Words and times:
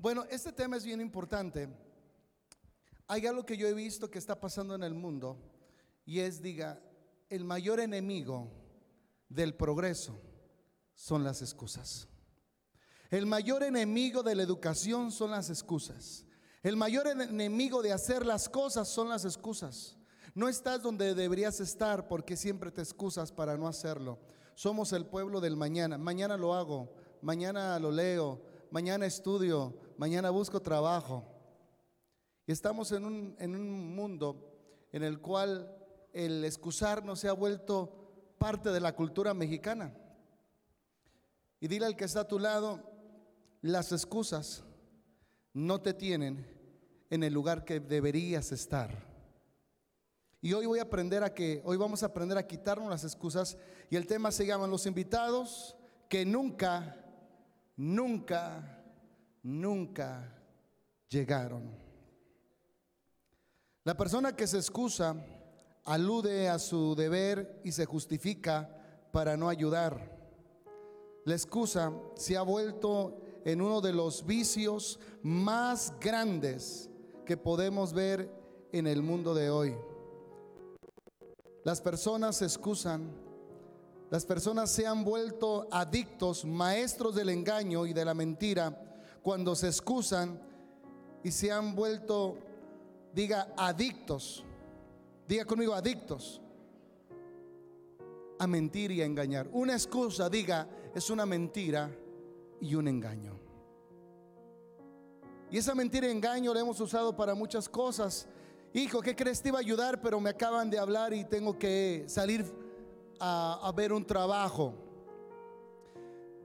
Bueno, 0.00 0.24
este 0.30 0.50
tema 0.50 0.78
es 0.78 0.84
bien 0.86 0.98
importante. 0.98 1.68
Hay 3.06 3.26
algo 3.26 3.44
que 3.44 3.58
yo 3.58 3.68
he 3.68 3.74
visto 3.74 4.10
que 4.10 4.18
está 4.18 4.40
pasando 4.40 4.74
en 4.74 4.82
el 4.82 4.94
mundo 4.94 5.36
y 6.06 6.20
es, 6.20 6.40
diga, 6.40 6.80
el 7.28 7.44
mayor 7.44 7.80
enemigo 7.80 8.50
del 9.28 9.54
progreso 9.54 10.18
son 10.94 11.22
las 11.22 11.42
excusas. 11.42 12.08
El 13.10 13.26
mayor 13.26 13.62
enemigo 13.62 14.22
de 14.22 14.34
la 14.36 14.42
educación 14.42 15.12
son 15.12 15.32
las 15.32 15.50
excusas. 15.50 16.24
El 16.62 16.76
mayor 16.76 17.06
enemigo 17.06 17.82
de 17.82 17.92
hacer 17.92 18.24
las 18.24 18.48
cosas 18.48 18.88
son 18.88 19.10
las 19.10 19.26
excusas. 19.26 19.98
No 20.34 20.48
estás 20.48 20.82
donde 20.82 21.14
deberías 21.14 21.60
estar 21.60 22.08
porque 22.08 22.38
siempre 22.38 22.70
te 22.70 22.80
excusas 22.80 23.32
para 23.32 23.58
no 23.58 23.68
hacerlo. 23.68 24.18
Somos 24.54 24.94
el 24.94 25.04
pueblo 25.04 25.42
del 25.42 25.58
mañana. 25.58 25.98
Mañana 25.98 26.38
lo 26.38 26.54
hago, 26.54 26.90
mañana 27.20 27.78
lo 27.78 27.90
leo, 27.90 28.40
mañana 28.70 29.04
estudio, 29.04 29.74
mañana 30.00 30.30
busco 30.30 30.62
trabajo. 30.62 31.22
Y 32.46 32.52
estamos 32.52 32.90
en 32.90 33.04
un, 33.04 33.36
en 33.38 33.54
un 33.54 33.94
mundo 33.94 34.50
en 34.92 35.02
el 35.02 35.20
cual 35.20 35.76
el 36.14 36.42
excusarnos 36.42 37.20
se 37.20 37.28
ha 37.28 37.34
vuelto 37.34 38.34
parte 38.38 38.70
de 38.70 38.80
la 38.80 38.94
cultura 38.96 39.34
mexicana. 39.34 39.94
Y 41.60 41.68
dile 41.68 41.84
al 41.84 41.96
que 41.96 42.06
está 42.06 42.20
a 42.20 42.28
tu 42.28 42.38
lado, 42.38 42.80
las 43.60 43.92
excusas 43.92 44.64
no 45.52 45.82
te 45.82 45.92
tienen 45.92 46.46
en 47.10 47.22
el 47.22 47.34
lugar 47.34 47.66
que 47.66 47.78
deberías 47.78 48.52
estar. 48.52 49.06
Y 50.40 50.54
hoy 50.54 50.64
voy 50.64 50.78
a 50.78 50.84
aprender 50.84 51.22
a 51.22 51.34
que, 51.34 51.60
hoy 51.62 51.76
vamos 51.76 52.02
a 52.02 52.06
aprender 52.06 52.38
a 52.38 52.46
quitarnos 52.46 52.88
las 52.88 53.04
excusas 53.04 53.58
y 53.90 53.96
el 53.96 54.06
tema 54.06 54.32
se 54.32 54.46
llama 54.46 54.66
los 54.66 54.86
invitados 54.86 55.76
que 56.08 56.24
nunca, 56.24 56.96
nunca, 57.76 58.79
nunca 59.42 60.36
llegaron. 61.08 61.70
La 63.84 63.96
persona 63.96 64.36
que 64.36 64.46
se 64.46 64.58
excusa 64.58 65.16
alude 65.84 66.48
a 66.48 66.58
su 66.58 66.94
deber 66.94 67.60
y 67.64 67.72
se 67.72 67.86
justifica 67.86 69.08
para 69.12 69.36
no 69.36 69.48
ayudar. 69.48 70.18
La 71.24 71.34
excusa 71.34 71.92
se 72.14 72.36
ha 72.36 72.42
vuelto 72.42 73.20
en 73.44 73.60
uno 73.60 73.80
de 73.80 73.92
los 73.92 74.26
vicios 74.26 75.00
más 75.22 75.92
grandes 76.00 76.90
que 77.24 77.36
podemos 77.36 77.92
ver 77.92 78.30
en 78.72 78.86
el 78.86 79.02
mundo 79.02 79.34
de 79.34 79.50
hoy. 79.50 79.76
Las 81.64 81.80
personas 81.80 82.36
se 82.36 82.44
excusan, 82.44 83.10
las 84.10 84.24
personas 84.24 84.70
se 84.70 84.86
han 84.86 85.04
vuelto 85.04 85.68
adictos, 85.70 86.44
maestros 86.44 87.14
del 87.14 87.28
engaño 87.28 87.86
y 87.86 87.92
de 87.92 88.04
la 88.04 88.14
mentira, 88.14 88.89
cuando 89.22 89.54
se 89.54 89.66
excusan 89.66 90.40
y 91.22 91.30
se 91.30 91.52
han 91.52 91.74
vuelto, 91.74 92.38
diga, 93.12 93.52
adictos, 93.56 94.44
diga 95.28 95.44
conmigo, 95.44 95.74
adictos 95.74 96.40
a 98.38 98.46
mentir 98.46 98.90
y 98.90 99.02
a 99.02 99.04
engañar. 99.04 99.48
Una 99.52 99.74
excusa, 99.74 100.30
diga, 100.30 100.66
es 100.94 101.10
una 101.10 101.26
mentira 101.26 101.90
y 102.60 102.74
un 102.74 102.88
engaño. 102.88 103.38
Y 105.50 105.58
esa 105.58 105.74
mentira 105.74 106.06
y 106.06 106.10
engaño 106.10 106.54
la 106.54 106.60
hemos 106.60 106.80
usado 106.80 107.14
para 107.14 107.34
muchas 107.34 107.68
cosas. 107.68 108.26
Hijo, 108.72 109.02
¿qué 109.02 109.14
crees? 109.14 109.42
Te 109.42 109.48
iba 109.48 109.58
a 109.58 109.60
ayudar, 109.60 110.00
pero 110.00 110.20
me 110.20 110.30
acaban 110.30 110.70
de 110.70 110.78
hablar 110.78 111.12
y 111.12 111.24
tengo 111.24 111.58
que 111.58 112.04
salir 112.06 112.46
a, 113.18 113.60
a 113.62 113.72
ver 113.72 113.92
un 113.92 114.06
trabajo. 114.06 114.74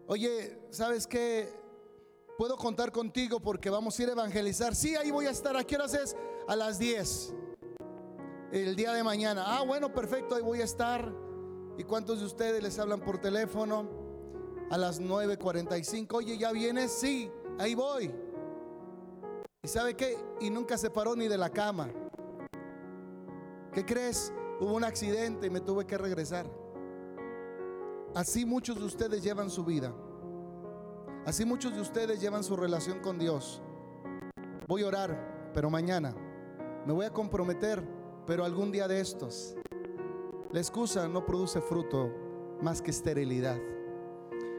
Oye, 0.07 0.59
¿sabes 0.71 1.07
qué? 1.07 1.64
Puedo 2.37 2.57
contar 2.57 2.91
contigo 2.91 3.39
porque 3.39 3.69
vamos 3.69 3.97
a 3.97 4.03
ir 4.03 4.09
a 4.09 4.11
evangelizar. 4.13 4.75
Sí, 4.75 4.95
ahí 4.95 5.11
voy 5.11 5.25
a 5.25 5.31
estar. 5.31 5.55
¿A 5.55 5.63
qué 5.63 5.75
horas 5.75 5.93
es? 5.93 6.15
A 6.47 6.55
las 6.55 6.79
10. 6.79 7.33
El 8.51 8.75
día 8.75 8.93
de 8.93 9.03
mañana. 9.03 9.43
Ah, 9.45 9.63
bueno, 9.63 9.93
perfecto, 9.93 10.35
ahí 10.35 10.41
voy 10.41 10.61
a 10.61 10.65
estar. 10.65 11.11
¿Y 11.77 11.83
cuántos 11.83 12.19
de 12.19 12.25
ustedes 12.25 12.61
les 12.61 12.77
hablan 12.79 13.01
por 13.01 13.19
teléfono? 13.19 14.05
a 14.69 14.77
las 14.77 15.01
9.45. 15.01 16.15
Oye, 16.15 16.37
¿ya 16.37 16.51
vienes? 16.51 16.91
Sí, 16.91 17.31
ahí 17.59 17.75
voy. 17.75 18.11
¿Y 19.63 19.67
sabe 19.67 19.95
qué? 19.95 20.17
Y 20.39 20.49
nunca 20.49 20.77
se 20.77 20.89
paró 20.89 21.15
ni 21.15 21.27
de 21.27 21.37
la 21.37 21.49
cama. 21.49 21.89
¿Qué 23.73 23.85
crees? 23.85 24.33
Hubo 24.59 24.73
un 24.73 24.83
accidente 24.83 25.47
y 25.47 25.49
me 25.49 25.59
tuve 25.59 25.85
que 25.85 25.97
regresar. 25.97 26.49
Así 28.13 28.45
muchos 28.45 28.79
de 28.79 28.85
ustedes 28.85 29.23
llevan 29.23 29.49
su 29.49 29.65
vida. 29.65 29.93
Así 31.25 31.43
muchos 31.43 31.73
de 31.73 31.81
ustedes 31.81 32.21
llevan 32.21 32.43
su 32.43 32.55
relación 32.55 32.99
con 32.99 33.17
Dios. 33.17 33.59
Voy 34.67 34.83
a 34.83 34.87
orar, 34.87 35.51
pero 35.55 35.71
mañana. 35.71 36.15
Me 36.85 36.93
voy 36.93 37.07
a 37.07 37.13
comprometer, 37.13 37.83
pero 38.27 38.45
algún 38.45 38.71
día 38.71 38.87
de 38.87 38.99
estos. 38.99 39.55
La 40.51 40.59
excusa 40.59 41.07
no 41.07 41.25
produce 41.25 41.61
fruto 41.61 42.11
más 42.61 42.79
que 42.79 42.91
esterilidad. 42.91 43.59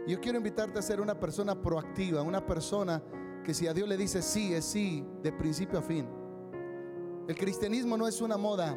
Yo 0.08 0.20
quiero 0.20 0.38
invitarte 0.38 0.80
a 0.80 0.82
ser 0.82 1.00
una 1.00 1.18
persona 1.18 1.60
proactiva, 1.60 2.22
una 2.22 2.44
persona 2.44 3.00
que 3.44 3.54
si 3.54 3.68
a 3.68 3.72
Dios 3.72 3.88
le 3.88 3.96
dice 3.96 4.20
sí, 4.20 4.52
es 4.52 4.64
sí, 4.64 5.06
de 5.22 5.32
principio 5.32 5.78
a 5.78 5.82
fin. 5.82 6.08
El 7.28 7.36
cristianismo 7.36 7.96
no 7.96 8.08
es 8.08 8.20
una 8.20 8.36
moda, 8.36 8.76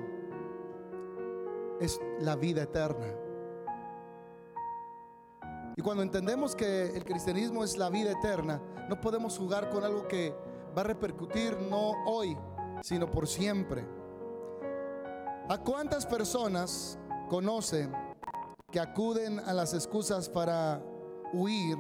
es 1.79 1.99
la 2.19 2.35
vida 2.35 2.63
eterna. 2.63 3.15
Y 5.79 5.81
cuando 5.81 6.03
entendemos 6.03 6.57
que 6.57 6.87
el 6.87 7.05
cristianismo 7.05 7.63
es 7.63 7.77
la 7.77 7.89
vida 7.89 8.11
eterna, 8.11 8.61
no 8.89 8.99
podemos 8.99 9.37
jugar 9.37 9.69
con 9.69 9.85
algo 9.85 10.09
que 10.09 10.35
va 10.77 10.81
a 10.81 10.83
repercutir 10.83 11.57
no 11.57 11.93
hoy, 12.05 12.37
sino 12.83 13.09
por 13.09 13.29
siempre. 13.29 13.87
¿A 15.47 15.57
cuántas 15.57 16.05
personas 16.05 16.99
conocen 17.29 17.93
que 18.69 18.81
acuden 18.81 19.39
a 19.39 19.53
las 19.53 19.73
excusas 19.73 20.27
para 20.27 20.83
huir 21.31 21.77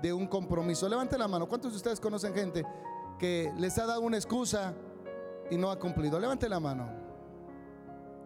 de 0.00 0.14
un 0.14 0.26
compromiso. 0.28 0.88
Levante 0.88 1.18
la 1.18 1.28
mano. 1.28 1.46
¿Cuántos 1.46 1.72
de 1.72 1.76
ustedes 1.76 2.00
conocen 2.00 2.32
gente 2.32 2.64
que 3.18 3.52
les 3.58 3.76
ha 3.76 3.84
dado 3.84 4.00
una 4.00 4.16
excusa 4.16 4.72
y 5.50 5.58
no 5.58 5.70
ha 5.70 5.78
cumplido? 5.78 6.18
Levante 6.18 6.48
la 6.48 6.58
mano. 6.58 6.88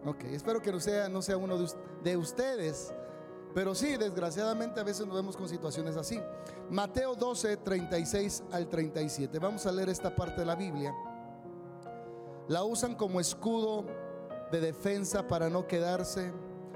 Ok, 0.05 0.23
espero 0.31 0.61
que 0.61 0.71
no 0.71 0.79
sea, 0.79 1.09
no 1.09 1.21
sea 1.21 1.35
uno 1.35 1.57
de 2.01 2.15
ustedes. 2.15 2.93
Pero 3.57 3.73
sí, 3.73 3.97
desgraciadamente 3.97 4.79
a 4.79 4.83
veces 4.83 5.07
nos 5.07 5.15
vemos 5.15 5.35
con 5.35 5.49
situaciones 5.49 5.97
así. 5.97 6.21
Mateo 6.69 7.15
12, 7.15 7.57
36 7.57 8.43
al 8.51 8.69
37. 8.69 9.39
Vamos 9.39 9.65
a 9.65 9.71
leer 9.71 9.89
esta 9.89 10.15
parte 10.15 10.41
de 10.41 10.45
la 10.45 10.53
Biblia. 10.53 10.93
La 12.49 12.63
usan 12.63 12.93
como 12.93 13.19
escudo 13.19 13.83
de 14.51 14.59
defensa 14.59 15.27
para 15.27 15.49
no 15.49 15.65
quedarse, 15.65 16.31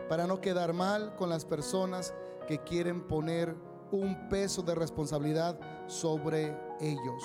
para 0.10 0.26
no 0.26 0.42
quedar 0.42 0.74
mal 0.74 1.16
con 1.18 1.30
las 1.30 1.46
personas 1.46 2.16
que 2.48 2.58
quieren 2.64 3.08
poner 3.08 3.56
un 3.92 4.28
peso 4.28 4.64
de 4.64 4.74
responsabilidad 4.74 5.60
sobre 5.86 6.58
ellos. 6.80 7.24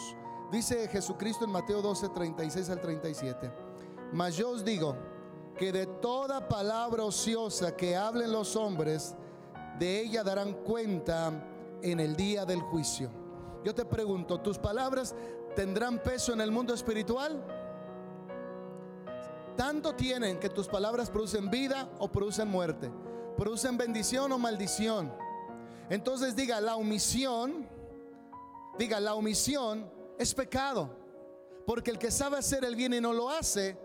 Dice 0.52 0.86
Jesucristo 0.86 1.46
en 1.46 1.52
Mateo 1.52 1.80
12, 1.80 2.10
36 2.10 2.68
al 2.68 2.82
37. 2.82 3.50
Mas 4.12 4.36
yo 4.36 4.50
os 4.50 4.62
digo 4.62 4.94
que 5.56 5.72
de 5.72 5.86
toda 5.86 6.46
palabra 6.46 7.04
ociosa 7.04 7.74
que 7.74 7.96
hablen 7.96 8.30
los 8.32 8.54
hombres, 8.54 9.16
de 9.78 10.00
ella 10.00 10.22
darán 10.22 10.52
cuenta 10.64 11.32
en 11.82 12.00
el 12.00 12.16
día 12.16 12.44
del 12.44 12.60
juicio. 12.60 13.10
Yo 13.64 13.74
te 13.74 13.84
pregunto, 13.84 14.40
¿tus 14.40 14.58
palabras 14.58 15.14
tendrán 15.54 16.02
peso 16.02 16.32
en 16.32 16.40
el 16.40 16.50
mundo 16.50 16.72
espiritual? 16.72 17.42
Tanto 19.56 19.94
tienen 19.94 20.38
que 20.38 20.50
tus 20.50 20.68
palabras 20.68 21.10
producen 21.10 21.50
vida 21.50 21.88
o 21.98 22.08
producen 22.08 22.48
muerte, 22.48 22.90
producen 23.36 23.76
bendición 23.76 24.30
o 24.32 24.38
maldición. 24.38 25.12
Entonces 25.88 26.36
diga, 26.36 26.60
la 26.60 26.76
omisión, 26.76 27.66
diga, 28.78 29.00
la 29.00 29.14
omisión 29.14 29.90
es 30.18 30.34
pecado. 30.34 30.90
Porque 31.66 31.90
el 31.90 31.98
que 31.98 32.10
sabe 32.10 32.38
hacer 32.38 32.64
el 32.64 32.76
bien 32.76 32.94
y 32.94 33.00
no 33.00 33.12
lo 33.12 33.28
hace, 33.28 33.76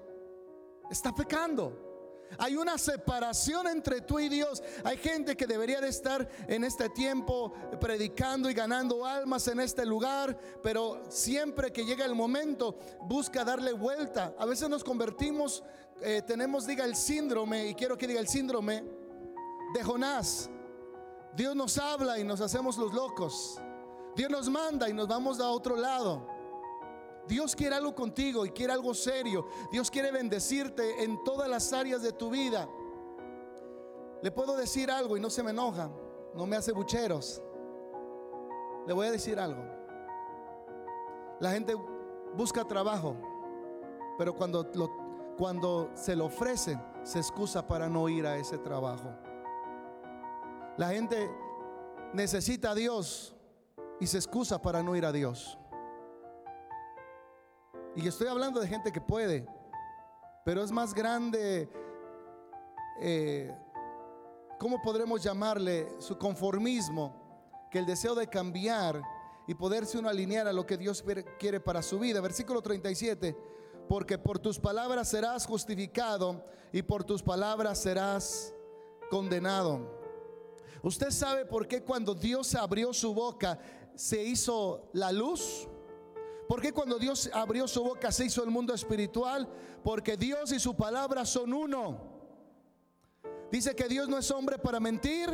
está 0.90 1.14
pecando. 1.14 1.91
Hay 2.38 2.56
una 2.56 2.78
separación 2.78 3.68
entre 3.68 4.02
tú 4.02 4.20
y 4.20 4.30
Dios. 4.30 4.64
Hay 4.84 4.98
gente 4.98 5.36
que 5.36 5.48
debería 5.48 5.82
de 5.82 5.90
estar 5.90 6.28
en 6.48 6.64
este 6.64 6.90
tiempo 6.90 7.54
predicando 7.80 8.50
y 8.50 8.54
ganando 8.54 9.06
almas 9.06 9.48
en 9.48 9.60
este 9.60 9.86
lugar, 9.86 10.38
pero 10.64 11.04
siempre 11.10 11.72
que 11.72 11.86
llega 11.86 12.06
el 12.06 12.16
momento 12.16 12.78
busca 13.02 13.44
darle 13.44 13.74
vuelta. 13.74 14.34
A 14.38 14.46
veces 14.46 14.70
nos 14.70 14.84
convertimos, 14.84 15.64
eh, 16.02 16.22
tenemos, 16.26 16.66
diga, 16.66 16.86
el 16.86 16.96
síndrome, 16.96 17.68
y 17.68 17.76
quiero 17.76 17.98
que 17.98 18.08
diga 18.08 18.20
el 18.20 18.28
síndrome 18.28 18.84
de 19.74 19.84
Jonás. 19.84 20.50
Dios 21.36 21.56
nos 21.56 21.78
habla 21.78 22.20
y 22.20 22.24
nos 22.24 22.42
hacemos 22.42 22.78
los 22.78 22.94
locos. 22.94 23.60
Dios 24.16 24.30
nos 24.30 24.50
manda 24.50 24.90
y 24.90 24.94
nos 24.94 25.08
vamos 25.08 25.40
a 25.40 25.50
otro 25.50 25.76
lado. 25.76 26.41
Dios 27.28 27.56
quiere 27.56 27.76
algo 27.76 27.94
contigo 27.96 28.46
y 28.46 28.52
quiere 28.52 28.74
algo 28.74 28.94
serio. 28.94 29.48
Dios 29.72 29.90
quiere 29.90 30.12
bendecirte 30.12 31.04
en 31.04 31.24
todas 31.24 31.50
las 31.50 31.72
áreas 31.74 32.02
de 32.02 32.12
tu 32.12 32.30
vida. 32.30 32.68
Le 34.22 34.32
puedo 34.32 34.56
decir 34.56 34.92
algo 34.92 35.18
y 35.18 35.20
no 35.20 35.30
se 35.30 35.44
me 35.44 35.52
enoja, 35.52 35.90
no 36.36 36.46
me 36.46 36.56
hace 36.56 36.72
bucheros. 36.72 37.42
Le 38.88 38.94
voy 38.94 39.08
a 39.08 39.12
decir 39.12 39.40
algo. 39.40 39.64
La 41.40 41.52
gente 41.52 41.76
busca 42.36 42.66
trabajo, 42.66 43.16
pero 44.18 44.36
cuando, 44.36 44.70
cuando 45.38 45.90
se 45.96 46.16
lo 46.16 46.26
ofrecen, 46.26 46.82
se 47.04 47.20
excusa 47.20 47.68
para 47.68 47.90
no 47.90 48.08
ir 48.10 48.28
a 48.28 48.38
ese 48.38 48.58
trabajo. 48.60 49.10
La 50.78 50.90
gente 50.90 51.30
necesita 52.14 52.72
a 52.72 52.76
Dios 52.76 53.36
y 54.00 54.08
se 54.08 54.18
excusa 54.18 54.62
para 54.62 54.84
no 54.84 54.96
ir 54.96 55.06
a 55.06 55.12
Dios. 55.12 55.58
Y 57.96 58.08
estoy 58.08 58.28
hablando 58.28 58.62
de 58.62 58.68
gente 58.68 58.92
que 58.92 59.02
puede, 59.02 59.46
pero 60.46 60.64
es 60.64 60.72
más 60.72 60.94
grande, 60.94 61.70
eh, 63.02 63.54
¿cómo 64.58 64.82
podremos 64.82 65.22
llamarle? 65.22 65.88
Su 66.00 66.18
conformismo, 66.18 67.14
que 67.70 67.80
el 67.80 67.86
deseo 67.86 68.16
de 68.16 68.28
cambiar 68.28 69.02
y 69.46 69.56
poderse 69.56 69.98
uno 69.98 70.08
alinear 70.08 70.48
a 70.48 70.54
lo 70.54 70.66
que 70.66 70.78
Dios 70.78 71.04
quiere 71.38 71.60
para 71.60 71.82
su 71.82 72.00
vida. 72.00 72.22
Versículo 72.22 72.62
37, 72.62 73.36
porque 73.90 74.18
por 74.18 74.40
tus 74.40 74.58
palabras 74.58 75.10
serás 75.10 75.46
justificado 75.46 76.46
y 76.72 76.84
por 76.84 77.04
tus 77.04 77.22
palabras 77.22 77.78
serás 77.80 78.54
condenado. 79.10 80.00
Usted 80.82 81.12
sabe 81.12 81.46
por 81.46 81.68
qué 81.68 81.84
cuando 81.84 82.16
Dios 82.16 82.56
abrió 82.56 82.94
su 82.94 83.14
boca 83.14 83.60
se 83.96 84.24
hizo 84.24 84.90
la 84.94 85.12
luz. 85.12 85.68
¿Por 86.52 86.62
qué 86.62 86.74
cuando 86.74 87.00
Dios 87.00 87.30
abrió 87.34 87.66
su 87.66 87.82
boca 87.82 88.12
se 88.12 88.26
hizo 88.26 88.44
el 88.44 88.50
mundo 88.50 88.74
espiritual? 88.74 89.48
Porque 89.86 90.18
Dios 90.18 90.52
y 90.52 90.60
su 90.60 90.76
palabra 90.76 91.24
son 91.24 91.54
uno. 91.54 91.98
Dice 93.50 93.74
que 93.74 93.88
Dios 93.88 94.10
no 94.10 94.18
es 94.18 94.30
hombre 94.32 94.58
para 94.58 94.82
mentir, 94.82 95.30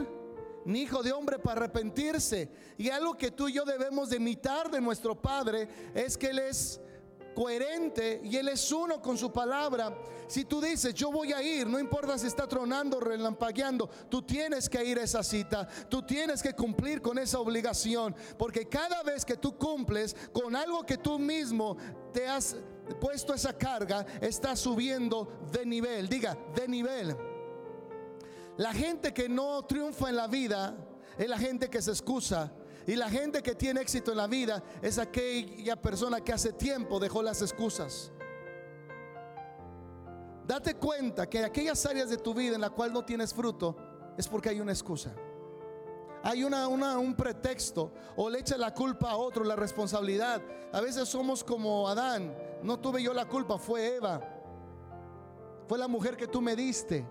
ni 0.63 0.81
hijo 0.81 1.01
de 1.01 1.11
hombre 1.11 1.39
para 1.39 1.61
arrepentirse. 1.61 2.51
Y 2.77 2.91
algo 2.91 3.17
que 3.17 3.31
tú 3.31 3.49
y 3.49 3.53
yo 3.53 3.65
debemos 3.65 4.11
de 4.11 4.17
imitar 4.17 4.69
de 4.69 4.79
nuestro 4.79 5.19
Padre 5.19 5.67
es 5.95 6.19
que 6.19 6.27
Él 6.27 6.37
es 6.37 6.79
coherente 7.38 8.19
y 8.24 8.36
Él 8.36 8.48
es 8.48 8.72
uno 8.72 9.00
con 9.00 9.16
su 9.16 9.31
palabra. 9.31 9.95
Si 10.25 10.45
tú 10.45 10.60
dices, 10.60 10.92
yo 10.95 11.12
voy 11.12 11.34
a 11.34 11.44
ir, 11.44 11.68
no 11.68 11.78
importa 11.78 12.18
si 12.18 12.25
está 12.25 12.48
tronando, 12.48 13.00
relampagueando, 13.00 13.88
tú 14.10 14.24
tienes 14.24 14.68
que 14.68 14.84
ir 14.84 14.98
a 14.98 15.04
esa 15.04 15.22
cita, 15.22 15.68
tú 15.88 16.01
tienes 16.01 16.42
que 16.42 16.54
cumplir 16.54 17.00
con 17.00 17.19
esa 17.19 17.39
obligación, 17.39 18.16
porque 18.39 18.68
cada 18.68 19.04
vez 19.04 19.24
que 19.24 19.38
tú 19.38 19.56
cumples 19.56 20.16
con 20.34 20.56
algo 20.56 20.84
que 20.84 20.98
tú 20.98 21.19
mismo 21.19 21.78
te 22.12 22.28
has 22.28 22.56
puesto 23.00 23.36
esa 23.36 23.56
carga, 23.56 24.04
estás 24.19 24.60
subiendo 24.60 25.48
de 25.51 25.63
nivel, 25.63 26.10
diga, 26.10 26.36
de 26.56 26.68
nivel. 26.68 27.16
La 28.57 28.74
gente 28.74 29.13
que 29.13 29.30
no 29.30 29.63
triunfa 29.63 30.10
en 30.10 30.16
la 30.16 30.25
vida 30.25 30.75
es 31.19 31.30
la 31.30 31.38
gente 31.38 31.69
que 31.69 31.84
se 31.84 31.92
excusa 31.92 32.51
y 32.88 32.95
la 32.95 33.10
gente 33.10 33.44
que 33.44 33.54
tiene 33.54 33.81
éxito 33.81 34.12
en 34.12 34.18
la 34.18 34.28
vida 34.28 34.63
es 34.81 34.98
aquella 34.98 35.75
persona 35.75 36.22
que 36.22 36.31
hace 36.31 36.54
tiempo 36.54 37.00
dejó 37.00 37.22
las 37.22 37.42
excusas. 37.42 38.13
Date 40.48 40.75
cuenta 40.75 41.30
que 41.30 41.44
aquellas 41.44 41.86
áreas 41.86 42.10
de 42.10 42.16
tu 42.18 42.34
vida 42.34 42.56
en 42.56 42.62
la 42.62 42.69
cual 42.69 42.94
no 42.94 43.04
tienes 43.04 43.34
fruto 43.34 43.75
es 44.18 44.25
porque 44.25 44.48
hay 44.48 44.62
una 44.62 44.72
excusa. 44.72 45.13
Hay 46.24 46.45
una, 46.45 46.69
un 46.69 47.13
pretexto 47.13 47.92
o 48.16 48.30
le 48.30 48.39
echa 48.39 48.57
la 48.57 48.74
culpa 48.74 49.12
a 49.12 49.18
otro, 49.18 49.44
la 49.44 49.57
responsabilidad. 49.57 50.42
A 50.72 50.80
veces 50.80 51.10
somos 51.10 51.44
como 51.44 51.89
Adán. 51.89 52.34
No 52.63 52.80
tuve 52.80 53.04
yo 53.04 53.13
la 53.13 53.28
culpa, 53.28 53.57
fue 53.57 53.98
Eva. 53.98 54.22
Fue 55.68 55.78
la 55.78 55.89
mujer 55.89 56.16
que 56.16 56.28
tú 56.28 56.42
me 56.42 56.56
diste. 56.56 57.06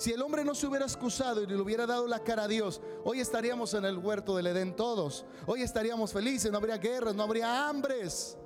Si 0.00 0.10
el 0.10 0.22
hombre 0.22 0.42
no 0.46 0.54
se 0.54 0.66
hubiera 0.66 0.86
excusado 0.86 1.42
y 1.42 1.46
le 1.46 1.60
hubiera 1.60 1.86
dado 1.86 2.06
la 2.06 2.20
cara 2.20 2.44
a 2.44 2.48
Dios, 2.48 2.80
hoy 3.04 3.20
estaríamos 3.20 3.74
en 3.74 3.84
el 3.84 3.98
huerto 3.98 4.34
del 4.34 4.46
Edén 4.46 4.74
todos. 4.74 5.26
Hoy 5.44 5.60
estaríamos 5.60 6.10
felices, 6.10 6.50
no 6.50 6.56
habría 6.56 6.78
guerras, 6.78 7.14
no 7.14 7.22
habría 7.22 7.68
hambres. 7.68 8.38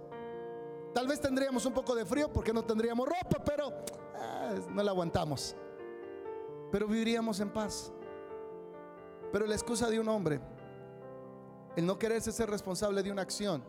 Tal 0.92 1.06
vez 1.06 1.20
tendríamos 1.20 1.64
un 1.64 1.72
poco 1.72 1.94
de 1.94 2.04
frío 2.04 2.32
porque 2.32 2.52
no 2.52 2.64
tendríamos 2.64 3.06
ropa, 3.06 3.40
pero 3.44 3.72
ah, 4.16 4.52
no 4.68 4.82
la 4.82 4.90
aguantamos. 4.90 5.54
Pero 6.72 6.88
viviríamos 6.88 7.38
en 7.38 7.50
paz. 7.50 7.92
Pero 9.30 9.46
la 9.46 9.54
excusa 9.54 9.88
de 9.88 10.00
un 10.00 10.08
hombre, 10.08 10.40
el 11.76 11.86
no 11.86 11.96
quererse 12.00 12.32
ser 12.32 12.50
responsable 12.50 13.00
de 13.00 13.12
una 13.12 13.22
acción, 13.22 13.62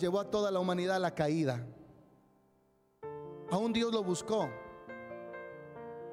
llevó 0.00 0.18
a 0.18 0.28
toda 0.28 0.50
la 0.50 0.58
humanidad 0.58 0.96
a 0.96 0.98
la 0.98 1.14
caída. 1.14 1.64
Aún 3.52 3.72
Dios 3.72 3.92
lo 3.92 4.02
buscó 4.02 4.48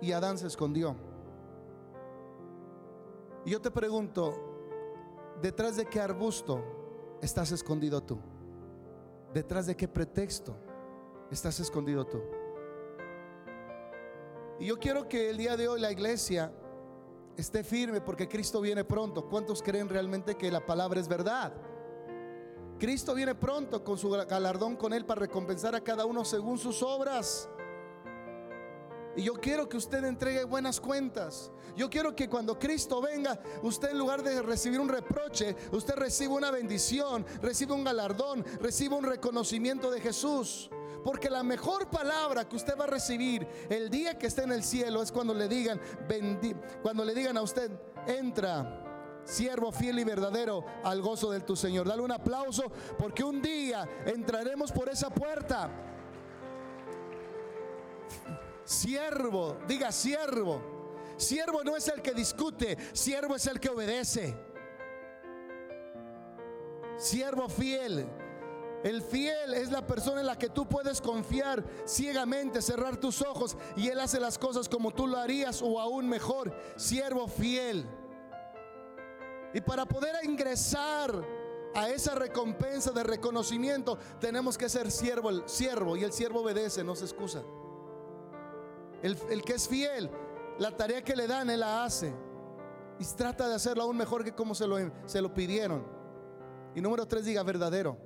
y 0.04 0.12
Adán 0.12 0.38
se 0.38 0.48
escondió. 0.48 0.98
Y 3.46 3.52
yo 3.52 3.62
te 3.62 3.72
pregunto, 3.72 4.34
¿detrás 5.42 5.78
de 5.78 5.86
qué 5.86 6.02
arbusto 6.02 6.62
estás 7.22 7.54
escondido 7.54 8.04
tú? 8.04 8.20
¿Detrás 9.34 9.66
de 9.66 9.78
qué 9.78 9.88
pretexto 9.88 10.58
estás 11.32 11.58
escondido 11.62 12.06
tú? 12.06 12.22
Y 14.60 14.66
yo 14.66 14.78
quiero 14.78 15.08
que 15.08 15.30
el 15.30 15.38
día 15.38 15.56
de 15.56 15.70
hoy 15.70 15.80
la 15.80 15.92
iglesia 15.92 16.52
esté 17.38 17.64
firme 17.64 18.02
porque 18.02 18.28
Cristo 18.28 18.60
viene 18.60 18.84
pronto. 18.84 19.30
¿Cuántos 19.30 19.64
creen 19.64 19.88
realmente 19.88 20.36
que 20.36 20.52
la 20.52 20.66
palabra 20.66 21.00
es 21.00 21.08
verdad? 21.08 21.54
Cristo 22.78 23.16
viene 23.16 23.36
pronto 23.36 23.86
con 23.86 23.98
su 23.98 24.10
galardón 24.10 24.76
con 24.76 24.92
él 24.92 25.06
para 25.06 25.22
recompensar 25.22 25.76
a 25.76 25.82
cada 25.82 26.06
uno 26.06 26.26
según 26.26 26.58
sus 26.58 26.84
obras. 26.84 27.50
Y 29.16 29.24
yo 29.24 29.34
quiero 29.34 29.70
que 29.70 29.78
usted 29.78 30.04
entregue 30.04 30.44
buenas 30.44 30.80
cuentas. 30.80 31.52
Yo 31.76 31.90
quiero 31.90 32.16
que 32.16 32.30
cuando 32.30 32.58
Cristo 32.58 33.02
venga, 33.02 33.40
usted 33.62 33.92
en 33.92 33.98
lugar 33.98 34.24
de 34.24 34.42
recibir 34.42 34.80
un 34.80 34.90
reproche, 34.90 35.56
usted 35.72 35.96
reciba 35.96 36.36
una 36.36 36.52
bendición, 36.52 37.26
reciba 37.42 37.76
un 37.76 37.84
galardón, 37.84 38.44
reciba 38.60 38.96
un 38.96 39.04
reconocimiento 39.04 39.92
de 39.92 40.02
Jesús. 40.02 40.70
Porque 41.04 41.30
la 41.30 41.44
mejor 41.44 41.90
palabra 41.90 42.48
que 42.48 42.56
usted 42.56 42.78
va 42.80 42.86
a 42.86 42.88
recibir 42.88 43.46
el 43.70 43.90
día 43.90 44.18
que 44.18 44.28
esté 44.28 44.44
en 44.44 44.52
el 44.52 44.64
cielo 44.64 45.04
es 45.04 45.12
cuando 45.12 45.34
le 45.34 45.48
digan, 45.48 45.80
cuando 46.82 47.04
le 47.04 47.14
digan 47.14 47.38
a 47.38 47.42
usted, 47.42 47.72
entra, 48.08 49.22
siervo 49.26 49.72
fiel 49.72 50.00
y 50.00 50.04
verdadero 50.04 50.66
al 50.84 51.02
gozo 51.02 51.30
de 51.32 51.42
tu 51.42 51.56
Señor. 51.56 51.88
Dale 51.88 52.02
un 52.02 52.12
aplauso 52.12 52.72
porque 52.98 53.24
un 53.24 53.42
día 53.42 53.88
entraremos 54.06 54.72
por 54.72 54.90
esa 54.90 55.10
puerta. 55.10 55.70
Siervo, 58.66 59.58
diga 59.68 59.92
siervo. 59.92 60.62
Siervo 61.18 61.64
no 61.64 61.76
es 61.76 61.88
el 61.88 62.02
que 62.02 62.14
discute, 62.14 62.78
siervo 62.94 63.36
es 63.36 63.48
el 63.48 63.60
que 63.60 63.70
obedece. 63.70 64.36
Siervo 66.98 67.50
fiel. 67.50 68.08
El 68.84 69.02
fiel 69.02 69.54
es 69.54 69.72
la 69.72 69.86
persona 69.88 70.20
en 70.20 70.28
la 70.28 70.38
que 70.38 70.50
tú 70.50 70.68
puedes 70.68 71.00
confiar 71.00 71.64
ciegamente, 71.86 72.62
cerrar 72.62 72.98
tus 72.98 73.22
ojos 73.22 73.56
y 73.78 73.88
Él 73.88 74.00
hace 74.00 74.20
las 74.20 74.38
cosas 74.38 74.68
como 74.68 74.92
tú 74.92 75.08
lo 75.08 75.18
harías 75.18 75.62
o 75.62 75.80
aún 75.80 76.10
mejor. 76.10 76.54
Siervo 76.76 77.28
fiel. 77.28 77.88
Y 79.54 79.62
para 79.62 79.86
poder 79.86 80.16
ingresar 80.26 81.14
a 81.76 81.90
esa 81.90 82.16
recompensa 82.16 82.92
de 82.92 83.04
reconocimiento, 83.04 83.98
tenemos 84.20 84.58
que 84.58 84.68
ser 84.68 84.92
siervo, 84.92 85.30
el 85.30 85.48
siervo 85.48 85.96
y 85.96 86.04
el 86.04 86.12
siervo 86.12 86.42
obedece, 86.42 86.84
no 86.84 86.96
se 86.96 87.06
excusa. 87.06 87.42
El, 89.04 89.44
que 89.44 89.54
es 89.54 89.68
fiel, 89.68 90.10
la 90.58 90.76
tarea 90.76 91.04
que 91.04 91.16
le 91.16 91.28
dan, 91.28 91.50
él 91.50 91.60
la 91.60 91.84
hace. 91.84 92.14
Y 92.98 93.06
trata 93.18 93.50
de 93.50 93.56
hacerlo 93.56 93.84
aún 93.84 93.98
mejor 93.98 94.24
que 94.24 94.34
como 94.34 94.56
se 94.56 94.66
lo, 94.66 94.78
se 95.06 95.22
lo 95.22 95.34
pidieron. 95.34 95.86
Y 96.74 96.82
número 96.82 97.06
tres, 97.06 97.26
diga 97.26 97.44
verdadero. 97.44 97.98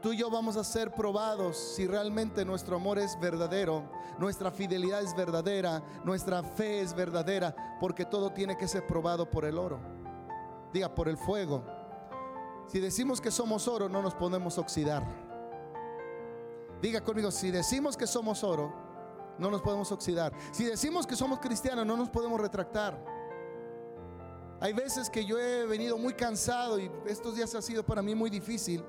Tú 0.00 0.14
y 0.14 0.16
yo 0.16 0.30
vamos 0.30 0.56
a 0.56 0.64
ser 0.64 0.94
probados 0.94 1.58
si 1.58 1.86
realmente 1.86 2.46
nuestro 2.46 2.76
amor 2.76 2.98
es 2.98 3.20
verdadero, 3.20 3.90
nuestra 4.18 4.50
fidelidad 4.50 5.02
es 5.02 5.14
verdadera, 5.14 5.82
nuestra 6.04 6.42
fe 6.42 6.80
es 6.80 6.94
verdadera, 6.94 7.54
porque 7.78 8.06
todo 8.06 8.30
tiene 8.30 8.56
que 8.56 8.66
ser 8.66 8.86
probado 8.86 9.28
por 9.28 9.44
el 9.44 9.58
oro. 9.58 9.78
Diga, 10.72 10.94
por 10.94 11.08
el 11.08 11.18
fuego. 11.18 11.62
Si 12.66 12.80
decimos 12.80 13.20
que 13.20 13.30
somos 13.30 13.68
oro, 13.68 13.90
no 13.90 14.00
nos 14.00 14.14
podemos 14.14 14.56
oxidar. 14.56 15.04
Diga 16.80 17.02
conmigo, 17.02 17.30
si 17.30 17.50
decimos 17.50 17.94
que 17.94 18.06
somos 18.06 18.42
oro, 18.42 18.72
no 19.40 19.50
nos 19.50 19.62
podemos 19.62 19.90
oxidar. 19.90 20.32
Si 20.52 20.64
decimos 20.64 21.06
que 21.06 21.16
somos 21.16 21.40
cristianos, 21.40 21.86
no 21.86 21.96
nos 21.96 22.10
podemos 22.10 22.40
retractar. 22.40 23.02
Hay 24.60 24.74
veces 24.74 25.08
que 25.08 25.24
yo 25.24 25.38
he 25.38 25.64
venido 25.64 25.96
muy 25.96 26.12
cansado 26.12 26.78
y 26.78 26.90
estos 27.06 27.34
días 27.34 27.54
ha 27.54 27.62
sido 27.62 27.82
para 27.82 28.02
mí 28.02 28.14
muy 28.14 28.28
difícil. 28.28 28.84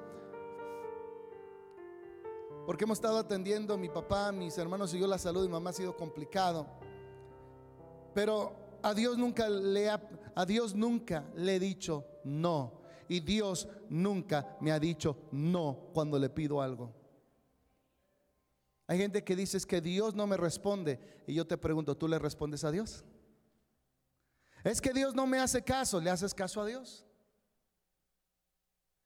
Porque 2.66 2.84
hemos 2.84 2.98
estado 2.98 3.18
atendiendo 3.18 3.74
a 3.74 3.78
mi 3.78 3.90
papá, 3.90 4.32
mis 4.32 4.58
hermanos 4.58 4.94
y 4.94 5.00
yo 5.00 5.08
la 5.08 5.18
salud 5.18 5.46
y 5.46 5.50
mamá 5.50 5.70
ha 5.70 5.74
sido 5.74 5.96
complicado. 5.96 6.68
Pero 8.14 8.54
a 8.84 8.94
Dios 8.94 9.18
nunca 9.18 9.48
le 9.48 9.90
a 9.90 10.46
Dios 10.46 10.76
nunca 10.76 11.26
le 11.36 11.56
he 11.56 11.60
dicho 11.60 12.06
no 12.24 12.82
y 13.08 13.20
Dios 13.20 13.68
nunca 13.90 14.58
me 14.60 14.72
ha 14.72 14.80
dicho 14.80 15.18
no 15.32 15.78
cuando 15.94 16.20
le 16.20 16.30
pido 16.30 16.62
algo. 16.62 17.01
Hay 18.92 18.98
gente 18.98 19.24
que 19.24 19.38
dice 19.38 19.58
que 19.62 19.80
Dios 19.80 20.16
no 20.16 20.28
me 20.28 20.36
responde. 20.36 21.00
Y 21.26 21.34
yo 21.34 21.48
te 21.48 21.58
pregunto, 21.58 21.96
¿tú 21.96 22.10
le 22.10 22.20
respondes 22.20 22.66
a 22.66 22.72
Dios? 22.72 23.06
Es 24.66 24.82
que 24.82 24.92
Dios 24.92 25.16
no 25.16 25.26
me 25.26 25.40
hace 25.40 25.62
caso. 25.62 26.02
¿Le 26.02 26.10
haces 26.10 26.34
caso 26.34 26.60
a 26.60 26.66
Dios? 26.66 27.06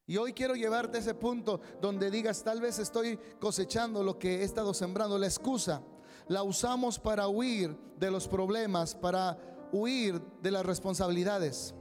Y 0.08 0.18
hoy 0.18 0.34
quiero 0.34 0.56
llevarte 0.56 0.98
a 0.98 1.02
ese 1.02 1.14
punto 1.14 1.62
donde 1.82 2.10
digas, 2.10 2.44
tal 2.44 2.62
vez 2.62 2.80
estoy 2.80 3.20
cosechando 3.40 4.02
lo 4.02 4.18
que 4.18 4.38
he 4.38 4.44
estado 4.44 4.74
sembrando. 4.74 5.20
La 5.20 5.28
excusa 5.28 5.84
la 6.30 6.42
usamos 6.42 6.98
para 6.98 7.28
huir 7.28 7.78
de 8.00 8.10
los 8.10 8.28
problemas, 8.28 8.96
para 8.96 9.38
huir 9.72 10.20
de 10.42 10.50
las 10.50 10.66
responsabilidades. 10.66 11.76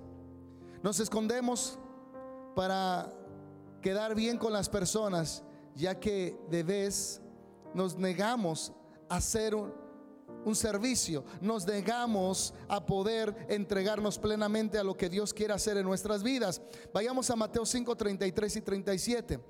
Nos 0.83 1.01
escondemos 1.01 1.79
para 2.55 3.11
quedar 3.81 4.15
bien 4.15 4.37
con 4.37 4.53
las 4.53 4.69
personas, 4.69 5.43
ya 5.75 5.99
que 5.99 6.39
de 6.51 6.63
vez 6.65 7.23
nos 7.75 7.97
negamos 7.97 8.73
a 9.09 9.17
hacer 9.17 9.55
un, 9.55 9.75
servicio, 10.55 11.25
nos 11.41 11.67
negamos 11.67 12.55
a 12.69 12.85
poder 12.85 13.47
entregarnos 13.49 14.19
plenamente 14.19 14.79
a 14.79 14.85
lo 14.85 14.97
que 14.97 15.09
Dios 15.09 15.33
quiere 15.33 15.55
hacer 15.55 15.77
en 15.77 15.85
nuestras 15.85 16.23
vidas. 16.23 16.61
Vayamos 16.93 17.31
a 17.31 17.37
Mateo 17.37 17.65
5, 17.65 17.97
33 17.97 18.57
y 18.57 18.61
37. 18.61 19.41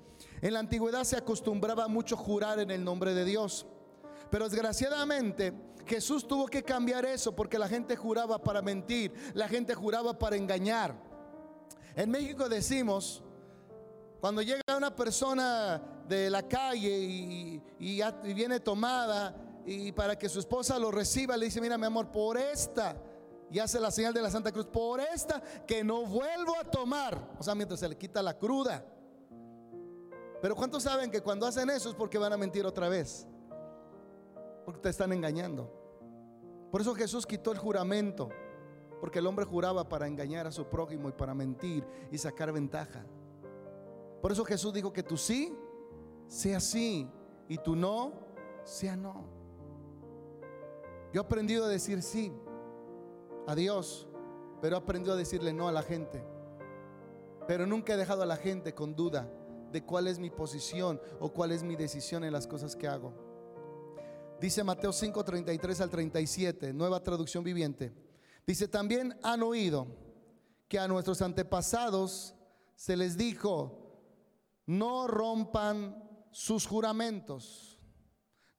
En 0.41 0.53
la 0.53 0.59
antigüedad 0.59 1.03
se 1.03 1.17
acostumbraba 1.17 1.87
mucho 1.87 2.15
jurar 2.15 2.59
en 2.59 2.71
el 2.71 2.83
nombre 2.83 3.13
de 3.13 3.25
Dios. 3.25 3.65
Pero 4.29 4.49
desgraciadamente 4.49 5.53
Jesús 5.85 6.27
tuvo 6.27 6.47
que 6.47 6.63
cambiar 6.63 7.05
eso 7.05 7.35
porque 7.35 7.59
la 7.59 7.67
gente 7.67 7.95
juraba 7.95 8.41
para 8.41 8.61
mentir, 8.61 9.13
la 9.33 9.47
gente 9.47 9.75
juraba 9.75 10.17
para 10.17 10.35
engañar. 10.35 10.95
En 11.95 12.09
México 12.09 12.49
decimos, 12.49 13.23
cuando 14.19 14.41
llega 14.41 14.61
una 14.75 14.95
persona 14.95 15.94
de 16.07 16.29
la 16.29 16.47
calle 16.47 16.97
y, 16.99 17.61
y 17.79 18.33
viene 18.33 18.59
tomada, 18.59 19.35
y 19.65 19.91
para 19.91 20.17
que 20.17 20.29
su 20.29 20.39
esposa 20.39 20.77
lo 20.77 20.91
reciba, 20.91 21.35
le 21.35 21.45
dice, 21.45 21.59
mira 21.59 21.77
mi 21.77 21.85
amor, 21.85 22.11
por 22.11 22.37
esta, 22.37 22.95
y 23.49 23.59
hace 23.59 23.79
la 23.79 23.91
señal 23.91 24.13
de 24.13 24.21
la 24.21 24.29
Santa 24.29 24.51
Cruz, 24.51 24.67
por 24.67 24.99
esta 24.99 25.41
que 25.65 25.83
no 25.83 26.05
vuelvo 26.05 26.55
a 26.59 26.63
tomar. 26.63 27.35
O 27.39 27.43
sea, 27.43 27.55
mientras 27.55 27.79
se 27.79 27.89
le 27.89 27.97
quita 27.97 28.21
la 28.21 28.37
cruda. 28.37 28.83
Pero 30.41 30.55
¿cuántos 30.55 30.83
saben 30.83 31.09
que 31.09 31.21
cuando 31.21 31.45
hacen 31.45 31.69
eso 31.69 31.89
es 31.89 31.95
porque 31.95 32.17
van 32.17 32.33
a 32.33 32.37
mentir 32.37 32.65
otra 32.65 32.89
vez? 32.89 33.27
Porque 34.65 34.81
te 34.81 34.89
están 34.89 35.13
engañando. 35.13 35.71
Por 36.71 36.81
eso 36.81 36.93
Jesús 36.95 37.25
quitó 37.25 37.51
el 37.51 37.57
juramento. 37.57 38.29
Porque 38.99 39.19
el 39.19 39.27
hombre 39.27 39.45
juraba 39.45 39.87
para 39.87 40.07
engañar 40.07 40.47
a 40.47 40.51
su 40.51 40.65
prójimo 40.65 41.09
y 41.09 41.11
para 41.11 41.33
mentir 41.33 41.85
y 42.11 42.17
sacar 42.17 42.51
ventaja. 42.51 43.05
Por 44.21 44.31
eso 44.31 44.43
Jesús 44.43 44.73
dijo 44.73 44.91
que 44.91 45.03
tú 45.03 45.17
sí 45.17 45.55
sea 46.27 46.59
sí 46.59 47.09
y 47.47 47.57
tú 47.57 47.75
no 47.75 48.13
sea 48.63 48.95
no. 48.95 49.25
Yo 51.13 51.21
he 51.21 51.25
aprendido 51.25 51.65
a 51.65 51.69
decir 51.69 52.01
sí 52.01 52.33
a 53.47 53.55
Dios, 53.55 54.07
pero 54.61 54.75
he 54.75 54.79
aprendido 54.79 55.13
a 55.13 55.17
decirle 55.17 55.53
no 55.53 55.67
a 55.67 55.71
la 55.71 55.83
gente. 55.83 56.23
Pero 57.47 57.65
nunca 57.65 57.93
he 57.93 57.97
dejado 57.97 58.23
a 58.23 58.25
la 58.25 58.37
gente 58.37 58.73
con 58.73 58.95
duda 58.95 59.31
de 59.71 59.83
cuál 59.83 60.07
es 60.07 60.19
mi 60.19 60.29
posición 60.29 60.99
o 61.19 61.31
cuál 61.31 61.51
es 61.51 61.63
mi 61.63 61.75
decisión 61.75 62.23
en 62.23 62.33
las 62.33 62.47
cosas 62.47 62.75
que 62.75 62.87
hago. 62.87 63.13
Dice 64.39 64.63
Mateo 64.63 64.91
5, 64.91 65.23
33 65.23 65.81
al 65.81 65.89
37, 65.89 66.73
nueva 66.73 67.01
traducción 67.01 67.43
viviente. 67.43 67.93
Dice, 68.45 68.67
también 68.67 69.17
han 69.23 69.41
oído 69.43 69.87
que 70.67 70.79
a 70.79 70.87
nuestros 70.87 71.21
antepasados 71.21 72.35
se 72.75 72.97
les 72.97 73.17
dijo, 73.17 73.79
no 74.65 75.07
rompan 75.07 76.04
sus 76.35 76.67
juramentos, 76.67 77.79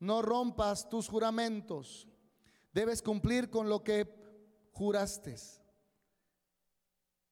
no 0.00 0.23
rompas 0.23 0.88
tus 0.88 1.09
juramentos. 1.09 2.09
Debes 2.73 3.02
cumplir 3.02 3.50
con 3.50 3.68
lo 3.68 3.85
que 3.85 4.09
juraste. 4.73 5.37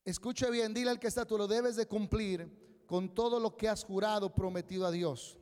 Escucha 0.03 0.51
bien, 0.51 0.71
dile 0.71 0.91
al 0.91 0.99
que 0.99 1.07
está, 1.07 1.25
tú 1.25 1.35
lo 1.35 1.47
debes 1.47 1.75
de 1.75 1.87
cumplir 1.87 2.83
con 2.85 3.15
todo 3.15 3.39
lo 3.39 3.57
que 3.57 3.67
has 3.67 3.83
jurado, 3.83 4.35
prometido 4.35 4.85
a 4.85 4.91
Dios. 4.91 5.39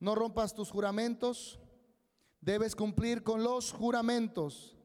No 0.00 0.16
rompas 0.16 0.52
tus 0.52 0.72
juramentos, 0.72 1.60
debes 2.40 2.74
cumplir 2.74 3.22
con 3.22 3.44
los 3.44 3.70
juramentos 3.70 4.76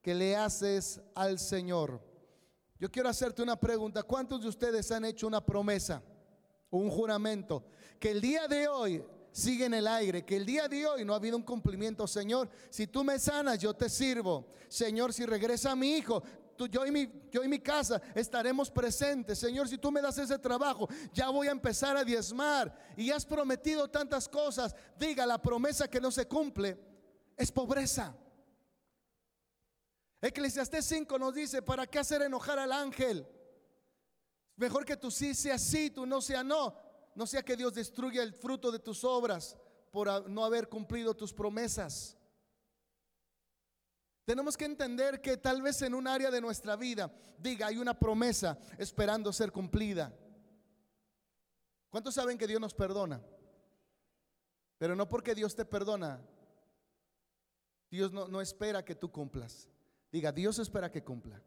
que 0.00 0.14
le 0.14 0.34
haces 0.34 0.98
al 1.14 1.38
Señor. 1.38 2.02
Yo 2.78 2.90
quiero 2.90 3.10
hacerte 3.10 3.42
una 3.42 3.60
pregunta. 3.60 4.02
¿Cuántos 4.02 4.40
de 4.40 4.48
ustedes 4.48 4.90
han 4.92 5.04
hecho 5.04 5.26
una 5.26 5.44
promesa 5.44 6.02
un 6.70 6.90
juramento 6.90 7.64
que 7.98 8.10
el 8.10 8.20
día 8.20 8.46
de 8.48 8.68
hoy 8.68 9.04
sigue 9.32 9.66
en 9.66 9.74
el 9.74 9.86
aire, 9.86 10.24
que 10.24 10.36
el 10.36 10.46
día 10.46 10.68
de 10.68 10.86
hoy 10.86 11.04
no 11.04 11.12
ha 11.12 11.16
habido 11.16 11.36
un 11.36 11.42
cumplimiento, 11.42 12.06
Señor, 12.06 12.48
si 12.70 12.86
tú 12.86 13.04
me 13.04 13.18
sanas, 13.18 13.58
yo 13.58 13.74
te 13.74 13.88
sirvo. 13.88 14.46
Señor, 14.68 15.12
si 15.12 15.24
regresa 15.24 15.74
mi 15.76 15.96
hijo, 15.96 16.22
yo, 16.66 16.84
y 16.84 16.90
mi, 16.90 17.08
yo 17.30 17.42
casa 17.62 18.00
estaremos 18.14 18.70
presentes. 18.70 19.38
Señor, 19.38 19.68
si 19.68 19.78
tú 19.78 19.92
me 19.92 20.00
das 20.00 20.18
ese 20.18 20.38
trabajo, 20.38 20.88
ya 21.12 21.28
voy 21.28 21.46
a 21.46 21.52
empezar 21.52 21.96
a 21.96 22.04
diezmar. 22.04 22.74
Y 22.96 23.10
has 23.10 23.24
prometido 23.24 23.88
tantas 23.88 24.28
cosas. 24.28 24.74
Diga, 24.98 25.24
la 25.24 25.40
promesa 25.40 25.88
que 25.88 26.00
no 26.00 26.10
se 26.10 26.26
cumple 26.26 26.76
es 27.36 27.52
pobreza. 27.52 28.16
Eclesiastés 30.20 30.84
5 30.86 31.18
nos 31.18 31.34
dice, 31.34 31.62
¿para 31.62 31.86
qué 31.86 32.00
hacer 32.00 32.22
enojar 32.22 32.58
al 32.58 32.72
ángel? 32.72 33.24
Mejor 34.56 34.84
que 34.84 34.96
tú 34.96 35.12
sí 35.12 35.34
sea 35.34 35.56
sí, 35.58 35.90
tú 35.90 36.04
no 36.04 36.20
sea 36.20 36.42
no. 36.42 36.74
No 37.18 37.26
sea 37.26 37.42
que 37.42 37.56
Dios 37.56 37.74
destruya 37.74 38.22
el 38.22 38.32
fruto 38.32 38.70
de 38.70 38.78
tus 38.78 39.02
obras 39.02 39.58
por 39.90 40.30
no 40.30 40.44
haber 40.44 40.68
cumplido 40.68 41.16
tus 41.16 41.34
promesas. 41.34 42.16
Tenemos 44.24 44.56
que 44.56 44.66
entender 44.66 45.20
que 45.20 45.36
tal 45.36 45.60
vez 45.60 45.82
en 45.82 45.94
un 45.94 46.06
área 46.06 46.30
de 46.30 46.40
nuestra 46.40 46.76
vida 46.76 47.12
diga, 47.36 47.66
hay 47.66 47.76
una 47.76 47.98
promesa 47.98 48.56
esperando 48.78 49.32
ser 49.32 49.50
cumplida. 49.50 50.16
¿Cuántos 51.90 52.14
saben 52.14 52.38
que 52.38 52.46
Dios 52.46 52.60
nos 52.60 52.72
perdona? 52.72 53.20
Pero 54.78 54.94
no 54.94 55.08
porque 55.08 55.34
Dios 55.34 55.56
te 55.56 55.64
perdona. 55.64 56.24
Dios 57.90 58.12
no, 58.12 58.28
no 58.28 58.40
espera 58.40 58.84
que 58.84 58.94
tú 58.94 59.10
cumplas. 59.10 59.68
Diga, 60.12 60.30
Dios 60.30 60.60
espera 60.60 60.88
que 60.88 61.02
cumpla. 61.02 61.42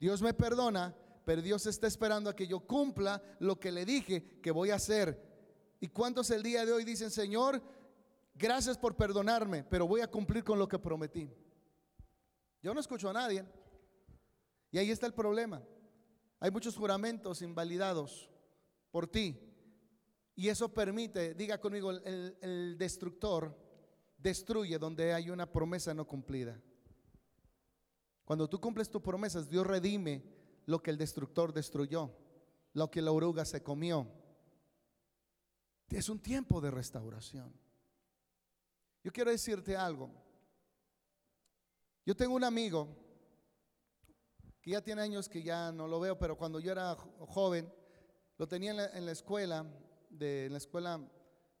Dios 0.00 0.20
me 0.20 0.34
perdona, 0.34 0.96
pero 1.24 1.42
Dios 1.42 1.66
está 1.66 1.86
esperando 1.86 2.28
a 2.28 2.36
que 2.36 2.46
yo 2.46 2.60
cumpla 2.60 3.22
lo 3.38 3.58
que 3.58 3.72
le 3.72 3.84
dije 3.84 4.40
que 4.40 4.50
voy 4.50 4.70
a 4.70 4.76
hacer. 4.76 5.20
¿Y 5.80 5.88
cuántos 5.88 6.30
el 6.30 6.42
día 6.42 6.64
de 6.64 6.72
hoy 6.72 6.84
dicen, 6.84 7.10
Señor, 7.10 7.62
gracias 8.34 8.78
por 8.78 8.96
perdonarme, 8.96 9.64
pero 9.64 9.86
voy 9.86 10.00
a 10.00 10.10
cumplir 10.10 10.44
con 10.44 10.58
lo 10.58 10.68
que 10.68 10.78
prometí? 10.78 11.30
Yo 12.62 12.72
no 12.72 12.80
escucho 12.80 13.10
a 13.10 13.12
nadie. 13.12 13.44
Y 14.70 14.78
ahí 14.78 14.90
está 14.90 15.06
el 15.06 15.14
problema. 15.14 15.62
Hay 16.40 16.50
muchos 16.50 16.76
juramentos 16.76 17.42
invalidados 17.42 18.30
por 18.90 19.06
ti. 19.06 19.38
Y 20.34 20.48
eso 20.48 20.72
permite, 20.72 21.34
diga 21.34 21.58
conmigo, 21.60 21.90
el, 21.90 22.76
destructor 22.78 23.56
destruye 24.16 24.78
donde 24.78 25.12
hay 25.12 25.30
una 25.30 25.50
promesa 25.50 25.92
no 25.92 26.06
cumplida. 26.06 26.60
Cuando 28.24 28.48
tú 28.48 28.60
cumples 28.60 28.88
tus 28.88 29.02
promesas, 29.02 29.48
Dios 29.48 29.66
redime 29.66 30.22
lo 30.66 30.82
que 30.82 30.90
el 30.90 30.98
destructor 30.98 31.52
destruyó, 31.52 32.10
lo 32.72 32.90
que 32.90 33.02
la 33.02 33.12
oruga 33.12 33.44
se 33.44 33.62
comió. 33.62 34.08
Es 35.88 36.08
un 36.08 36.20
tiempo 36.20 36.60
de 36.60 36.70
restauración. 36.70 37.52
Yo 39.04 39.12
quiero 39.12 39.30
decirte 39.30 39.76
algo. 39.76 40.10
Yo 42.04 42.16
tengo 42.16 42.34
un 42.34 42.44
amigo 42.44 42.88
que 44.60 44.70
ya 44.70 44.80
tiene 44.80 45.02
años 45.02 45.28
que 45.28 45.42
ya 45.42 45.72
no 45.72 45.88
lo 45.88 46.00
veo, 46.00 46.18
pero 46.18 46.36
cuando 46.36 46.60
yo 46.60 46.70
era 46.72 46.96
joven, 47.26 47.72
lo 48.38 48.46
tenía 48.46 48.70
en 48.70 49.06
la, 49.06 49.12
escuela, 49.12 49.66
en 50.18 50.52
la 50.52 50.58
escuela, 50.58 51.00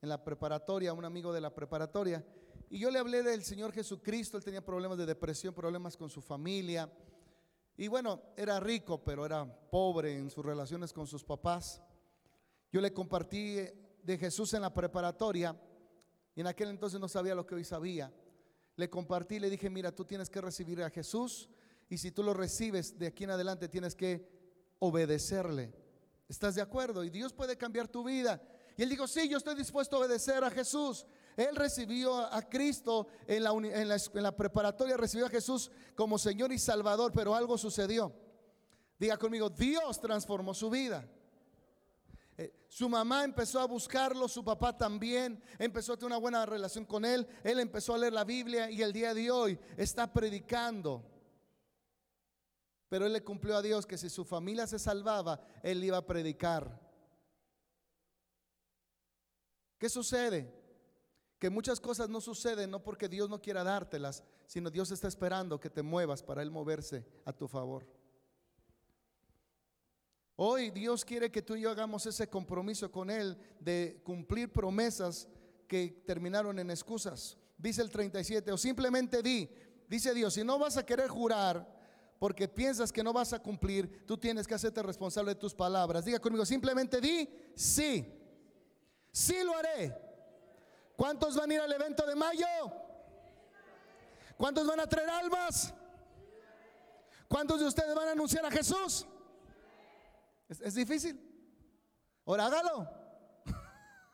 en 0.00 0.08
la 0.08 0.22
preparatoria, 0.22 0.92
un 0.92 1.04
amigo 1.04 1.32
de 1.32 1.40
la 1.40 1.54
preparatoria, 1.54 2.24
y 2.70 2.78
yo 2.78 2.90
le 2.90 3.00
hablé 3.00 3.22
del 3.22 3.44
Señor 3.44 3.72
Jesucristo, 3.72 4.36
él 4.36 4.44
tenía 4.44 4.64
problemas 4.64 4.96
de 4.98 5.06
depresión, 5.06 5.52
problemas 5.52 5.96
con 5.96 6.08
su 6.08 6.22
familia, 6.22 6.90
y 7.76 7.88
bueno, 7.88 8.22
era 8.36 8.60
rico, 8.60 9.02
pero 9.02 9.24
era 9.24 9.44
pobre 9.70 10.16
en 10.16 10.30
sus 10.30 10.44
relaciones 10.44 10.92
con 10.92 11.06
sus 11.06 11.24
papás. 11.24 11.82
Yo 12.70 12.80
le 12.80 12.92
compartí 12.92 13.56
de 14.02 14.18
Jesús 14.18 14.54
en 14.54 14.62
la 14.62 14.72
preparatoria 14.72 15.56
y 16.34 16.40
en 16.40 16.46
aquel 16.46 16.68
entonces 16.68 17.00
no 17.00 17.08
sabía 17.08 17.34
lo 17.34 17.46
que 17.46 17.54
hoy 17.54 17.64
sabía. 17.64 18.12
Le 18.76 18.88
compartí, 18.88 19.38
le 19.38 19.50
dije, 19.50 19.70
mira, 19.70 19.94
tú 19.94 20.04
tienes 20.04 20.30
que 20.30 20.40
recibir 20.40 20.82
a 20.82 20.90
Jesús 20.90 21.48
y 21.88 21.98
si 21.98 22.10
tú 22.10 22.22
lo 22.22 22.34
recibes 22.34 22.98
de 22.98 23.08
aquí 23.08 23.24
en 23.24 23.30
adelante 23.30 23.68
tienes 23.68 23.94
que 23.94 24.26
obedecerle. 24.78 25.74
¿Estás 26.28 26.54
de 26.54 26.62
acuerdo? 26.62 27.04
Y 27.04 27.10
Dios 27.10 27.32
puede 27.32 27.56
cambiar 27.56 27.88
tu 27.88 28.04
vida. 28.04 28.42
Y 28.76 28.82
él 28.82 28.88
dijo, 28.88 29.06
sí, 29.06 29.28
yo 29.28 29.36
estoy 29.36 29.54
dispuesto 29.54 29.96
a 29.96 30.00
obedecer 30.00 30.42
a 30.42 30.50
Jesús. 30.50 31.06
Él 31.36 31.56
recibió 31.56 32.18
a 32.18 32.42
Cristo 32.42 33.06
en 33.26 33.42
la, 33.44 34.36
preparatoria, 34.36 34.96
recibió 34.96 35.26
a 35.26 35.30
Jesús 35.30 35.70
como 35.94 36.18
Señor 36.18 36.52
y 36.52 36.58
Salvador, 36.58 37.12
pero 37.14 37.34
algo 37.34 37.56
sucedió. 37.56 38.12
Diga 38.98 39.16
conmigo, 39.16 39.48
Dios 39.48 40.00
transformó 40.00 40.54
su 40.54 40.68
vida. 40.70 41.08
Eh, 42.36 42.52
su 42.68 42.88
mamá 42.88 43.24
empezó 43.24 43.60
a 43.60 43.66
buscarlo, 43.66 44.28
su 44.28 44.44
papá 44.44 44.76
también 44.76 45.42
empezó 45.58 45.94
a 45.94 45.96
tener 45.96 46.08
una 46.08 46.18
buena 46.18 46.46
relación 46.46 46.84
con 46.84 47.04
él. 47.04 47.26
Él 47.42 47.60
empezó 47.60 47.94
a 47.94 47.98
leer 47.98 48.12
la 48.12 48.24
Biblia 48.24 48.70
y 48.70 48.82
el 48.82 48.92
día 48.92 49.14
de 49.14 49.30
hoy 49.30 49.58
está 49.76 50.12
predicando. 50.12 51.02
Pero 52.88 53.06
él 53.06 53.12
le 53.14 53.24
cumplió 53.24 53.56
a 53.56 53.62
Dios 53.62 53.86
que 53.86 53.96
si 53.96 54.10
su 54.10 54.22
familia 54.22 54.66
se 54.66 54.78
salvaba, 54.78 55.40
él 55.62 55.82
iba 55.82 55.96
a 55.96 56.06
predicar. 56.06 56.78
¿Qué 59.78 59.88
sucede? 59.88 60.61
Que 61.42 61.50
muchas 61.50 61.80
cosas 61.80 62.08
no 62.08 62.20
suceden 62.20 62.70
no 62.70 62.84
porque 62.84 63.08
Dios 63.08 63.28
no 63.28 63.42
quiera 63.42 63.64
dártelas, 63.64 64.22
sino 64.46 64.70
Dios 64.70 64.92
está 64.92 65.08
esperando 65.08 65.58
que 65.58 65.68
te 65.68 65.82
muevas 65.82 66.22
para 66.22 66.40
Él 66.40 66.52
moverse 66.52 67.04
a 67.24 67.32
tu 67.32 67.48
favor. 67.48 67.84
Hoy 70.36 70.70
Dios 70.70 71.04
quiere 71.04 71.32
que 71.32 71.42
tú 71.42 71.56
y 71.56 71.62
yo 71.62 71.70
hagamos 71.72 72.06
ese 72.06 72.28
compromiso 72.28 72.92
con 72.92 73.10
Él 73.10 73.36
de 73.58 74.00
cumplir 74.04 74.52
promesas 74.52 75.26
que 75.66 76.04
terminaron 76.06 76.60
en 76.60 76.70
excusas. 76.70 77.36
Dice 77.58 77.82
el 77.82 77.90
37, 77.90 78.52
o 78.52 78.56
simplemente 78.56 79.20
di, 79.20 79.50
dice 79.88 80.14
Dios, 80.14 80.34
si 80.34 80.44
no 80.44 80.60
vas 80.60 80.76
a 80.76 80.86
querer 80.86 81.08
jurar 81.08 81.66
porque 82.20 82.46
piensas 82.46 82.92
que 82.92 83.02
no 83.02 83.12
vas 83.12 83.32
a 83.32 83.42
cumplir, 83.42 84.06
tú 84.06 84.16
tienes 84.16 84.46
que 84.46 84.54
hacerte 84.54 84.80
responsable 84.80 85.34
de 85.34 85.40
tus 85.40 85.56
palabras. 85.56 86.04
Diga 86.04 86.20
conmigo, 86.20 86.46
simplemente 86.46 87.00
di, 87.00 87.28
sí, 87.56 88.06
sí 89.10 89.42
lo 89.42 89.56
haré. 89.56 90.01
¿Cuántos 90.96 91.36
van 91.36 91.50
a 91.50 91.54
ir 91.54 91.60
al 91.60 91.72
evento 91.72 92.06
de 92.06 92.14
mayo? 92.14 92.46
¿Cuántos 94.36 94.66
van 94.66 94.80
a 94.80 94.86
traer 94.86 95.08
almas? 95.10 95.72
¿Cuántos 97.28 97.60
de 97.60 97.66
ustedes 97.66 97.94
van 97.94 98.08
a 98.08 98.12
anunciar 98.12 98.44
a 98.44 98.50
Jesús? 98.50 99.06
¿Es, 100.48 100.74
difícil? 100.74 101.18
Ahora 102.26 102.46
hágalo. 102.46 102.88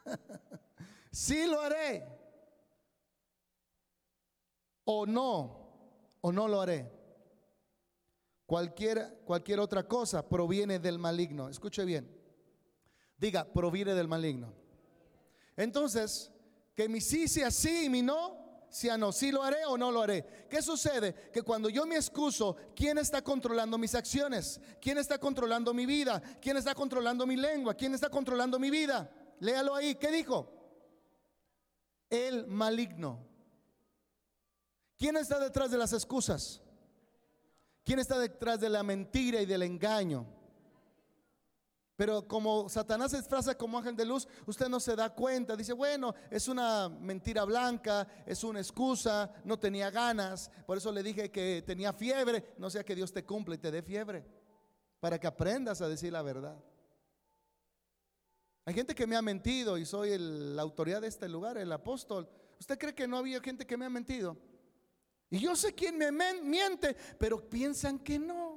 sí 1.11 1.47
lo 1.47 1.61
haré. 1.61 2.07
O 4.85 5.05
no, 5.05 6.17
o 6.21 6.31
no 6.31 6.47
lo 6.47 6.61
haré. 6.61 6.93
Cualquier, 8.47 9.23
cualquier 9.25 9.61
otra 9.61 9.87
cosa 9.87 10.29
proviene 10.29 10.79
del 10.79 10.99
maligno. 10.99 11.49
Escuche 11.49 11.85
bien. 11.85 12.09
Diga, 13.17 13.45
proviene 13.53 13.95
del 13.95 14.09
maligno. 14.09 14.55
Entonces, 15.57 16.33
que 16.79 16.89
mi 16.89 17.01
sí 17.01 17.27
sea 17.27 17.51
sí 17.51 17.87
y 17.87 17.89
mi 17.89 18.03
no 18.03 18.65
si 18.71 18.87
no, 18.97 19.11
si 19.11 19.33
lo 19.33 19.43
haré 19.43 19.65
o 19.67 19.77
no 19.77 19.91
lo 19.91 20.01
haré. 20.01 20.47
¿Qué 20.49 20.63
sucede? 20.63 21.13
Que 21.33 21.43
cuando 21.43 21.69
yo 21.69 21.85
me 21.87 21.97
excuso, 21.97 22.55
¿quién 22.77 22.99
está 22.99 23.21
controlando 23.21 23.79
mis 23.79 23.97
acciones? 23.97 24.61
¿Quién 24.81 24.97
está 24.99 25.19
controlando 25.19 25.75
mi 25.75 25.87
vida? 25.87 26.23
¿Quién 26.41 26.57
está 26.57 26.77
controlando 26.77 27.27
mi 27.27 27.35
lengua? 27.35 27.75
¿Quién 27.75 27.95
está 27.95 28.09
controlando 28.09 28.61
mi 28.61 28.71
vida? 28.71 29.11
Léalo 29.41 29.75
ahí. 29.75 29.97
¿Qué 29.97 30.13
dijo? 30.13 30.53
El 32.09 32.47
maligno. 32.47 33.27
¿Quién 34.97 35.17
está 35.17 35.41
detrás 35.41 35.73
de 35.73 35.79
las 35.79 35.93
excusas? 35.93 36.63
¿Quién 37.83 37.99
está 37.99 38.21
detrás 38.21 38.61
de 38.61 38.69
la 38.69 38.85
mentira 38.85 39.43
y 39.43 39.47
del 39.47 39.65
engaño? 39.65 40.38
Pero 41.99 42.29
como 42.29 42.69
Satanás 42.69 43.11
se 43.11 43.17
disfraza 43.17 43.59
como 43.59 43.77
ángel 43.77 43.97
de 43.97 44.05
luz, 44.05 44.29
usted 44.47 44.69
no 44.69 44.79
se 44.79 44.95
da 44.95 45.13
cuenta. 45.13 45.57
Dice, 45.57 45.73
bueno, 45.73 46.15
es 46.31 46.47
una 46.47 46.89
mentira 46.89 47.43
blanca, 47.43 48.07
es 48.25 48.45
una 48.45 48.61
excusa, 48.61 49.33
no 49.43 49.59
tenía 49.59 49.91
ganas. 49.91 50.49
Por 50.65 50.79
eso 50.79 50.93
le 50.93 51.03
dije 51.03 51.33
que 51.33 51.65
tenía 51.67 51.93
fiebre. 51.93 52.55
No 52.57 52.71
sea 52.71 52.85
que 52.85 52.95
Dios 52.95 53.13
te 53.13 53.25
cumpla 53.25 53.57
y 53.57 53.59
te 53.59 53.73
dé 53.73 53.83
fiebre. 53.83 54.25
Para 55.01 55.19
que 55.19 55.27
aprendas 55.27 55.81
a 55.81 55.89
decir 55.89 56.13
la 56.13 56.23
verdad. 56.23 56.57
Hay 58.65 58.75
gente 58.75 58.95
que 58.95 59.09
me 59.09 59.17
ha 59.17 59.23
mentido 59.23 59.77
y 59.77 59.85
soy 59.85 60.17
la 60.19 60.63
autoridad 60.63 61.01
de 61.01 61.09
este 61.09 61.29
lugar, 61.29 61.59
el 61.59 61.73
apóstol. 61.73 62.29
¿Usted 62.61 62.79
cree 62.79 62.95
que 62.95 63.09
no 63.09 63.17
había 63.17 63.41
gente 63.41 63.67
que 63.67 63.77
me 63.77 63.87
ha 63.87 63.91
mentido? 63.91 64.39
Y 65.31 65.41
yo 65.41 65.57
sé 65.57 65.75
quién 65.75 65.99
me 65.99 66.13
miente, 66.13 66.97
pero 67.19 67.51
piensan 67.51 67.99
que 67.99 68.21
no. 68.21 68.48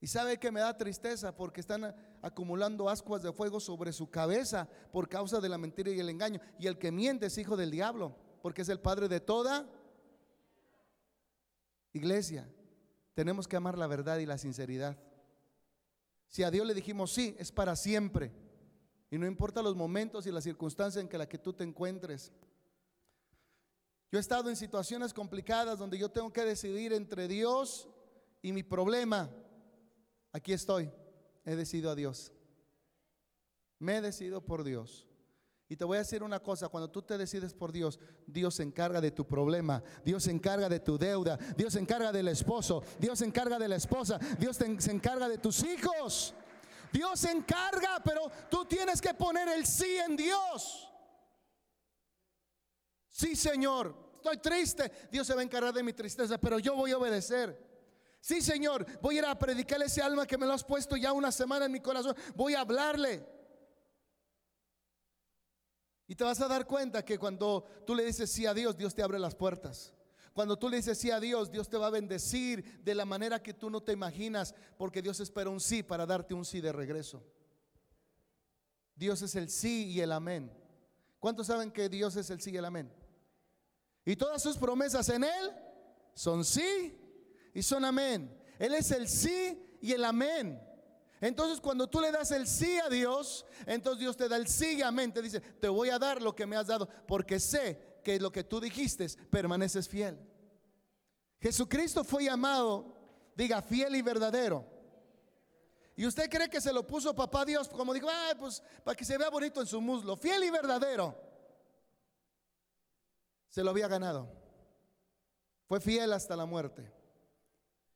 Y 0.00 0.06
sabe 0.06 0.38
que 0.38 0.50
me 0.50 0.60
da 0.60 0.76
tristeza 0.76 1.36
porque 1.36 1.60
están 1.60 1.94
acumulando 2.22 2.88
ascuas 2.88 3.22
de 3.22 3.32
fuego 3.32 3.60
sobre 3.60 3.92
su 3.92 4.10
cabeza 4.10 4.66
por 4.92 5.08
causa 5.08 5.40
de 5.40 5.48
la 5.48 5.58
mentira 5.58 5.90
y 5.90 6.00
el 6.00 6.08
engaño. 6.08 6.40
Y 6.58 6.66
el 6.66 6.78
que 6.78 6.90
miente 6.90 7.26
es 7.26 7.36
hijo 7.36 7.56
del 7.56 7.70
diablo, 7.70 8.16
porque 8.42 8.62
es 8.62 8.68
el 8.70 8.80
padre 8.80 9.08
de 9.08 9.20
toda 9.20 9.68
iglesia. 11.92 12.48
Tenemos 13.14 13.46
que 13.46 13.56
amar 13.56 13.76
la 13.76 13.86
verdad 13.86 14.18
y 14.18 14.26
la 14.26 14.38
sinceridad. 14.38 14.96
Si 16.28 16.44
a 16.44 16.50
Dios 16.50 16.66
le 16.66 16.74
dijimos 16.74 17.12
sí, 17.12 17.36
es 17.38 17.52
para 17.52 17.76
siempre. 17.76 18.32
Y 19.10 19.18
no 19.18 19.26
importa 19.26 19.60
los 19.60 19.76
momentos 19.76 20.26
y 20.26 20.30
las 20.30 20.44
circunstancias 20.44 21.02
en 21.02 21.08
que 21.08 21.18
la 21.18 21.28
que 21.28 21.36
tú 21.36 21.52
te 21.52 21.64
encuentres. 21.64 22.32
Yo 24.10 24.18
he 24.18 24.20
estado 24.20 24.48
en 24.48 24.56
situaciones 24.56 25.12
complicadas 25.12 25.78
donde 25.78 25.98
yo 25.98 26.08
tengo 26.10 26.32
que 26.32 26.44
decidir 26.44 26.92
entre 26.92 27.28
Dios 27.28 27.88
y 28.40 28.52
mi 28.52 28.62
problema. 28.62 29.28
Aquí 30.32 30.52
estoy, 30.52 30.90
he 31.44 31.56
decidido 31.56 31.90
a 31.90 31.94
Dios. 31.94 32.32
Me 33.78 33.96
he 33.96 34.00
decidido 34.00 34.44
por 34.44 34.64
Dios. 34.64 35.06
Y 35.68 35.76
te 35.76 35.84
voy 35.84 35.96
a 35.96 36.00
decir 36.00 36.22
una 36.24 36.40
cosa, 36.40 36.68
cuando 36.68 36.90
tú 36.90 37.00
te 37.02 37.16
decides 37.16 37.54
por 37.54 37.70
Dios, 37.70 38.00
Dios 38.26 38.56
se 38.56 38.64
encarga 38.64 39.00
de 39.00 39.12
tu 39.12 39.24
problema, 39.24 39.82
Dios 40.04 40.24
se 40.24 40.32
encarga 40.32 40.68
de 40.68 40.80
tu 40.80 40.98
deuda, 40.98 41.38
Dios 41.56 41.74
se 41.74 41.78
encarga 41.78 42.10
del 42.10 42.26
esposo, 42.26 42.82
Dios 42.98 43.20
se 43.20 43.24
encarga 43.24 43.56
de 43.56 43.68
la 43.68 43.76
esposa, 43.76 44.18
Dios 44.38 44.56
se 44.56 44.90
encarga 44.90 45.28
de 45.28 45.38
tus 45.38 45.62
hijos. 45.62 46.34
Dios 46.92 47.20
se 47.20 47.30
encarga, 47.30 48.00
pero 48.04 48.30
tú 48.50 48.64
tienes 48.64 49.00
que 49.00 49.14
poner 49.14 49.48
el 49.48 49.64
sí 49.64 49.96
en 49.96 50.16
Dios. 50.16 50.88
Sí, 53.08 53.36
Señor, 53.36 53.94
estoy 54.16 54.38
triste, 54.38 54.90
Dios 55.10 55.24
se 55.24 55.34
va 55.34 55.40
a 55.40 55.44
encargar 55.44 55.72
de 55.72 55.82
mi 55.82 55.92
tristeza, 55.92 56.38
pero 56.38 56.58
yo 56.58 56.74
voy 56.74 56.90
a 56.90 56.98
obedecer. 56.98 57.69
Sí, 58.20 58.42
Señor, 58.42 58.86
voy 59.00 59.16
a 59.16 59.18
ir 59.18 59.24
a 59.24 59.38
predicarle 59.38 59.86
ese 59.86 60.02
alma 60.02 60.26
que 60.26 60.36
me 60.36 60.46
lo 60.46 60.52
has 60.52 60.64
puesto 60.64 60.96
ya 60.96 61.12
una 61.12 61.32
semana 61.32 61.64
en 61.64 61.72
mi 61.72 61.80
corazón. 61.80 62.14
Voy 62.34 62.54
a 62.54 62.60
hablarle. 62.60 63.26
Y 66.06 66.14
te 66.14 66.24
vas 66.24 66.40
a 66.40 66.48
dar 66.48 66.66
cuenta 66.66 67.04
que 67.04 67.18
cuando 67.18 67.64
tú 67.86 67.94
le 67.94 68.04
dices 68.04 68.30
sí 68.30 68.44
a 68.44 68.52
Dios, 68.52 68.76
Dios 68.76 68.94
te 68.94 69.02
abre 69.02 69.18
las 69.18 69.34
puertas. 69.34 69.94
Cuando 70.32 70.58
tú 70.58 70.68
le 70.68 70.76
dices 70.76 70.98
sí 70.98 71.10
a 71.10 71.18
Dios, 71.18 71.50
Dios 71.50 71.68
te 71.68 71.76
va 71.76 71.86
a 71.86 71.90
bendecir 71.90 72.82
de 72.84 72.94
la 72.94 73.04
manera 73.04 73.42
que 73.42 73.54
tú 73.54 73.70
no 73.70 73.82
te 73.82 73.92
imaginas, 73.92 74.54
porque 74.76 75.02
Dios 75.02 75.18
espera 75.20 75.50
un 75.50 75.60
sí 75.60 75.82
para 75.82 76.06
darte 76.06 76.34
un 76.34 76.44
sí 76.44 76.60
de 76.60 76.72
regreso. 76.72 77.24
Dios 78.94 79.22
es 79.22 79.34
el 79.34 79.48
sí 79.48 79.86
y 79.86 80.00
el 80.00 80.12
amén. 80.12 80.52
¿Cuántos 81.18 81.46
saben 81.46 81.70
que 81.70 81.88
Dios 81.88 82.16
es 82.16 82.28
el 82.30 82.40
sí 82.40 82.50
y 82.50 82.56
el 82.58 82.64
amén? 82.64 82.92
Y 84.04 84.16
todas 84.16 84.42
sus 84.42 84.58
promesas 84.58 85.08
en 85.08 85.24
Él 85.24 85.52
son 86.14 86.44
sí 86.44 86.99
y 87.54 87.62
son 87.62 87.84
amén. 87.84 88.36
Él 88.58 88.74
es 88.74 88.90
el 88.90 89.08
sí 89.08 89.78
y 89.80 89.92
el 89.92 90.04
amén. 90.04 90.60
Entonces 91.20 91.60
cuando 91.60 91.88
tú 91.88 92.00
le 92.00 92.10
das 92.10 92.30
el 92.30 92.46
sí 92.46 92.78
a 92.78 92.88
Dios, 92.88 93.44
entonces 93.66 94.00
Dios 94.00 94.16
te 94.16 94.28
da 94.28 94.36
el 94.36 94.46
sí 94.46 94.78
y 94.78 94.82
amén. 94.82 95.12
Te 95.12 95.20
dice, 95.20 95.40
te 95.40 95.68
voy 95.68 95.90
a 95.90 95.98
dar 95.98 96.22
lo 96.22 96.34
que 96.34 96.46
me 96.46 96.56
has 96.56 96.66
dado, 96.66 96.88
porque 97.06 97.38
sé 97.38 98.00
que 98.02 98.18
lo 98.18 98.32
que 98.32 98.44
tú 98.44 98.60
dijiste 98.60 99.06
permaneces 99.30 99.88
fiel. 99.88 100.18
Jesucristo 101.40 102.04
fue 102.04 102.24
llamado, 102.24 102.94
diga, 103.34 103.62
fiel 103.62 103.96
y 103.96 104.02
verdadero. 104.02 104.66
Y 105.96 106.06
usted 106.06 106.30
cree 106.30 106.48
que 106.48 106.60
se 106.60 106.72
lo 106.72 106.86
puso 106.86 107.14
papá 107.14 107.44
Dios, 107.44 107.68
como 107.68 107.92
dijo, 107.92 108.08
pues 108.38 108.62
para 108.84 108.96
que 108.96 109.04
se 109.04 109.18
vea 109.18 109.28
bonito 109.28 109.60
en 109.60 109.66
su 109.66 109.80
muslo, 109.80 110.16
fiel 110.16 110.44
y 110.44 110.50
verdadero. 110.50 111.14
Se 113.48 113.62
lo 113.62 113.70
había 113.70 113.88
ganado. 113.88 114.30
Fue 115.66 115.80
fiel 115.80 116.12
hasta 116.12 116.36
la 116.36 116.46
muerte. 116.46 116.99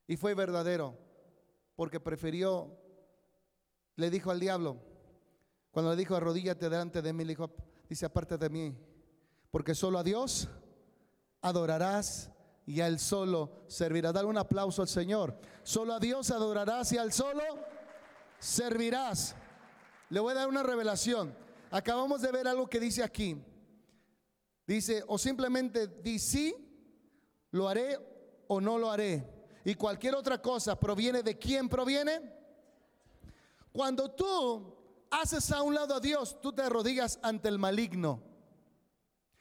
Y 0.07 0.17
fue 0.17 0.35
verdadero, 0.35 0.97
porque 1.75 1.99
prefirió, 1.99 2.77
le 3.95 4.09
dijo 4.09 4.31
al 4.31 4.39
diablo, 4.39 4.77
cuando 5.71 5.91
le 5.91 5.97
dijo 5.97 6.15
arrodíllate 6.15 6.69
delante 6.69 7.01
de 7.01 7.11
mí, 7.11 7.23
le 7.23 7.29
dijo, 7.29 7.51
dice 7.89 8.05
aparte 8.05 8.37
de 8.37 8.49
mí, 8.49 8.75
porque 9.49 9.73
solo 9.73 9.97
a 9.99 10.03
Dios 10.03 10.47
adorarás 11.41 12.31
y 12.65 12.81
a 12.81 12.87
Él 12.87 12.99
solo 12.99 13.63
servirás. 13.67 14.13
Dale 14.13 14.27
un 14.27 14.37
aplauso 14.37 14.81
al 14.81 14.87
Señor. 14.87 15.37
Solo 15.63 15.93
a 15.93 15.99
Dios 15.99 16.31
adorarás 16.31 16.91
y 16.91 16.97
al 16.97 17.11
solo 17.13 17.43
servirás. 18.39 19.35
Le 20.09 20.19
voy 20.19 20.31
a 20.31 20.35
dar 20.35 20.47
una 20.47 20.63
revelación. 20.63 21.35
Acabamos 21.71 22.21
de 22.21 22.31
ver 22.31 22.47
algo 22.47 22.67
que 22.67 22.79
dice 22.79 23.03
aquí. 23.03 23.37
Dice, 24.67 25.03
o 25.07 25.17
simplemente 25.17 25.87
di 25.87 26.19
sí, 26.19 26.55
lo 27.51 27.69
haré 27.69 27.99
o 28.47 28.59
no 28.59 28.77
lo 28.77 28.91
haré 28.91 29.34
y 29.65 29.73
cualquier 29.73 30.13
otra 30.13 30.39
cosa 30.39 30.79
proviene 30.79 31.23
de 31.23 31.37
quién 31.39 31.67
proviene. 31.67 32.21
Cuando 33.71 34.11
tú 34.11 34.77
haces 35.09 35.51
a 35.51 35.63
un 35.63 35.73
lado 35.73 35.95
a 35.95 35.99
Dios, 35.99 36.39
tú 36.39 36.53
te 36.53 36.61
arrodillas 36.61 37.19
ante 37.23 37.49
el 37.49 37.57
maligno. 37.57 38.21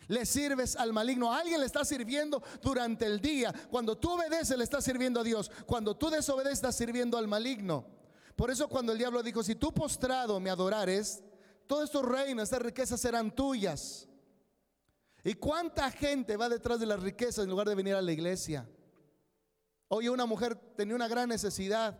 Le 0.08 0.24
sirves 0.24 0.76
al 0.76 0.94
maligno. 0.94 1.32
alguien 1.32 1.60
le 1.60 1.66
está 1.66 1.84
sirviendo 1.84 2.42
durante 2.62 3.04
el 3.04 3.20
día. 3.20 3.54
Cuando 3.70 3.96
tú 3.96 4.12
obedeces, 4.12 4.56
le 4.56 4.64
estás 4.64 4.84
sirviendo 4.84 5.20
a 5.20 5.24
Dios. 5.24 5.50
Cuando 5.66 5.94
tú 5.94 6.08
desobedeces, 6.08 6.54
estás 6.54 6.76
sirviendo 6.76 7.18
al 7.18 7.28
maligno. 7.28 7.86
Por 8.34 8.50
eso 8.50 8.66
cuando 8.66 8.92
el 8.92 8.98
diablo 8.98 9.22
dijo, 9.22 9.42
si 9.42 9.54
tú 9.54 9.72
postrado 9.72 10.40
me 10.40 10.50
adorares, 10.50 11.22
todos 11.66 11.84
estos 11.84 12.04
reinos, 12.04 12.44
estas 12.44 12.62
riquezas 12.62 12.98
serán 12.98 13.30
tuyas. 13.30 14.08
¿Y 15.22 15.34
cuánta 15.34 15.90
gente 15.90 16.36
va 16.36 16.48
detrás 16.48 16.80
de 16.80 16.86
las 16.86 17.00
riquezas 17.00 17.44
en 17.44 17.50
lugar 17.50 17.68
de 17.68 17.74
venir 17.74 17.94
a 17.94 18.02
la 18.02 18.12
iglesia? 18.12 18.66
Hoy 19.88 20.08
una 20.08 20.26
mujer 20.26 20.56
tenía 20.76 20.94
una 20.94 21.08
gran 21.08 21.28
necesidad 21.28 21.98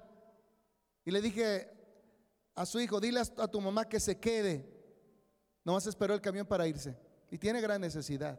y 1.05 1.11
le 1.11 1.21
dije 1.21 1.71
a 2.55 2.67
su 2.67 2.81
hijo, 2.81 3.01
dile 3.01 3.21
a 3.21 3.49
tu 3.49 3.61
mamá 3.61 3.89
que 3.89 4.01
se 4.01 4.19
quede 4.19 4.71
No 5.65 5.73
más 5.73 5.87
esperó 5.87 6.15
el 6.15 6.21
camión 6.21 6.47
para 6.47 6.67
irse 6.67 6.97
y 7.31 7.39
tiene 7.39 7.61
gran 7.61 7.81
necesidad. 7.81 8.39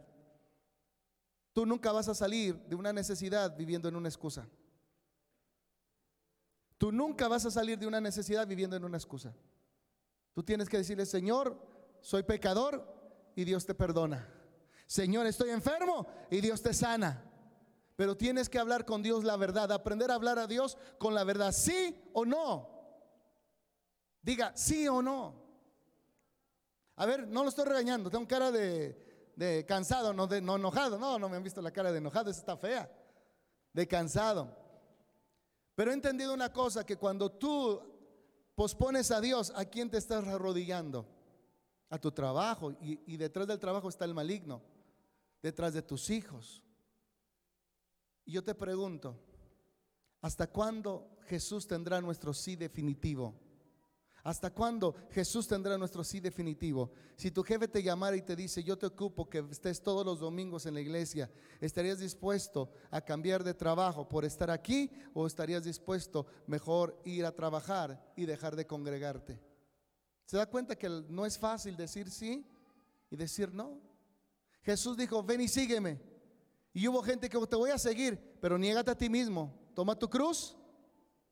Tú 1.52 1.66
nunca 1.66 1.90
vas 1.92 2.08
a 2.08 2.14
salir 2.14 2.56
de 2.66 2.76
una 2.76 2.92
necesidad 2.92 3.56
viviendo 3.56 3.88
en 3.88 3.96
una 3.96 4.08
excusa. 4.08 4.48
Tú 6.78 6.92
nunca 6.92 7.28
vas 7.28 7.46
a 7.46 7.50
salir 7.50 7.78
de 7.78 7.86
una 7.86 8.00
necesidad 8.00 8.46
viviendo 8.46 8.76
en 8.76 8.84
una 8.84 8.98
excusa. 8.98 9.34
Tú 10.34 10.42
tienes 10.42 10.68
que 10.68 10.76
decirle, 10.76 11.06
Señor, 11.06 11.58
soy 12.00 12.22
pecador 12.22 12.86
y 13.34 13.44
Dios 13.44 13.64
te 13.64 13.74
perdona. 13.74 14.28
Señor, 14.86 15.26
estoy 15.26 15.50
enfermo 15.50 16.06
y 16.30 16.40
Dios 16.40 16.62
te 16.62 16.74
sana. 16.74 17.25
Pero 17.96 18.14
tienes 18.14 18.50
que 18.50 18.58
hablar 18.58 18.84
con 18.84 19.02
Dios 19.02 19.24
la 19.24 19.38
verdad, 19.38 19.72
aprender 19.72 20.10
a 20.10 20.14
hablar 20.14 20.38
a 20.38 20.46
Dios 20.46 20.76
con 20.98 21.14
la 21.14 21.24
verdad, 21.24 21.50
sí 21.50 21.98
o 22.12 22.26
no. 22.26 22.68
Diga 24.20 24.52
sí 24.54 24.86
o 24.86 25.00
no. 25.00 25.46
A 26.96 27.06
ver, 27.06 27.26
no 27.26 27.42
lo 27.42 27.48
estoy 27.48 27.64
regañando, 27.64 28.10
tengo 28.10 28.28
cara 28.28 28.50
de, 28.50 29.64
cansado, 29.66 30.12
no 30.12 30.26
de 30.26 30.42
no 30.42 30.56
enojado. 30.56 30.98
No, 30.98 31.18
no 31.18 31.28
me 31.30 31.38
han 31.38 31.42
visto 31.42 31.62
la 31.62 31.70
cara 31.70 31.90
de 31.90 31.98
enojado, 31.98 32.30
esa 32.30 32.40
está 32.40 32.56
fea. 32.58 32.90
De 33.72 33.88
cansado. 33.88 34.54
Pero 35.74 35.90
he 35.90 35.94
entendido 35.94 36.34
una 36.34 36.52
cosa, 36.52 36.84
que 36.84 36.96
cuando 36.96 37.30
tú 37.32 37.80
pospones 38.54 39.10
a 39.10 39.20
Dios, 39.22 39.52
¿a 39.54 39.64
quién 39.64 39.90
te 39.90 39.98
estás 39.98 40.26
arrodillando? 40.26 41.06
A 41.88 41.98
tu 41.98 42.12
trabajo. 42.12 42.72
Y, 42.72 43.00
y 43.06 43.16
detrás 43.16 43.46
del 43.46 43.58
trabajo 43.58 43.88
está 43.88 44.04
el 44.04 44.14
maligno. 44.14 44.62
Detrás 45.42 45.72
de 45.72 45.82
tus 45.82 46.10
hijos. 46.10 46.65
Y 48.26 48.32
yo 48.32 48.44
te 48.44 48.54
pregunto, 48.54 49.16
¿hasta 50.20 50.48
cuándo 50.48 51.16
Jesús 51.26 51.66
tendrá 51.66 52.00
nuestro 52.00 52.34
sí 52.34 52.56
definitivo? 52.56 53.34
¿Hasta 54.24 54.52
cuándo 54.52 54.96
Jesús 55.12 55.46
tendrá 55.46 55.78
nuestro 55.78 56.02
sí 56.02 56.18
definitivo? 56.18 56.90
Si 57.14 57.30
tu 57.30 57.44
jefe 57.44 57.68
te 57.68 57.80
llamara 57.80 58.16
y 58.16 58.22
te 58.22 58.34
dice, 58.34 58.64
yo 58.64 58.76
te 58.76 58.86
ocupo 58.86 59.30
que 59.30 59.38
estés 59.52 59.80
todos 59.80 60.04
los 60.04 60.18
domingos 60.18 60.66
en 60.66 60.74
la 60.74 60.80
iglesia, 60.80 61.30
¿estarías 61.60 62.00
dispuesto 62.00 62.72
a 62.90 63.00
cambiar 63.00 63.44
de 63.44 63.54
trabajo 63.54 64.08
por 64.08 64.24
estar 64.24 64.50
aquí 64.50 64.90
o 65.14 65.28
estarías 65.28 65.62
dispuesto 65.62 66.26
mejor 66.48 67.00
ir 67.04 67.24
a 67.24 67.30
trabajar 67.30 68.12
y 68.16 68.26
dejar 68.26 68.56
de 68.56 68.66
congregarte? 68.66 69.40
¿Se 70.24 70.36
da 70.36 70.46
cuenta 70.46 70.76
que 70.76 70.88
no 71.08 71.24
es 71.24 71.38
fácil 71.38 71.76
decir 71.76 72.10
sí 72.10 72.44
y 73.08 73.14
decir 73.14 73.54
no? 73.54 73.80
Jesús 74.62 74.96
dijo, 74.96 75.22
ven 75.22 75.42
y 75.42 75.46
sígueme. 75.46 76.15
Y 76.76 76.86
hubo 76.88 77.02
gente 77.02 77.30
que 77.30 77.38
te 77.46 77.56
voy 77.56 77.70
a 77.70 77.78
seguir, 77.78 78.36
pero 78.38 78.58
niégate 78.58 78.90
a 78.90 78.94
ti 78.94 79.08
mismo. 79.08 79.50
Toma 79.74 79.98
tu 79.98 80.10
cruz 80.10 80.54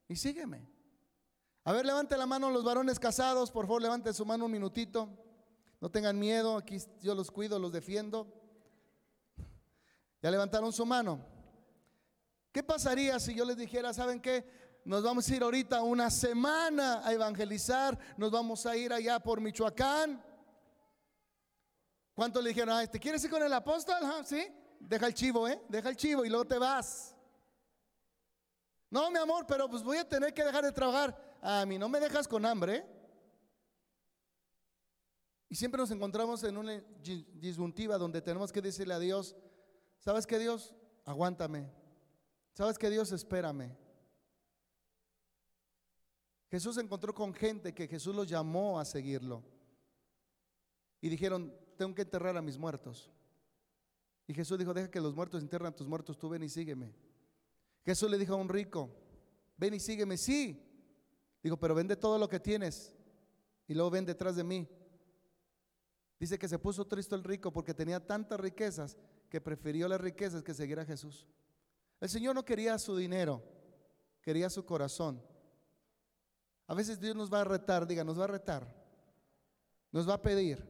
y 0.08 0.16
sígueme. 0.16 0.66
A 1.64 1.72
ver, 1.72 1.84
levante 1.84 2.16
la 2.16 2.24
mano 2.24 2.50
los 2.50 2.64
varones 2.64 2.98
casados, 2.98 3.50
por 3.50 3.66
favor, 3.66 3.82
levante 3.82 4.14
su 4.14 4.24
mano 4.24 4.46
un 4.46 4.52
minutito. 4.52 5.06
No 5.82 5.90
tengan 5.90 6.18
miedo, 6.18 6.56
aquí 6.56 6.78
yo 7.02 7.14
los 7.14 7.30
cuido, 7.30 7.58
los 7.58 7.72
defiendo. 7.72 8.26
Ya 10.22 10.30
levantaron 10.30 10.72
su 10.72 10.86
mano. 10.86 11.20
¿Qué 12.50 12.62
pasaría 12.62 13.20
si 13.20 13.34
yo 13.34 13.44
les 13.44 13.58
dijera, 13.58 13.92
¿saben 13.92 14.22
qué? 14.22 14.80
Nos 14.86 15.02
vamos 15.02 15.28
a 15.28 15.36
ir 15.36 15.42
ahorita 15.42 15.82
una 15.82 16.08
semana 16.08 17.06
a 17.06 17.12
evangelizar, 17.12 17.98
nos 18.16 18.30
vamos 18.30 18.64
a 18.64 18.78
ir 18.78 18.94
allá 18.94 19.20
por 19.20 19.42
Michoacán. 19.42 20.24
¿Cuántos 22.14 22.42
le 22.42 22.48
dijeron, 22.48 22.88
¿te 22.90 22.98
quieres 22.98 23.22
ir 23.22 23.30
con 23.30 23.42
el 23.42 23.52
apóstol? 23.52 23.96
¿Sí? 24.24 24.63
Deja 24.80 25.06
el 25.06 25.14
chivo, 25.14 25.48
¿eh? 25.48 25.60
Deja 25.68 25.88
el 25.88 25.96
chivo 25.96 26.24
y 26.24 26.28
luego 26.28 26.46
te 26.46 26.58
vas. 26.58 27.14
No, 28.90 29.10
mi 29.10 29.18
amor, 29.18 29.44
pero 29.46 29.68
pues 29.68 29.82
voy 29.82 29.98
a 29.98 30.08
tener 30.08 30.32
que 30.32 30.44
dejar 30.44 30.64
de 30.64 30.72
trabajar 30.72 31.34
a 31.46 31.66
mí 31.66 31.78
no 31.78 31.90
me 31.90 32.00
dejas 32.00 32.26
con 32.26 32.46
hambre. 32.46 32.86
Y 35.50 35.54
siempre 35.54 35.78
nos 35.78 35.90
encontramos 35.90 36.42
en 36.42 36.56
una 36.56 36.82
disyuntiva 37.34 37.98
donde 37.98 38.22
tenemos 38.22 38.50
que 38.50 38.62
decirle 38.62 38.94
a 38.94 38.98
Dios, 38.98 39.36
¿sabes 39.98 40.26
qué 40.26 40.38
Dios? 40.38 40.74
Aguántame. 41.04 41.70
¿Sabes 42.54 42.78
qué 42.78 42.88
Dios? 42.88 43.12
Espérame. 43.12 43.76
Jesús 46.50 46.76
se 46.76 46.80
encontró 46.80 47.14
con 47.14 47.34
gente 47.34 47.74
que 47.74 47.88
Jesús 47.88 48.16
los 48.16 48.26
llamó 48.26 48.80
a 48.80 48.86
seguirlo. 48.86 49.44
Y 51.02 51.10
dijeron, 51.10 51.54
tengo 51.76 51.94
que 51.94 52.02
enterrar 52.02 52.38
a 52.38 52.42
mis 52.42 52.56
muertos. 52.56 53.12
Y 54.26 54.34
Jesús 54.34 54.58
dijo, 54.58 54.72
deja 54.72 54.90
que 54.90 55.00
los 55.00 55.14
muertos 55.14 55.42
entierren 55.42 55.68
a 55.68 55.76
tus 55.76 55.86
muertos, 55.86 56.18
tú 56.18 56.28
ven 56.28 56.42
y 56.42 56.48
sígueme. 56.48 56.94
Jesús 57.84 58.10
le 58.10 58.18
dijo 58.18 58.34
a 58.34 58.36
un 58.36 58.48
rico, 58.48 58.90
ven 59.56 59.74
y 59.74 59.80
sígueme, 59.80 60.16
sí, 60.16 60.64
Digo, 61.44 61.58
pero 61.58 61.74
vende 61.74 61.94
todo 61.94 62.18
lo 62.18 62.26
que 62.26 62.40
tienes 62.40 62.90
y 63.68 63.74
luego 63.74 63.90
ven 63.90 64.06
detrás 64.06 64.34
de 64.34 64.42
mí. 64.42 64.66
Dice 66.18 66.38
que 66.38 66.48
se 66.48 66.58
puso 66.58 66.86
triste 66.86 67.14
el 67.14 67.22
rico 67.22 67.52
porque 67.52 67.74
tenía 67.74 68.00
tantas 68.00 68.40
riquezas 68.40 68.96
que 69.28 69.42
prefirió 69.42 69.86
las 69.86 70.00
riquezas 70.00 70.42
que 70.42 70.54
seguir 70.54 70.80
a 70.80 70.86
Jesús. 70.86 71.28
El 72.00 72.08
Señor 72.08 72.34
no 72.34 72.46
quería 72.46 72.78
su 72.78 72.96
dinero, 72.96 73.42
quería 74.22 74.48
su 74.48 74.64
corazón. 74.64 75.22
A 76.66 76.72
veces 76.72 76.98
Dios 76.98 77.14
nos 77.14 77.30
va 77.30 77.42
a 77.42 77.44
retar, 77.44 77.86
diga, 77.86 78.04
nos 78.04 78.18
va 78.18 78.24
a 78.24 78.28
retar. 78.28 78.66
Nos 79.92 80.08
va 80.08 80.14
a 80.14 80.22
pedir 80.22 80.66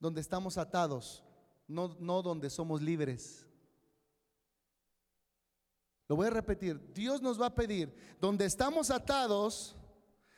donde 0.00 0.20
estamos 0.20 0.58
atados, 0.58 1.22
no, 1.66 1.96
no 2.00 2.22
donde 2.22 2.50
somos 2.50 2.82
libres. 2.82 3.46
Lo 6.08 6.16
voy 6.16 6.26
a 6.26 6.30
repetir. 6.30 6.92
Dios 6.92 7.22
nos 7.22 7.40
va 7.40 7.46
a 7.46 7.54
pedir 7.54 7.94
donde 8.20 8.44
estamos 8.44 8.90
atados 8.90 9.76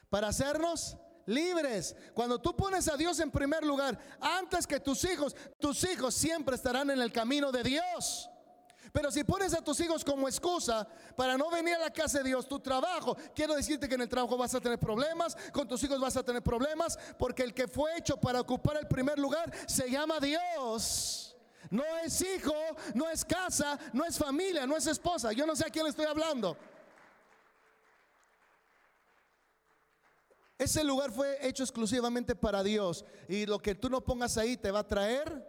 para 0.08 0.28
hacernos 0.28 0.96
libres. 1.26 1.96
Cuando 2.14 2.40
tú 2.40 2.54
pones 2.54 2.88
a 2.88 2.96
Dios 2.96 3.18
en 3.20 3.30
primer 3.30 3.64
lugar, 3.64 3.98
antes 4.20 4.66
que 4.66 4.80
tus 4.80 5.04
hijos, 5.04 5.34
tus 5.58 5.82
hijos 5.84 6.14
siempre 6.14 6.56
estarán 6.56 6.90
en 6.90 7.00
el 7.00 7.12
camino 7.12 7.50
de 7.50 7.62
Dios. 7.62 8.30
Pero 8.94 9.10
si 9.10 9.24
pones 9.24 9.52
a 9.52 9.60
tus 9.60 9.80
hijos 9.80 10.04
como 10.04 10.28
excusa 10.28 10.86
para 11.16 11.36
no 11.36 11.50
venir 11.50 11.74
a 11.74 11.80
la 11.80 11.92
casa 11.92 12.18
de 12.18 12.28
Dios, 12.28 12.46
tu 12.46 12.60
trabajo, 12.60 13.16
quiero 13.34 13.56
decirte 13.56 13.88
que 13.88 13.96
en 13.96 14.02
el 14.02 14.08
trabajo 14.08 14.36
vas 14.36 14.54
a 14.54 14.60
tener 14.60 14.78
problemas, 14.78 15.36
con 15.52 15.66
tus 15.66 15.82
hijos 15.82 15.98
vas 15.98 16.16
a 16.16 16.22
tener 16.22 16.40
problemas, 16.40 16.96
porque 17.18 17.42
el 17.42 17.52
que 17.52 17.66
fue 17.66 17.98
hecho 17.98 18.16
para 18.16 18.40
ocupar 18.40 18.76
el 18.76 18.86
primer 18.86 19.18
lugar 19.18 19.52
se 19.66 19.90
llama 19.90 20.20
Dios. 20.20 21.34
No 21.70 21.82
es 22.04 22.20
hijo, 22.20 22.54
no 22.94 23.10
es 23.10 23.24
casa, 23.24 23.76
no 23.92 24.04
es 24.04 24.16
familia, 24.16 24.64
no 24.64 24.76
es 24.76 24.86
esposa. 24.86 25.32
Yo 25.32 25.44
no 25.44 25.56
sé 25.56 25.66
a 25.66 25.70
quién 25.70 25.86
le 25.86 25.90
estoy 25.90 26.06
hablando. 26.06 26.56
Ese 30.56 30.84
lugar 30.84 31.10
fue 31.10 31.44
hecho 31.44 31.64
exclusivamente 31.64 32.36
para 32.36 32.62
Dios. 32.62 33.04
Y 33.28 33.44
lo 33.44 33.58
que 33.58 33.74
tú 33.74 33.90
no 33.90 34.04
pongas 34.04 34.38
ahí 34.38 34.56
te 34.56 34.70
va 34.70 34.78
a 34.78 34.86
traer 34.86 35.44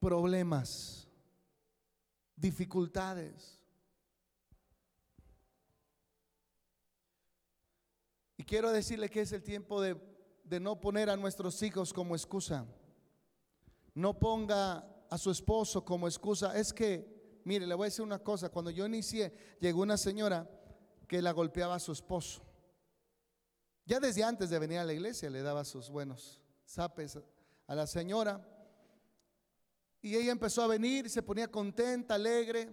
problemas, 0.00 1.01
dificultades. 2.42 3.58
Y 8.36 8.42
quiero 8.44 8.72
decirle 8.72 9.08
que 9.08 9.20
es 9.20 9.32
el 9.32 9.42
tiempo 9.42 9.80
de, 9.80 9.96
de 10.44 10.60
no 10.60 10.80
poner 10.80 11.08
a 11.08 11.16
nuestros 11.16 11.62
hijos 11.62 11.92
como 11.92 12.16
excusa. 12.16 12.66
No 13.94 14.18
ponga 14.18 14.78
a 15.08 15.16
su 15.16 15.30
esposo 15.30 15.84
como 15.84 16.08
excusa. 16.08 16.58
Es 16.58 16.72
que, 16.72 17.40
mire, 17.44 17.66
le 17.66 17.74
voy 17.74 17.84
a 17.84 17.90
decir 17.90 18.04
una 18.04 18.18
cosa, 18.18 18.48
cuando 18.48 18.70
yo 18.70 18.84
inicié, 18.84 19.56
llegó 19.60 19.82
una 19.82 19.96
señora 19.96 20.50
que 21.06 21.22
la 21.22 21.30
golpeaba 21.30 21.76
a 21.76 21.80
su 21.80 21.92
esposo. 21.92 22.42
Ya 23.84 24.00
desde 24.00 24.24
antes 24.24 24.50
de 24.50 24.58
venir 24.58 24.78
a 24.78 24.84
la 24.84 24.92
iglesia 24.92 25.30
le 25.30 25.42
daba 25.42 25.64
sus 25.64 25.88
buenos 25.88 26.40
zapes 26.66 27.18
a 27.66 27.74
la 27.74 27.86
señora. 27.86 28.51
Y 30.02 30.16
ella 30.16 30.32
empezó 30.32 30.62
a 30.62 30.66
venir, 30.66 31.08
se 31.08 31.22
ponía 31.22 31.48
contenta, 31.48 32.16
alegre. 32.16 32.68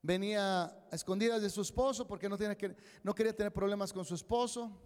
Venía 0.00 0.64
a 0.64 0.88
escondidas 0.92 1.42
de 1.42 1.50
su 1.50 1.60
esposo 1.60 2.06
porque 2.06 2.28
no, 2.28 2.38
tiene 2.38 2.56
que, 2.56 2.74
no 3.02 3.14
quería 3.14 3.36
tener 3.36 3.52
problemas 3.52 3.92
con 3.92 4.04
su 4.04 4.14
esposo. 4.14 4.80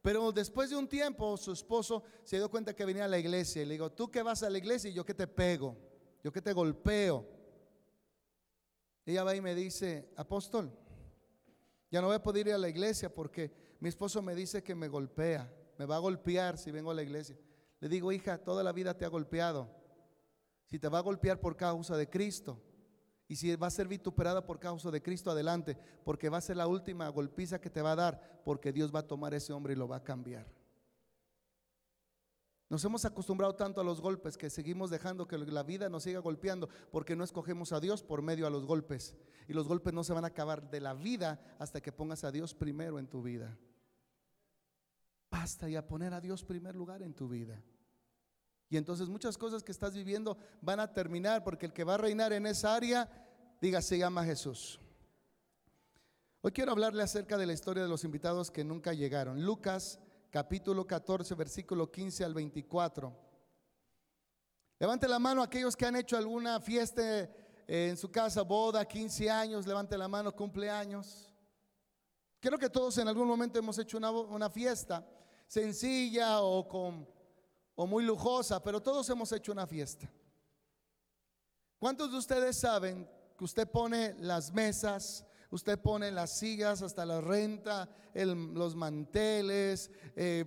Pero 0.00 0.30
después 0.30 0.70
de 0.70 0.76
un 0.76 0.88
tiempo, 0.88 1.36
su 1.36 1.50
esposo 1.52 2.04
se 2.22 2.36
dio 2.36 2.48
cuenta 2.48 2.76
que 2.76 2.84
venía 2.84 3.06
a 3.06 3.08
la 3.08 3.18
iglesia 3.18 3.62
y 3.62 3.66
le 3.66 3.74
digo, 3.74 3.90
tú 3.90 4.08
que 4.08 4.22
vas 4.22 4.44
a 4.44 4.50
la 4.50 4.58
iglesia 4.58 4.88
y 4.88 4.94
yo 4.94 5.04
que 5.04 5.14
te 5.14 5.26
pego, 5.26 5.76
yo 6.22 6.30
que 6.30 6.40
te 6.40 6.52
golpeo. 6.52 7.26
Ella 9.04 9.24
va 9.24 9.34
y 9.34 9.40
me 9.40 9.56
dice, 9.56 10.12
apóstol, 10.16 10.70
ya 11.90 12.00
no 12.00 12.06
voy 12.06 12.16
a 12.16 12.22
poder 12.22 12.46
ir 12.46 12.54
a 12.54 12.58
la 12.58 12.68
iglesia 12.68 13.12
porque 13.12 13.50
mi 13.80 13.88
esposo 13.88 14.22
me 14.22 14.34
dice 14.36 14.62
que 14.62 14.76
me 14.76 14.86
golpea, 14.86 15.52
me 15.76 15.86
va 15.86 15.96
a 15.96 16.00
golpear 16.00 16.56
si 16.56 16.70
vengo 16.70 16.92
a 16.92 16.94
la 16.94 17.02
iglesia. 17.02 17.36
Le 17.80 17.88
digo, 17.88 18.12
hija, 18.12 18.38
toda 18.38 18.62
la 18.62 18.72
vida 18.72 18.96
te 18.96 19.04
ha 19.04 19.08
golpeado. 19.08 19.77
Si 20.70 20.78
te 20.78 20.88
va 20.88 20.98
a 20.98 21.02
golpear 21.02 21.40
por 21.40 21.56
causa 21.56 21.96
de 21.96 22.08
Cristo, 22.08 22.62
y 23.28 23.36
si 23.36 23.54
va 23.56 23.66
a 23.66 23.70
ser 23.70 23.88
vituperada 23.88 24.44
por 24.44 24.58
causa 24.58 24.90
de 24.90 25.02
Cristo, 25.02 25.30
adelante, 25.30 25.76
porque 26.04 26.30
va 26.30 26.38
a 26.38 26.42
ser 26.42 26.56
la 26.56 26.66
última 26.66 27.08
golpiza 27.10 27.60
que 27.60 27.68
te 27.68 27.82
va 27.82 27.92
a 27.92 27.96
dar, 27.96 28.42
porque 28.44 28.72
Dios 28.72 28.94
va 28.94 29.00
a 29.00 29.06
tomar 29.06 29.34
ese 29.34 29.52
hombre 29.52 29.74
y 29.74 29.76
lo 29.76 29.86
va 29.86 29.96
a 29.96 30.04
cambiar. 30.04 30.46
Nos 32.70 32.84
hemos 32.84 33.04
acostumbrado 33.04 33.54
tanto 33.54 33.80
a 33.80 33.84
los 33.84 34.00
golpes 34.00 34.36
que 34.36 34.50
seguimos 34.50 34.90
dejando 34.90 35.26
que 35.26 35.38
la 35.38 35.62
vida 35.62 35.88
nos 35.88 36.02
siga 36.02 36.20
golpeando 36.20 36.68
porque 36.90 37.16
no 37.16 37.24
escogemos 37.24 37.72
a 37.72 37.80
Dios 37.80 38.02
por 38.02 38.20
medio 38.20 38.46
a 38.46 38.50
los 38.50 38.66
golpes. 38.66 39.14
Y 39.46 39.54
los 39.54 39.68
golpes 39.68 39.94
no 39.94 40.04
se 40.04 40.12
van 40.12 40.24
a 40.24 40.28
acabar 40.28 40.68
de 40.70 40.80
la 40.80 40.92
vida 40.92 41.40
hasta 41.58 41.80
que 41.80 41.92
pongas 41.92 42.24
a 42.24 42.32
Dios 42.32 42.54
primero 42.54 42.98
en 42.98 43.08
tu 43.08 43.22
vida. 43.22 43.58
Basta 45.30 45.68
y 45.68 45.76
a 45.76 45.86
poner 45.86 46.12
a 46.12 46.20
Dios 46.20 46.44
primer 46.44 46.76
lugar 46.76 47.02
en 47.02 47.14
tu 47.14 47.28
vida. 47.28 47.62
Y 48.70 48.76
entonces 48.76 49.08
muchas 49.08 49.38
cosas 49.38 49.62
que 49.62 49.72
estás 49.72 49.94
viviendo 49.94 50.36
van 50.60 50.80
a 50.80 50.92
terminar 50.92 51.42
porque 51.42 51.66
el 51.66 51.72
que 51.72 51.84
va 51.84 51.94
a 51.94 51.98
reinar 51.98 52.32
en 52.32 52.46
esa 52.46 52.74
área, 52.74 53.08
diga, 53.60 53.80
se 53.80 53.98
llama 53.98 54.24
Jesús. 54.24 54.78
Hoy 56.42 56.52
quiero 56.52 56.72
hablarle 56.72 57.02
acerca 57.02 57.36
de 57.38 57.46
la 57.46 57.52
historia 57.52 57.82
de 57.82 57.88
los 57.88 58.04
invitados 58.04 58.50
que 58.50 58.64
nunca 58.64 58.92
llegaron. 58.92 59.42
Lucas 59.42 59.98
capítulo 60.30 60.86
14, 60.86 61.34
versículo 61.34 61.90
15 61.90 62.24
al 62.24 62.34
24. 62.34 63.28
Levante 64.78 65.08
la 65.08 65.18
mano 65.18 65.42
aquellos 65.42 65.74
que 65.74 65.86
han 65.86 65.96
hecho 65.96 66.16
alguna 66.16 66.60
fiesta 66.60 67.02
eh, 67.02 67.30
en 67.66 67.96
su 67.96 68.10
casa, 68.10 68.42
boda, 68.42 68.84
15 68.84 69.30
años, 69.30 69.66
levante 69.66 69.98
la 69.98 70.08
mano, 70.08 70.30
cumpleaños. 70.36 71.34
Creo 72.38 72.58
que 72.58 72.70
todos 72.70 72.98
en 72.98 73.08
algún 73.08 73.26
momento 73.26 73.58
hemos 73.58 73.78
hecho 73.78 73.96
una, 73.96 74.10
una 74.10 74.48
fiesta 74.48 75.04
sencilla 75.48 76.40
o 76.42 76.68
con 76.68 77.08
o 77.80 77.86
muy 77.86 78.02
lujosa, 78.02 78.60
pero 78.60 78.82
todos 78.82 79.08
hemos 79.08 79.30
hecho 79.30 79.52
una 79.52 79.64
fiesta. 79.64 80.10
¿Cuántos 81.78 82.10
de 82.10 82.18
ustedes 82.18 82.56
saben 82.56 83.08
que 83.36 83.44
usted 83.44 83.70
pone 83.70 84.14
las 84.18 84.52
mesas, 84.52 85.24
usted 85.48 85.78
pone 85.78 86.10
las 86.10 86.36
sillas, 86.36 86.82
hasta 86.82 87.06
la 87.06 87.20
renta, 87.20 87.88
los 88.14 88.74
manteles, 88.74 89.92
eh, 90.16 90.44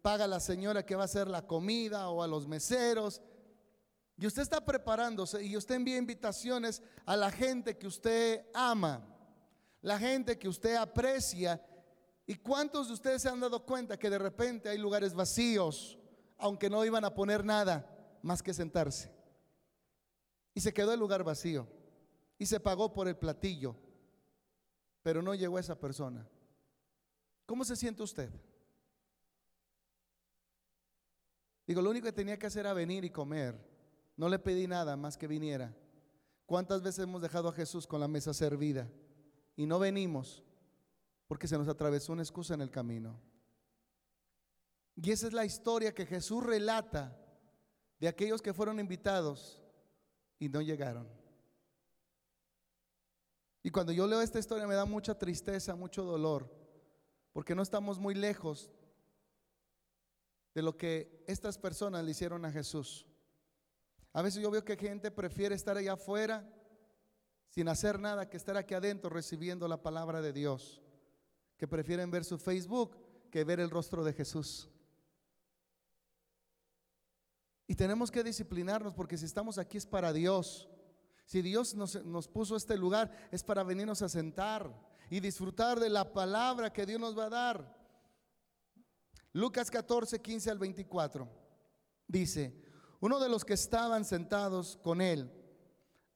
paga 0.00 0.24
a 0.24 0.28
la 0.28 0.40
señora 0.40 0.86
que 0.86 0.96
va 0.96 1.02
a 1.02 1.04
hacer 1.04 1.28
la 1.28 1.46
comida 1.46 2.08
o 2.08 2.22
a 2.22 2.26
los 2.26 2.48
meseros? 2.48 3.20
Y 4.16 4.26
usted 4.26 4.40
está 4.40 4.64
preparándose 4.64 5.44
y 5.44 5.58
usted 5.58 5.74
envía 5.74 5.98
invitaciones 5.98 6.82
a 7.04 7.14
la 7.14 7.30
gente 7.30 7.76
que 7.76 7.88
usted 7.88 8.46
ama, 8.54 9.06
la 9.82 9.98
gente 9.98 10.38
que 10.38 10.48
usted 10.48 10.76
aprecia. 10.76 11.62
¿Y 12.26 12.36
cuántos 12.36 12.86
de 12.86 12.94
ustedes 12.94 13.20
se 13.20 13.28
han 13.28 13.40
dado 13.40 13.66
cuenta 13.66 13.98
que 13.98 14.08
de 14.08 14.18
repente 14.18 14.70
hay 14.70 14.78
lugares 14.78 15.12
vacíos? 15.12 15.98
Aunque 16.40 16.70
no 16.70 16.84
iban 16.84 17.04
a 17.04 17.14
poner 17.14 17.44
nada 17.44 17.86
más 18.22 18.42
que 18.42 18.54
sentarse. 18.54 19.12
Y 20.54 20.60
se 20.60 20.72
quedó 20.72 20.92
el 20.92 21.00
lugar 21.00 21.24
vacío. 21.24 21.66
Y 22.38 22.46
se 22.46 22.60
pagó 22.60 22.92
por 22.92 23.08
el 23.08 23.16
platillo. 23.16 23.76
Pero 25.02 25.22
no 25.22 25.34
llegó 25.34 25.58
esa 25.58 25.78
persona. 25.78 26.26
¿Cómo 27.46 27.64
se 27.64 27.76
siente 27.76 28.02
usted? 28.02 28.30
Digo, 31.66 31.82
lo 31.82 31.90
único 31.90 32.06
que 32.06 32.12
tenía 32.12 32.38
que 32.38 32.46
hacer 32.46 32.60
era 32.60 32.72
venir 32.72 33.04
y 33.04 33.10
comer. 33.10 33.58
No 34.16 34.28
le 34.28 34.38
pedí 34.38 34.66
nada 34.66 34.96
más 34.96 35.16
que 35.16 35.26
viniera. 35.26 35.74
¿Cuántas 36.46 36.82
veces 36.82 37.04
hemos 37.04 37.22
dejado 37.22 37.48
a 37.48 37.52
Jesús 37.52 37.86
con 37.86 38.00
la 38.00 38.08
mesa 38.08 38.34
servida 38.34 38.88
y 39.54 39.66
no 39.66 39.78
venimos 39.78 40.42
porque 41.28 41.46
se 41.46 41.56
nos 41.56 41.68
atravesó 41.68 42.12
una 42.12 42.22
excusa 42.22 42.54
en 42.54 42.60
el 42.60 42.70
camino? 42.70 43.20
Y 45.02 45.12
esa 45.12 45.28
es 45.28 45.32
la 45.32 45.46
historia 45.46 45.94
que 45.94 46.04
Jesús 46.04 46.44
relata 46.44 47.16
de 47.98 48.08
aquellos 48.08 48.42
que 48.42 48.52
fueron 48.52 48.78
invitados 48.78 49.62
y 50.38 50.50
no 50.50 50.60
llegaron. 50.60 51.08
Y 53.62 53.70
cuando 53.70 53.92
yo 53.92 54.06
leo 54.06 54.20
esta 54.20 54.38
historia 54.38 54.66
me 54.66 54.74
da 54.74 54.84
mucha 54.84 55.18
tristeza, 55.18 55.74
mucho 55.74 56.04
dolor, 56.04 56.50
porque 57.32 57.54
no 57.54 57.62
estamos 57.62 57.98
muy 57.98 58.14
lejos 58.14 58.70
de 60.54 60.62
lo 60.62 60.76
que 60.76 61.24
estas 61.26 61.56
personas 61.56 62.04
le 62.04 62.10
hicieron 62.10 62.44
a 62.44 62.52
Jesús. 62.52 63.06
A 64.12 64.20
veces 64.20 64.42
yo 64.42 64.50
veo 64.50 64.64
que 64.64 64.76
gente 64.76 65.10
prefiere 65.10 65.54
estar 65.54 65.76
allá 65.78 65.94
afuera 65.94 66.46
sin 67.48 67.68
hacer 67.68 67.98
nada 67.98 68.28
que 68.28 68.36
estar 68.36 68.56
aquí 68.56 68.74
adentro 68.74 69.08
recibiendo 69.08 69.66
la 69.66 69.82
palabra 69.82 70.20
de 70.20 70.32
Dios, 70.32 70.82
que 71.56 71.68
prefieren 71.68 72.10
ver 72.10 72.24
su 72.24 72.38
Facebook 72.38 72.96
que 73.30 73.44
ver 73.44 73.60
el 73.60 73.70
rostro 73.70 74.04
de 74.04 74.12
Jesús. 74.12 74.68
Y 77.70 77.76
tenemos 77.76 78.10
que 78.10 78.24
disciplinarnos 78.24 78.94
porque 78.94 79.16
si 79.16 79.24
estamos 79.24 79.56
aquí 79.56 79.78
es 79.78 79.86
para 79.86 80.12
Dios. 80.12 80.68
Si 81.24 81.40
Dios 81.40 81.72
nos, 81.76 82.04
nos 82.04 82.26
puso 82.26 82.56
este 82.56 82.76
lugar 82.76 83.12
es 83.30 83.44
para 83.44 83.62
venirnos 83.62 84.02
a 84.02 84.08
sentar 84.08 84.74
y 85.08 85.20
disfrutar 85.20 85.78
de 85.78 85.88
la 85.88 86.12
palabra 86.12 86.72
que 86.72 86.84
Dios 86.84 86.98
nos 86.98 87.16
va 87.16 87.26
a 87.26 87.30
dar. 87.30 87.78
Lucas 89.32 89.70
14, 89.70 90.20
15 90.20 90.50
al 90.50 90.58
24 90.58 91.28
dice, 92.08 92.60
uno 92.98 93.20
de 93.20 93.28
los 93.28 93.44
que 93.44 93.54
estaban 93.54 94.04
sentados 94.04 94.76
con 94.82 95.00
él 95.00 95.30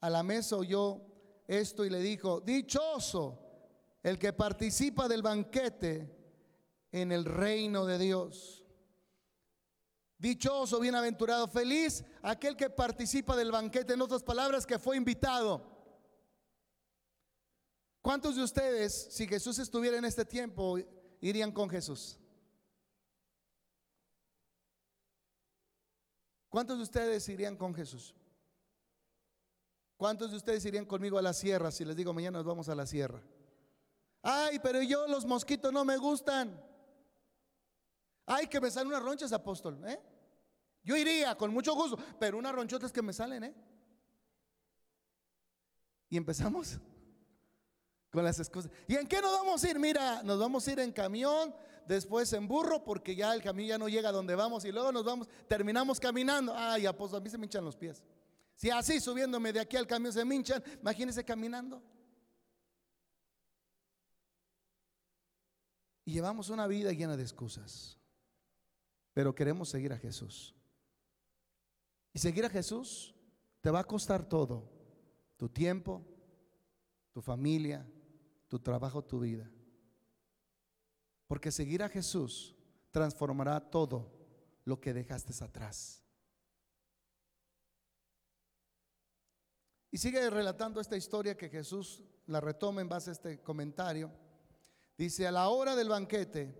a 0.00 0.10
la 0.10 0.24
mesa 0.24 0.56
oyó 0.56 1.02
esto 1.46 1.84
y 1.84 1.90
le 1.90 2.00
dijo, 2.00 2.40
dichoso 2.40 3.38
el 4.02 4.18
que 4.18 4.32
participa 4.32 5.06
del 5.06 5.22
banquete 5.22 6.12
en 6.90 7.12
el 7.12 7.24
reino 7.24 7.86
de 7.86 7.98
Dios. 7.98 8.63
Dichoso, 10.24 10.80
bienaventurado, 10.80 11.46
feliz 11.46 12.02
aquel 12.22 12.56
que 12.56 12.70
participa 12.70 13.37
del 13.37 13.52
banquete, 13.52 13.92
en 13.92 14.00
otras 14.00 14.22
palabras, 14.22 14.64
que 14.64 14.78
fue 14.78 14.96
invitado. 14.96 15.62
¿Cuántos 18.00 18.34
de 18.34 18.42
ustedes, 18.42 19.08
si 19.10 19.28
Jesús 19.28 19.58
estuviera 19.58 19.98
en 19.98 20.06
este 20.06 20.24
tiempo, 20.24 20.78
irían 21.20 21.52
con 21.52 21.68
Jesús? 21.68 22.18
¿Cuántos 26.48 26.78
de 26.78 26.84
ustedes 26.84 27.28
irían 27.28 27.58
con 27.58 27.74
Jesús? 27.74 28.14
¿Cuántos 29.98 30.30
de 30.30 30.38
ustedes 30.38 30.64
irían 30.64 30.87
conmigo 30.87 31.18
a 31.18 31.22
la 31.22 31.34
sierra 31.34 31.70
si 31.70 31.84
les 31.84 31.96
digo 31.96 32.14
mañana 32.14 32.38
nos 32.38 32.46
vamos 32.46 32.70
a 32.70 32.74
la 32.74 32.87
sierra? 32.87 33.22
Ay, 34.22 34.58
pero 34.60 34.80
yo 34.80 35.06
los 35.06 35.26
mosquitos 35.26 35.70
no 35.70 35.84
me 35.84 35.98
gustan. 35.98 36.58
Ay, 38.24 38.46
que 38.46 38.58
me 38.58 38.70
salen 38.70 38.88
unas 38.88 39.02
ronchas, 39.02 39.30
apóstol. 39.30 39.78
¿eh? 39.87 40.13
Yo 40.85 40.97
iría 40.97 41.35
con 41.35 41.53
mucho 41.53 41.75
gusto, 41.75 41.99
pero 42.20 42.38
unas 42.38 42.55
ronchotas 42.55 42.92
que 42.92 43.01
me 43.01 43.12
salen, 43.12 43.44
¿eh? 43.44 43.55
Y 46.11 46.18
empezamos 46.18 46.79
con 48.11 48.23
las 48.23 48.38
excusas. 48.38 48.70
¿Y 48.87 48.94
en 48.94 49.07
qué 49.07 49.20
nos 49.23 49.33
vamos 49.33 49.64
a 49.64 49.70
ir? 49.70 49.79
Mira, 49.79 50.23
nos 50.23 50.38
vamos 50.38 50.68
a 50.68 50.73
ir 50.73 50.81
en 50.81 50.92
camión, 50.92 51.55
después 51.88 52.33
en 52.35 52.47
burro, 52.47 52.85
porque 52.85 53.16
ya 53.16 53.35
el 53.35 53.42
camión 53.42 53.68
ya 53.68 53.79
no 53.79 53.88
llega 53.88 54.11
a 54.11 54.12
donde 54.12 54.35
vamos 54.35 54.64
y 54.66 54.73
luego 54.73 54.92
nos 54.92 55.05
vamos, 55.05 55.29
terminamos 55.49 55.99
caminando. 55.99 56.55
Ay, 56.55 56.85
apóstol, 56.85 57.20
a 57.20 57.25
mí 57.25 57.31
se 57.31 57.38
me 57.38 57.47
hinchan 57.47 57.64
los 57.64 57.77
pies. 57.77 58.05
Si 58.55 58.70
así 58.70 59.01
subiéndome 59.01 59.53
de 59.53 59.61
aquí 59.61 59.79
al 59.79 59.87
camión 59.87 60.12
se 60.12 60.25
me 60.25 60.35
hinchan, 60.35 60.62
imagínense 60.81 61.25
caminando. 61.25 61.83
Y 66.05 66.12
llevamos 66.12 66.51
una 66.51 66.66
vida 66.66 66.92
llena 66.92 67.16
de 67.16 67.23
excusas, 67.23 67.99
pero 69.14 69.35
queremos 69.35 69.70
seguir 69.70 69.94
a 69.94 69.99
Jesús. 69.99 70.55
Y 72.14 72.20
seguir 72.20 72.46
a 72.46 72.48
Jesús 72.48 73.12
te 73.61 73.70
va 73.70 73.81
a 73.81 73.85
costar 73.85 74.27
todo, 74.29 74.70
tu 75.37 75.48
tiempo, 75.48 76.07
tu 77.12 77.20
familia, 77.20 77.85
tu 78.48 78.61
trabajo, 78.61 79.03
tu 79.03 79.18
vida. 79.18 79.50
Porque 81.27 81.50
seguir 81.50 81.83
a 81.83 81.88
Jesús 81.88 82.55
transformará 82.92 83.59
todo 83.59 84.12
lo 84.64 84.81
que 84.81 84.94
dejaste 84.94 85.33
atrás. 85.44 86.03
Y 89.90 89.98
sigue 89.98 90.31
relatando 90.31 90.81
esta 90.81 90.96
historia 90.96 91.37
que 91.37 91.48
Jesús 91.48 92.05
la 92.27 92.40
retoma 92.40 92.81
en 92.81 92.88
base 92.88 93.11
a 93.11 93.12
este 93.12 93.40
comentario. 93.42 94.12
Dice, 94.96 95.27
a 95.27 95.33
la 95.33 95.48
hora 95.48 95.74
del 95.74 95.88
banquete 95.88 96.55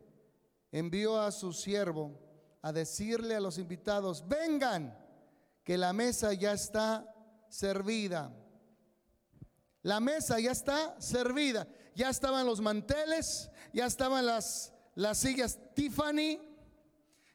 envió 0.73 1.21
a 1.21 1.31
su 1.31 1.53
siervo 1.53 2.19
a 2.61 2.73
decirle 2.73 3.37
a 3.37 3.41
los 3.41 3.59
invitados, 3.59 4.27
vengan 4.27 5.04
que 5.65 5.79
la 5.79 5.93
mesa 5.93 6.35
ya 6.35 6.53
está 6.53 7.11
servida. 7.49 8.33
La 9.83 9.99
mesa 9.99 10.39
ya 10.39 10.53
está 10.53 11.01
servida. 11.01 11.67
Ya 11.95 12.11
estaban 12.11 12.47
los 12.47 12.61
manteles, 12.61 13.51
ya 13.73 13.87
estaban 13.87 14.27
las, 14.27 14.73
las 14.95 15.19
sillas 15.19 15.59
Tiffany, 15.75 16.41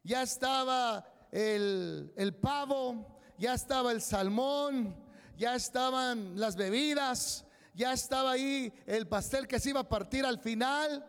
ya 0.04 0.22
estaba 0.22 1.06
el, 1.32 2.14
el 2.16 2.36
pavo, 2.36 3.20
ya 3.38 3.54
estaba 3.54 3.92
el 3.92 4.02
salmón, 4.02 4.96
ya 5.38 5.56
estaban 5.56 6.38
las 6.40 6.56
bebidas, 6.56 7.46
ya 7.74 7.94
estaba 7.94 8.32
ahí 8.32 8.74
el 8.86 9.08
pastel 9.08 9.48
que 9.48 9.60
se 9.60 9.70
iba 9.70 9.80
a 9.80 9.88
partir 9.90 10.26
al 10.26 10.40
final, 10.40 11.06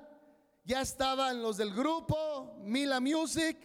ya 0.65 0.81
estaban 0.81 1.43
los 1.43 1.57
del 1.57 1.75
grupo, 1.75 2.57
Mila 2.63 3.01
Music, 3.01 3.57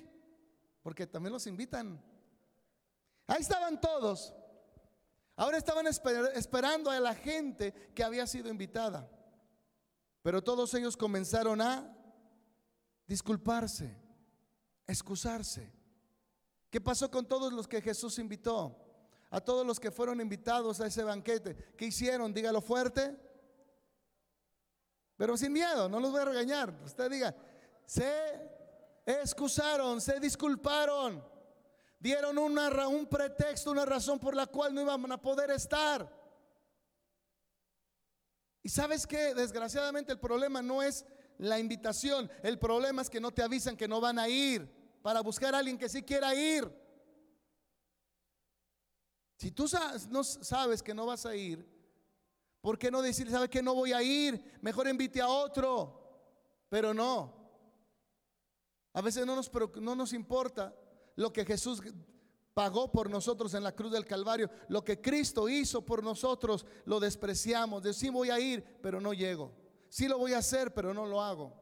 porque 0.81 1.05
también 1.05 1.33
los 1.33 1.45
invitan 1.45 2.01
Ahí 3.27 3.41
estaban 3.41 3.79
todos. 3.81 4.33
Ahora 5.35 5.57
estaban 5.57 5.85
esperando 5.87 6.89
a 6.89 6.99
la 6.99 7.13
gente 7.13 7.73
que 7.93 8.03
había 8.03 8.25
sido 8.25 8.49
invitada. 8.49 9.09
Pero 10.21 10.43
todos 10.43 10.73
ellos 10.73 10.95
comenzaron 10.95 11.61
a 11.61 11.93
disculparse, 13.05 13.95
excusarse. 14.87 15.71
¿Qué 16.69 16.79
pasó 16.79 17.11
con 17.11 17.27
todos 17.27 17.51
los 17.51 17.67
que 17.67 17.81
Jesús 17.81 18.17
invitó? 18.19 18.81
A 19.29 19.41
todos 19.41 19.65
los 19.65 19.79
que 19.79 19.91
fueron 19.91 20.21
invitados 20.21 20.79
a 20.79 20.87
ese 20.87 21.03
banquete. 21.03 21.73
¿Qué 21.77 21.85
hicieron? 21.85 22.33
Dígalo 22.33 22.61
fuerte. 22.61 23.17
Pero 25.17 25.35
sin 25.37 25.51
miedo, 25.51 25.89
no 25.89 25.99
los 25.99 26.11
voy 26.11 26.21
a 26.21 26.25
regañar. 26.25 26.73
Usted 26.83 27.09
diga, 27.09 27.35
se 27.85 28.05
excusaron, 29.05 29.99
se 29.99 30.19
disculparon 30.19 31.34
Dieron 32.05 32.37
una, 32.37 32.87
un 32.87 33.07
pretexto, 33.07 33.71
una 33.71 33.83
razón 33.83 34.19
por 34.19 34.35
la 34.35 34.45
cual 34.45 34.75
no 34.75 34.81
iban 34.81 35.11
a 35.11 35.19
poder 35.19 35.49
estar. 35.49 36.07
Y 38.61 38.69
sabes 38.69 39.07
que 39.07 39.33
desgraciadamente 39.33 40.11
el 40.11 40.19
problema 40.19 40.61
no 40.61 40.83
es 40.83 41.03
la 41.39 41.57
invitación, 41.57 42.29
el 42.43 42.59
problema 42.59 43.01
es 43.01 43.09
que 43.09 43.19
no 43.19 43.31
te 43.31 43.41
avisan 43.41 43.75
que 43.75 43.87
no 43.87 43.99
van 43.99 44.19
a 44.19 44.29
ir 44.29 44.69
para 45.01 45.21
buscar 45.21 45.55
a 45.55 45.57
alguien 45.57 45.79
que 45.79 45.89
sí 45.89 46.03
quiera 46.03 46.35
ir. 46.35 46.71
Si 49.39 49.49
tú 49.49 49.65
no 50.11 50.23
sabes 50.23 50.83
que 50.83 50.93
no 50.93 51.07
vas 51.07 51.25
a 51.25 51.35
ir, 51.35 51.67
¿por 52.61 52.77
qué 52.77 52.91
no 52.91 53.01
decir, 53.01 53.31
sabe 53.31 53.49
que 53.49 53.63
no 53.63 53.73
voy 53.73 53.93
a 53.93 54.03
ir? 54.03 54.59
Mejor 54.61 54.87
invite 54.87 55.21
a 55.21 55.27
otro. 55.27 56.21
Pero 56.69 56.93
no. 56.93 57.33
A 58.93 59.01
veces 59.01 59.25
no 59.25 59.35
nos, 59.35 59.51
no 59.81 59.95
nos 59.95 60.13
importa 60.13 60.71
lo 61.15 61.31
que 61.31 61.45
Jesús 61.45 61.81
pagó 62.55 62.89
por 62.89 63.09
nosotros 63.09 63.53
en 63.53 63.63
la 63.63 63.75
cruz 63.75 63.91
del 63.91 64.05
Calvario. 64.05 64.49
Lo 64.69 64.83
que 64.83 65.01
Cristo 65.01 65.47
hizo 65.49 65.85
por 65.85 66.01
nosotros 66.01 66.65
lo 66.85 66.99
despreciamos. 66.99 67.83
Decimos 67.83 68.19
voy 68.19 68.29
a 68.29 68.39
ir, 68.39 68.63
pero 68.81 68.99
no 69.01 69.13
llego. 69.13 69.51
Sí 69.89 70.07
lo 70.07 70.17
voy 70.17 70.33
a 70.33 70.39
hacer, 70.39 70.73
pero 70.73 70.93
no 70.93 71.05
lo 71.05 71.21
hago. 71.21 71.53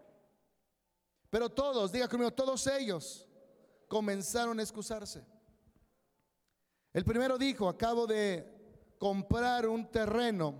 Pero 1.31 1.49
todos, 1.49 1.91
diga 1.91 2.07
conmigo, 2.07 2.31
todos 2.31 2.67
ellos 2.67 3.27
comenzaron 3.87 4.59
a 4.59 4.61
excusarse. 4.61 5.25
El 6.93 7.03
primero 7.03 7.39
dijo, 7.39 7.67
acabo 7.67 8.05
de 8.05 8.95
comprar 8.99 9.67
un 9.67 9.89
terreno 9.89 10.55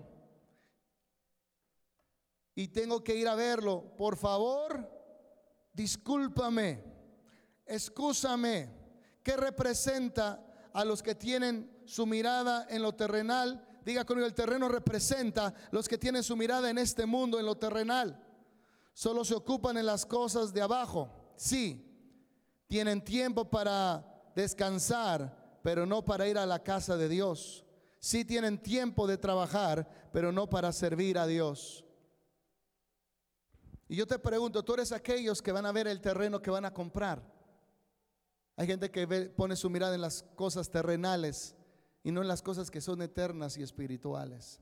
y 2.56 2.70
tengo 2.70 3.04
que 3.04 3.16
ir 3.16 3.28
a 3.28 3.36
verlo. 3.36 3.96
Por 3.96 4.18
favor, 4.18 4.90
discúlpame, 5.74 6.84
excúsame. 7.68 8.83
¿Qué 9.24 9.38
representa 9.38 10.46
a 10.74 10.84
los 10.84 11.02
que 11.02 11.16
tienen 11.16 11.72
su 11.86 12.06
mirada 12.06 12.68
en 12.70 12.82
lo 12.82 12.94
terrenal? 12.94 13.66
Diga 13.86 14.06
conmigo, 14.06 14.28
el 14.28 14.34
terreno 14.34 14.70
representa 14.70 15.54
los 15.72 15.88
que 15.88 15.98
tienen 15.98 16.24
su 16.24 16.36
mirada 16.36 16.70
en 16.70 16.78
este 16.78 17.06
mundo, 17.06 17.40
en 17.40 17.46
lo 17.46 17.56
terrenal. 17.56 18.22
Solo 18.94 19.26
se 19.26 19.34
ocupan 19.34 19.78
en 19.78 19.86
las 19.86 20.06
cosas 20.06 20.54
de 20.54 20.62
abajo. 20.62 21.10
Sí, 21.36 21.90
tienen 22.68 23.04
tiempo 23.04 23.50
para 23.50 24.06
descansar, 24.36 25.60
pero 25.64 25.86
no 25.86 26.04
para 26.04 26.28
ir 26.28 26.38
a 26.38 26.46
la 26.46 26.62
casa 26.62 26.98
de 26.98 27.10
Dios. 27.10 27.66
Sí 28.00 28.26
tienen 28.26 28.62
tiempo 28.62 29.08
de 29.08 29.18
trabajar, 29.18 29.90
pero 30.12 30.32
no 30.32 30.50
para 30.50 30.72
servir 30.74 31.18
a 31.18 31.26
Dios. 31.26 31.86
Y 33.88 33.96
yo 33.96 34.06
te 34.06 34.20
pregunto, 34.20 34.64
tú 34.64 34.74
eres 34.74 34.92
aquellos 34.92 35.42
que 35.42 35.52
van 35.52 35.66
a 35.66 35.72
ver 35.72 35.88
el 35.88 36.02
terreno 36.02 36.42
que 36.42 36.52
van 36.52 36.66
a 36.66 36.74
comprar. 36.74 37.33
Hay 38.56 38.68
gente 38.68 38.92
que 38.92 39.08
pone 39.36 39.56
su 39.56 39.70
mirada 39.70 39.96
en 39.96 40.02
las 40.02 40.24
cosas 40.36 40.70
terrenales 40.70 41.56
y 42.04 42.12
no 42.12 42.22
en 42.22 42.28
las 42.28 42.42
cosas 42.42 42.70
que 42.70 42.82
son 42.82 43.02
eternas 43.02 43.58
y 43.58 43.63
espirituales. 43.63 44.60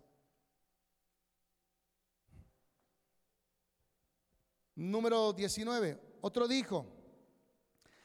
Número 4.75 5.33
19. 5.33 5.99
Otro 6.21 6.47
dijo, 6.47 6.85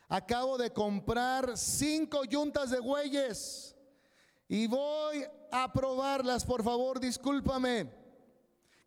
Acabo 0.09 0.57
de 0.57 0.73
comprar 0.73 1.59
cinco 1.59 2.25
yuntas 2.25 2.71
de 2.71 2.79
bueyes 2.79 3.75
y 4.49 4.69
voy 4.69 5.25
a 5.51 5.73
probarlas, 5.73 6.45
por 6.45 6.63
favor, 6.63 7.01
discúlpame. 7.01 7.93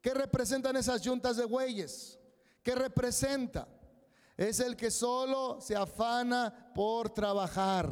¿Qué 0.01 0.13
representan 0.13 0.77
esas 0.77 1.01
yuntas 1.01 1.35
de 1.35 1.43
bueyes? 1.43 2.17
¿Qué 2.63 2.73
representa? 2.73 3.67
Es 4.39 4.61
el 4.61 4.77
que 4.77 4.89
solo 4.89 5.59
se 5.59 5.75
afana 5.75 6.71
por 6.73 7.09
trabajar. 7.09 7.89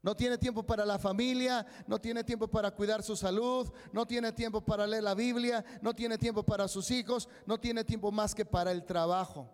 No 0.00 0.14
tiene 0.14 0.38
tiempo 0.38 0.62
para 0.62 0.86
la 0.86 1.00
familia, 1.00 1.66
no 1.88 2.00
tiene 2.00 2.22
tiempo 2.22 2.46
para 2.46 2.70
cuidar 2.70 3.02
su 3.02 3.16
salud, 3.16 3.68
no 3.92 4.06
tiene 4.06 4.30
tiempo 4.30 4.60
para 4.60 4.86
leer 4.86 5.02
la 5.02 5.16
Biblia, 5.16 5.64
no 5.82 5.96
tiene 5.96 6.16
tiempo 6.16 6.44
para 6.44 6.68
sus 6.68 6.92
hijos, 6.92 7.28
no 7.44 7.58
tiene 7.58 7.82
tiempo 7.82 8.12
más 8.12 8.36
que 8.36 8.44
para 8.44 8.70
el 8.70 8.84
trabajo. 8.84 9.50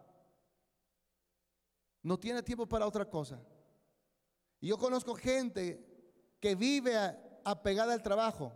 No 2.02 2.18
tiene 2.18 2.42
tiempo 2.42 2.68
para 2.68 2.86
otra 2.86 3.08
cosa. 3.08 3.40
Y 4.60 4.66
yo 4.66 4.76
conozco 4.76 5.14
gente 5.14 6.12
que 6.38 6.54
vive 6.54 6.94
apegada 7.46 7.94
al 7.94 8.02
trabajo. 8.02 8.52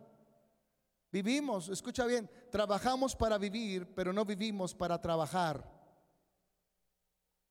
Vivimos, 1.11 1.71
escucha 1.71 2.05
bien, 2.05 2.29
trabajamos 2.51 3.17
para 3.17 3.39
vivir, 3.39 3.95
pero 3.95 4.13
no 4.13 4.27
vivimos 4.27 4.75
para 4.75 5.01
trabajar. 5.01 5.76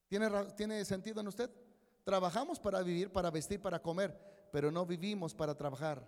¿Tiene, 0.07 0.29
¿Tiene 0.55 0.85
sentido 0.85 1.21
en 1.21 1.27
usted? 1.27 1.49
Trabajamos 2.03 2.59
para 2.59 2.81
vivir, 2.83 3.11
para 3.11 3.31
vestir, 3.31 3.61
para 3.61 3.81
comer, 3.81 4.47
pero 4.51 4.71
no 4.71 4.85
vivimos 4.85 5.33
para 5.33 5.55
trabajar. 5.55 6.07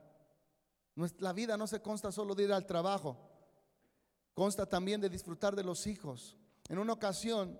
La 1.20 1.34
vida 1.34 1.58
no 1.58 1.68
se 1.68 1.82
consta 1.82 2.12
solo 2.12 2.36
de 2.36 2.44
ir 2.44 2.54
al 2.54 2.66
trabajo, 2.66 3.18
consta 4.34 4.66
también 4.66 5.02
de 5.02 5.10
disfrutar 5.10 5.56
de 5.56 5.64
los 5.64 5.88
hijos. 5.88 6.38
En 6.70 6.78
una 6.78 6.94
ocasión, 6.94 7.60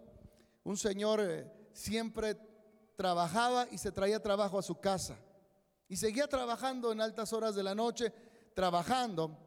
un 0.64 0.78
señor 0.78 1.20
eh, 1.22 1.52
siempre 1.74 2.38
trabajaba 2.96 3.68
y 3.72 3.78
se 3.78 3.92
traía 3.92 4.22
trabajo 4.22 4.60
a 4.60 4.64
su 4.64 4.80
casa. 4.80 5.18
Y 5.88 5.96
seguía 5.96 6.28
trabajando 6.28 6.92
en 6.92 7.00
altas 7.00 7.32
horas 7.32 7.56
de 7.56 7.64
la 7.64 7.74
noche, 7.74 8.12
trabajando. 8.54 9.38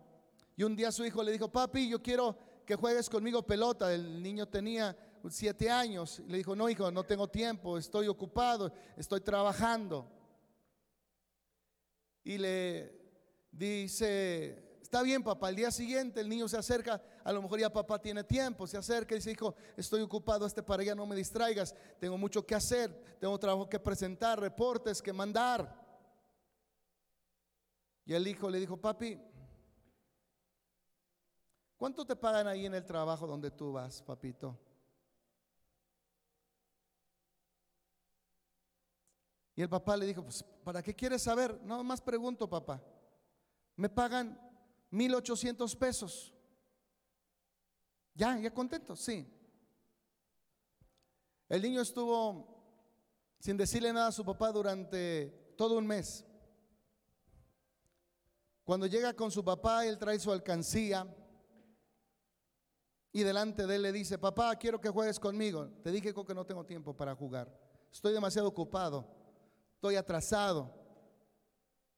Y 0.56 0.62
un 0.62 0.74
día 0.74 0.90
su 0.90 1.04
hijo 1.04 1.22
le 1.22 1.32
dijo, 1.32 1.50
papi, 1.50 1.88
yo 1.88 2.00
quiero 2.02 2.36
que 2.64 2.76
juegues 2.76 3.10
conmigo 3.10 3.42
pelota. 3.42 3.92
El 3.92 4.22
niño 4.22 4.46
tenía 4.46 4.96
siete 5.28 5.70
años. 5.70 6.20
Le 6.26 6.38
dijo, 6.38 6.56
no, 6.56 6.68
hijo, 6.68 6.90
no 6.90 7.04
tengo 7.04 7.28
tiempo, 7.28 7.76
estoy 7.76 8.08
ocupado, 8.08 8.72
estoy 8.96 9.20
trabajando. 9.20 10.10
Y 12.24 12.38
le 12.38 12.92
dice, 13.52 14.70
Está 14.90 15.04
bien, 15.04 15.22
papá. 15.22 15.50
El 15.50 15.54
día 15.54 15.70
siguiente 15.70 16.20
el 16.20 16.28
niño 16.28 16.48
se 16.48 16.56
acerca. 16.56 17.00
A 17.22 17.32
lo 17.32 17.40
mejor 17.40 17.60
ya 17.60 17.72
papá 17.72 18.00
tiene 18.00 18.24
tiempo. 18.24 18.66
Se 18.66 18.76
acerca 18.76 19.14
y 19.14 19.18
dice, 19.18 19.30
hijo, 19.30 19.54
estoy 19.76 20.00
ocupado. 20.00 20.44
Este 20.44 20.64
para 20.64 20.82
allá 20.82 20.96
no 20.96 21.06
me 21.06 21.14
distraigas. 21.14 21.76
Tengo 22.00 22.18
mucho 22.18 22.44
que 22.44 22.56
hacer. 22.56 22.92
Tengo 23.20 23.38
trabajo 23.38 23.68
que 23.68 23.78
presentar, 23.78 24.40
reportes 24.40 25.00
que 25.00 25.12
mandar. 25.12 25.80
Y 28.04 28.14
el 28.14 28.26
hijo 28.26 28.50
le 28.50 28.58
dijo, 28.58 28.76
papi, 28.78 29.16
¿cuánto 31.76 32.04
te 32.04 32.16
pagan 32.16 32.48
ahí 32.48 32.66
en 32.66 32.74
el 32.74 32.84
trabajo 32.84 33.28
donde 33.28 33.52
tú 33.52 33.70
vas, 33.70 34.02
papito? 34.02 34.58
Y 39.60 39.62
el 39.62 39.68
papá 39.68 39.94
le 39.94 40.06
dijo, 40.06 40.22
pues, 40.22 40.42
¿para 40.64 40.82
qué 40.82 40.94
quieres 40.94 41.20
saber? 41.20 41.60
No, 41.64 41.84
más 41.84 42.00
pregunto, 42.00 42.48
papá. 42.48 42.82
Me 43.76 43.90
pagan 43.90 44.40
1800 44.88 45.76
pesos. 45.76 46.32
Ya, 48.14 48.38
ya 48.38 48.54
contento, 48.54 48.96
sí. 48.96 49.30
El 51.46 51.60
niño 51.60 51.82
estuvo 51.82 52.56
sin 53.38 53.58
decirle 53.58 53.92
nada 53.92 54.06
a 54.06 54.12
su 54.12 54.24
papá 54.24 54.50
durante 54.50 55.54
todo 55.58 55.76
un 55.76 55.86
mes. 55.86 56.24
Cuando 58.64 58.86
llega 58.86 59.12
con 59.12 59.30
su 59.30 59.44
papá, 59.44 59.84
él 59.84 59.98
trae 59.98 60.18
su 60.18 60.32
alcancía 60.32 61.06
y 63.12 63.22
delante 63.24 63.66
de 63.66 63.76
él 63.76 63.82
le 63.82 63.92
dice, 63.92 64.16
papá, 64.16 64.56
quiero 64.56 64.80
que 64.80 64.88
juegues 64.88 65.20
conmigo. 65.20 65.68
Te 65.82 65.92
dije 65.92 66.14
que 66.14 66.34
no 66.34 66.46
tengo 66.46 66.64
tiempo 66.64 66.96
para 66.96 67.14
jugar. 67.14 67.54
Estoy 67.92 68.14
demasiado 68.14 68.48
ocupado. 68.48 69.19
Estoy 69.80 69.96
atrasado. 69.96 70.70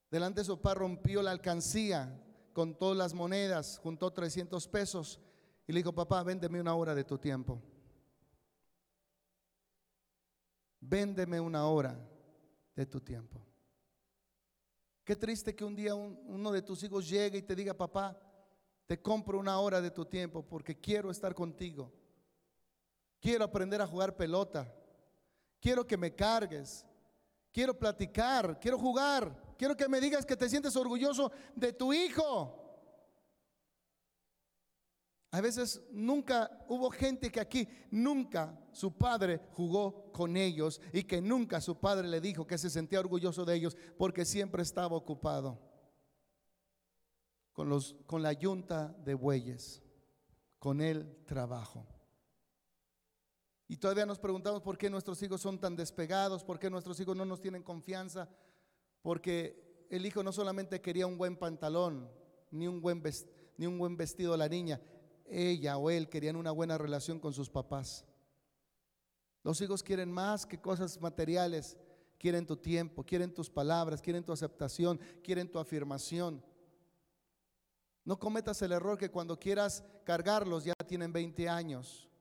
Delante 0.09 0.41
de 0.41 0.45
su 0.45 0.57
papá 0.57 0.75
rompió 0.75 1.21
la 1.21 1.33
alcancía 1.33 2.23
contó 2.53 2.95
las 2.95 3.15
monedas, 3.15 3.79
juntó 3.83 4.13
300 4.13 4.69
pesos 4.69 5.21
y 5.67 5.73
le 5.73 5.81
dijo, 5.81 5.93
papá, 5.93 6.23
véndeme 6.23 6.61
una 6.61 6.75
hora 6.75 6.95
de 6.95 7.05
tu 7.05 7.19
tiempo. 7.19 7.61
Véndeme 10.81 11.41
una 11.41 11.67
hora 11.67 11.99
de 12.75 12.87
tu 12.87 13.01
tiempo. 13.01 13.45
Qué 15.05 15.17
triste 15.17 15.55
que 15.55 15.65
un 15.65 15.75
día 15.75 15.95
uno 15.95 16.53
de 16.53 16.63
tus 16.63 16.83
hijos 16.83 17.09
llegue 17.09 17.39
y 17.39 17.43
te 17.43 17.57
diga, 17.57 17.75
papá, 17.75 18.17
te 18.87 19.01
compro 19.01 19.39
una 19.39 19.59
hora 19.59 19.81
de 19.81 19.91
tu 19.91 20.05
tiempo 20.05 20.47
porque 20.47 20.79
quiero 20.79 21.11
estar 21.11 21.35
contigo. 21.35 21.93
Quiero 23.21 23.45
aprender 23.45 23.81
a 23.81 23.87
jugar 23.87 24.17
pelota. 24.17 24.73
Quiero 25.61 25.87
que 25.87 25.97
me 25.97 26.15
cargues. 26.15 26.85
Quiero 27.53 27.79
platicar. 27.79 28.59
Quiero 28.59 28.79
jugar. 28.79 29.55
Quiero 29.57 29.77
que 29.77 29.89
me 29.89 30.01
digas 30.01 30.27
que 30.27 30.37
te 30.37 30.49
sientes 30.49 30.75
orgulloso 30.75 31.31
de 31.55 31.73
tu 31.73 31.93
hijo. 31.93 32.59
A 35.31 35.41
veces 35.41 35.81
nunca 35.91 36.51
hubo 36.69 36.91
gente 36.91 37.33
que 37.33 37.41
aquí 37.41 37.67
nunca 37.91 38.59
su 38.71 38.99
padre 38.99 39.41
jugó 39.53 40.13
con 40.13 40.37
ellos 40.37 40.79
y 40.93 41.05
que 41.05 41.23
nunca 41.23 41.61
su 41.63 41.81
padre 41.81 42.07
le 42.07 42.21
dijo 42.21 42.47
que 42.47 42.59
se 42.59 42.69
sentía 42.69 43.01
orgulloso 43.01 43.47
de 43.47 43.55
ellos 43.55 43.77
porque 43.97 44.27
siempre 44.27 44.63
estaba 44.63 44.95
ocupado 44.95 45.59
con, 47.53 47.71
los, 47.71 47.97
con 48.07 48.23
la 48.23 48.35
yunta 48.35 48.89
de 49.05 49.15
bueyes, 49.15 49.83
con 50.59 50.83
el 50.83 51.25
trabajo. 51.25 51.87
Y 53.73 53.79
todavía 53.79 54.05
nos 54.05 54.19
preguntamos 54.19 54.61
por 54.61 54.77
qué 54.77 54.91
nuestros 54.91 55.23
hijos 55.23 55.41
son 55.41 55.59
tan 55.59 55.75
despegados, 55.75 56.45
por 56.45 56.59
qué 56.59 56.69
nuestros 56.69 57.01
hijos 57.01 57.17
no 57.17 57.25
nos 57.25 57.41
tienen 57.41 57.63
confianza, 57.63 58.29
porque 59.01 59.87
el 59.89 60.05
hijo 60.05 60.23
no 60.23 60.31
solamente 60.31 60.83
quería 60.83 61.07
un 61.07 61.17
buen 61.17 61.39
pantalón, 61.39 62.07
ni 62.51 62.67
un 62.67 62.83
buen, 62.83 63.01
vestido 63.97 64.35
a 64.35 64.37
la 64.37 64.47
niña, 64.47 64.79
ella 65.25 65.79
o 65.79 65.89
él 65.89 66.11
querían 66.11 66.37
una 66.37 66.51
buena 66.51 66.77
relación 66.77 67.19
con 67.19 67.33
sus 67.33 67.49
papás. 67.49 68.05
Los 69.43 69.59
hijos 69.63 69.83
quieren 69.83 70.13
más 70.13 70.45
que 70.45 70.61
cosas 70.61 71.01
materiales, 71.01 71.79
quieren 72.19 72.47
tu 72.47 72.59
tiempo, 72.59 73.03
quieren 73.03 73.33
tus 73.33 73.49
palabras, 73.49 74.03
quieren 74.03 74.23
tu 74.23 74.33
aceptación, 74.33 75.01
quieren 75.25 75.51
tu 75.51 75.59
afirmación. 75.59 76.45
No 78.05 78.19
cometas 78.19 78.61
el 78.61 78.73
error 78.73 78.99
que 78.99 79.11
cuando 79.11 79.39
quieras 79.39 79.83
cargarlos 80.05 80.65
ya 80.65 80.75
tienen 80.87 81.11
20 81.11 81.49
años. 81.49 82.12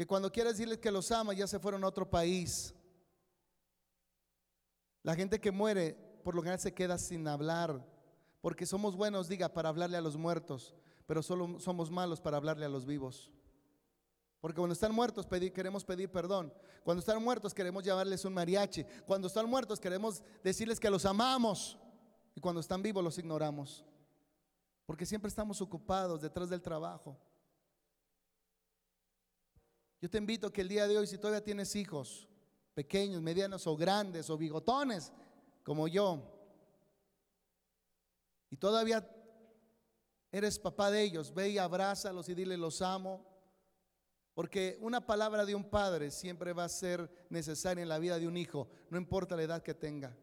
Que 0.00 0.06
cuando 0.06 0.32
quieras 0.32 0.54
decirles 0.54 0.78
que 0.78 0.90
los 0.90 1.12
amas 1.12 1.36
ya 1.36 1.46
se 1.46 1.58
fueron 1.58 1.84
a 1.84 1.86
otro 1.86 2.08
país. 2.08 2.72
La 5.02 5.14
gente 5.14 5.38
que 5.38 5.50
muere 5.50 5.92
por 6.24 6.34
lo 6.34 6.40
general 6.40 6.58
se 6.58 6.72
queda 6.72 6.96
sin 6.96 7.28
hablar, 7.28 7.86
porque 8.40 8.64
somos 8.64 8.96
buenos, 8.96 9.28
diga, 9.28 9.50
para 9.52 9.68
hablarle 9.68 9.98
a 9.98 10.00
los 10.00 10.16
muertos, 10.16 10.74
pero 11.04 11.22
solo 11.22 11.60
somos 11.60 11.90
malos 11.90 12.18
para 12.18 12.38
hablarle 12.38 12.64
a 12.64 12.70
los 12.70 12.86
vivos. 12.86 13.30
Porque 14.40 14.56
cuando 14.56 14.72
están 14.72 14.94
muertos 14.94 15.26
queremos 15.26 15.84
pedir 15.84 16.10
perdón. 16.10 16.50
Cuando 16.82 17.00
están 17.00 17.22
muertos 17.22 17.52
queremos 17.52 17.84
llevarles 17.84 18.24
un 18.24 18.32
mariachi. 18.32 18.86
Cuando 19.06 19.28
están 19.28 19.50
muertos 19.50 19.78
queremos 19.78 20.22
decirles 20.42 20.80
que 20.80 20.88
los 20.88 21.04
amamos. 21.04 21.76
Y 22.34 22.40
cuando 22.40 22.62
están 22.62 22.80
vivos 22.80 23.04
los 23.04 23.18
ignoramos. 23.18 23.84
Porque 24.86 25.04
siempre 25.04 25.28
estamos 25.28 25.60
ocupados 25.60 26.22
detrás 26.22 26.48
del 26.48 26.62
trabajo. 26.62 27.18
Yo 30.00 30.08
te 30.08 30.18
invito 30.18 30.52
que 30.52 30.62
el 30.62 30.68
día 30.68 30.88
de 30.88 30.96
hoy, 30.96 31.06
si 31.06 31.18
todavía 31.18 31.44
tienes 31.44 31.76
hijos, 31.76 32.26
pequeños, 32.74 33.20
medianos 33.20 33.66
o 33.66 33.76
grandes 33.76 34.30
o 34.30 34.38
bigotones, 34.38 35.12
como 35.62 35.86
yo, 35.88 36.22
y 38.50 38.56
todavía 38.56 39.08
eres 40.32 40.58
papá 40.58 40.90
de 40.90 41.02
ellos, 41.02 41.32
ve 41.32 41.50
y 41.50 41.58
abrázalos 41.58 42.28
y 42.28 42.34
dile 42.34 42.56
los 42.56 42.82
amo. 42.82 43.26
Porque 44.34 44.78
una 44.80 45.04
palabra 45.06 45.44
de 45.44 45.54
un 45.54 45.68
padre 45.68 46.10
siempre 46.10 46.52
va 46.52 46.64
a 46.64 46.68
ser 46.68 47.26
necesaria 47.28 47.82
en 47.82 47.88
la 47.88 47.98
vida 47.98 48.18
de 48.18 48.26
un 48.26 48.36
hijo, 48.36 48.68
no 48.88 48.96
importa 48.96 49.36
la 49.36 49.42
edad 49.42 49.62
que 49.62 49.74
tenga, 49.74 50.16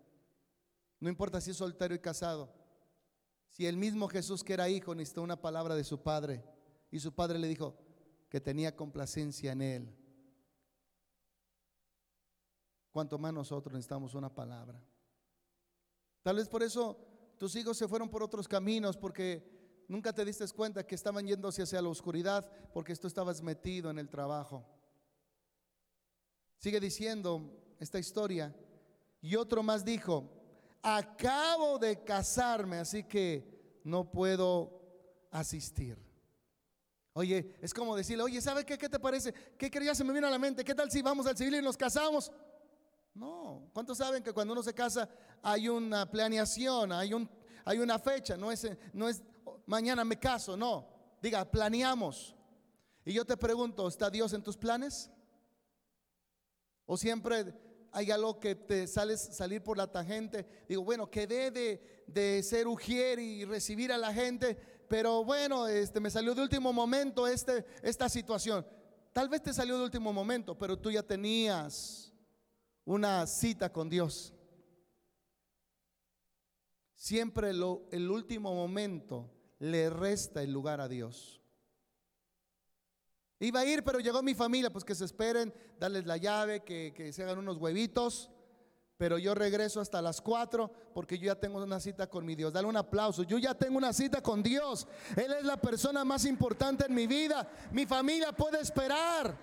no 0.99 1.09
importa 1.09 1.39
si 1.39 1.51
es 1.51 1.57
soltero 1.57 1.93
y 1.93 1.99
casado. 1.99 2.53
Si 3.49 3.65
el 3.65 3.77
mismo 3.77 4.07
Jesús 4.07 4.43
que 4.43 4.53
era 4.53 4.69
hijo 4.69 4.95
necesitó 4.95 5.21
una 5.21 5.41
palabra 5.41 5.75
de 5.75 5.83
su 5.83 6.01
padre 6.01 6.43
y 6.89 6.99
su 6.99 7.13
padre 7.13 7.39
le 7.39 7.47
dijo 7.47 7.77
que 8.29 8.41
tenía 8.41 8.75
complacencia 8.75 9.51
en 9.51 9.61
él, 9.61 9.95
cuanto 12.91 13.17
más 13.17 13.33
nosotros 13.33 13.73
necesitamos 13.73 14.13
una 14.15 14.33
palabra. 14.33 14.83
Tal 16.23 16.35
vez 16.35 16.49
por 16.49 16.63
eso 16.63 16.97
tus 17.37 17.55
hijos 17.55 17.77
se 17.77 17.87
fueron 17.87 18.09
por 18.09 18.23
otros 18.23 18.47
caminos, 18.47 18.97
porque 18.97 19.85
nunca 19.87 20.11
te 20.11 20.25
diste 20.25 20.47
cuenta 20.49 20.85
que 20.85 20.95
estaban 20.95 21.25
yéndose 21.25 21.61
hacia 21.61 21.81
la 21.81 21.89
oscuridad, 21.89 22.51
porque 22.73 22.95
tú 22.95 23.07
estabas 23.07 23.41
metido 23.41 23.89
en 23.89 23.99
el 23.99 24.09
trabajo. 24.09 24.65
Sigue 26.57 26.79
diciendo 26.79 27.75
esta 27.79 27.99
historia. 27.99 28.55
Y 29.21 29.35
otro 29.35 29.61
más 29.63 29.85
dijo, 29.85 30.29
acabo 30.81 31.77
de 31.77 32.03
casarme, 32.03 32.77
así 32.77 33.03
que 33.03 33.79
no 33.83 34.11
puedo 34.11 34.81
asistir. 35.31 36.06
Oye, 37.17 37.55
es 37.63 37.73
como 37.73 37.95
decirle, 37.95 38.21
oye, 38.21 38.39
¿sabe 38.39 38.63
qué, 38.63 38.77
qué 38.77 38.87
te 38.87 38.99
parece? 38.99 39.33
¿Qué 39.57 39.71
ya 39.83 39.95
se 39.95 40.03
me 40.03 40.11
viene 40.11 40.27
a 40.27 40.29
la 40.29 40.37
mente? 40.37 40.63
¿Qué 40.63 40.75
tal 40.75 40.91
si 40.91 41.01
vamos 41.01 41.25
al 41.25 41.35
civil 41.35 41.55
y 41.55 41.61
nos 41.63 41.75
casamos? 41.75 42.31
No, 43.15 43.71
¿cuántos 43.73 43.97
saben 43.97 44.21
que 44.21 44.31
cuando 44.31 44.53
uno 44.53 44.61
se 44.61 44.71
casa 44.71 45.09
hay 45.41 45.67
una 45.67 46.07
planeación, 46.11 46.91
hay, 46.91 47.15
un, 47.15 47.27
hay 47.65 47.79
una 47.79 47.97
fecha? 47.97 48.37
No 48.37 48.51
es, 48.51 48.67
no 48.93 49.09
es 49.09 49.23
mañana 49.65 50.05
me 50.05 50.19
caso, 50.19 50.55
no. 50.55 50.87
Diga, 51.19 51.43
planeamos. 51.49 52.35
Y 53.03 53.13
yo 53.13 53.25
te 53.25 53.35
pregunto, 53.35 53.87
¿está 53.87 54.11
Dios 54.11 54.31
en 54.33 54.43
tus 54.43 54.55
planes? 54.55 55.09
¿O 56.85 56.97
siempre 56.97 57.51
hay 57.93 58.11
algo 58.11 58.39
que 58.39 58.53
te 58.53 58.85
sales 58.85 59.21
salir 59.21 59.63
por 59.63 59.75
la 59.75 59.91
tangente? 59.91 60.65
Digo, 60.69 60.83
bueno, 60.83 61.09
quedé 61.09 61.49
de, 61.49 62.03
de 62.05 62.43
ser 62.43 62.67
ujier 62.67 63.17
y 63.17 63.43
recibir 63.43 63.91
a 63.91 63.97
la 63.97 64.13
gente, 64.13 64.76
pero 64.87 65.23
bueno, 65.23 65.67
este, 65.67 65.99
me 65.99 66.09
salió 66.09 66.33
de 66.33 66.41
último 66.41 66.71
momento 66.71 67.27
este, 67.27 67.65
esta 67.81 68.09
situación. 68.09 68.65
Tal 69.13 69.29
vez 69.29 69.41
te 69.41 69.53
salió 69.53 69.77
de 69.77 69.83
último 69.83 70.13
momento, 70.13 70.57
pero 70.57 70.77
tú 70.77 70.91
ya 70.91 71.03
tenías 71.03 72.13
una 72.85 73.25
cita 73.27 73.71
con 73.71 73.89
Dios. 73.89 74.33
Siempre 76.95 77.53
lo, 77.53 77.87
el 77.91 78.09
último 78.09 78.53
momento 78.53 79.31
le 79.59 79.89
resta 79.89 80.41
el 80.41 80.51
lugar 80.51 80.81
a 80.81 80.87
Dios. 80.87 81.41
Iba 83.39 83.59
a 83.59 83.65
ir, 83.65 83.83
pero 83.83 83.99
llegó 83.99 84.23
mi 84.23 84.33
familia, 84.33 84.71
pues 84.71 84.83
que 84.83 84.95
se 84.95 85.05
esperen, 85.05 85.53
darles 85.79 86.05
la 86.05 86.17
llave, 86.17 86.63
que, 86.63 86.93
que 86.95 87.13
se 87.13 87.23
hagan 87.23 87.37
unos 87.37 87.57
huevitos. 87.57 88.31
Pero 88.97 89.19
yo 89.19 89.35
regreso 89.35 89.79
hasta 89.79 90.01
las 90.01 90.19
cuatro 90.21 90.71
porque 90.93 91.19
yo 91.19 91.27
ya 91.27 91.35
tengo 91.39 91.61
una 91.61 91.79
cita 91.79 92.09
con 92.09 92.25
mi 92.25 92.35
Dios. 92.35 92.51
Dale 92.51 92.67
un 92.67 92.77
aplauso. 92.77 93.21
Yo 93.23 93.37
ya 93.37 93.53
tengo 93.53 93.77
una 93.77 93.93
cita 93.93 94.23
con 94.23 94.41
Dios. 94.41 94.87
Él 95.15 95.33
es 95.33 95.43
la 95.43 95.57
persona 95.57 96.03
más 96.03 96.25
importante 96.25 96.85
en 96.87 96.95
mi 96.95 97.05
vida. 97.05 97.47
Mi 97.71 97.85
familia 97.85 98.31
puede 98.31 98.59
esperar. 98.59 99.37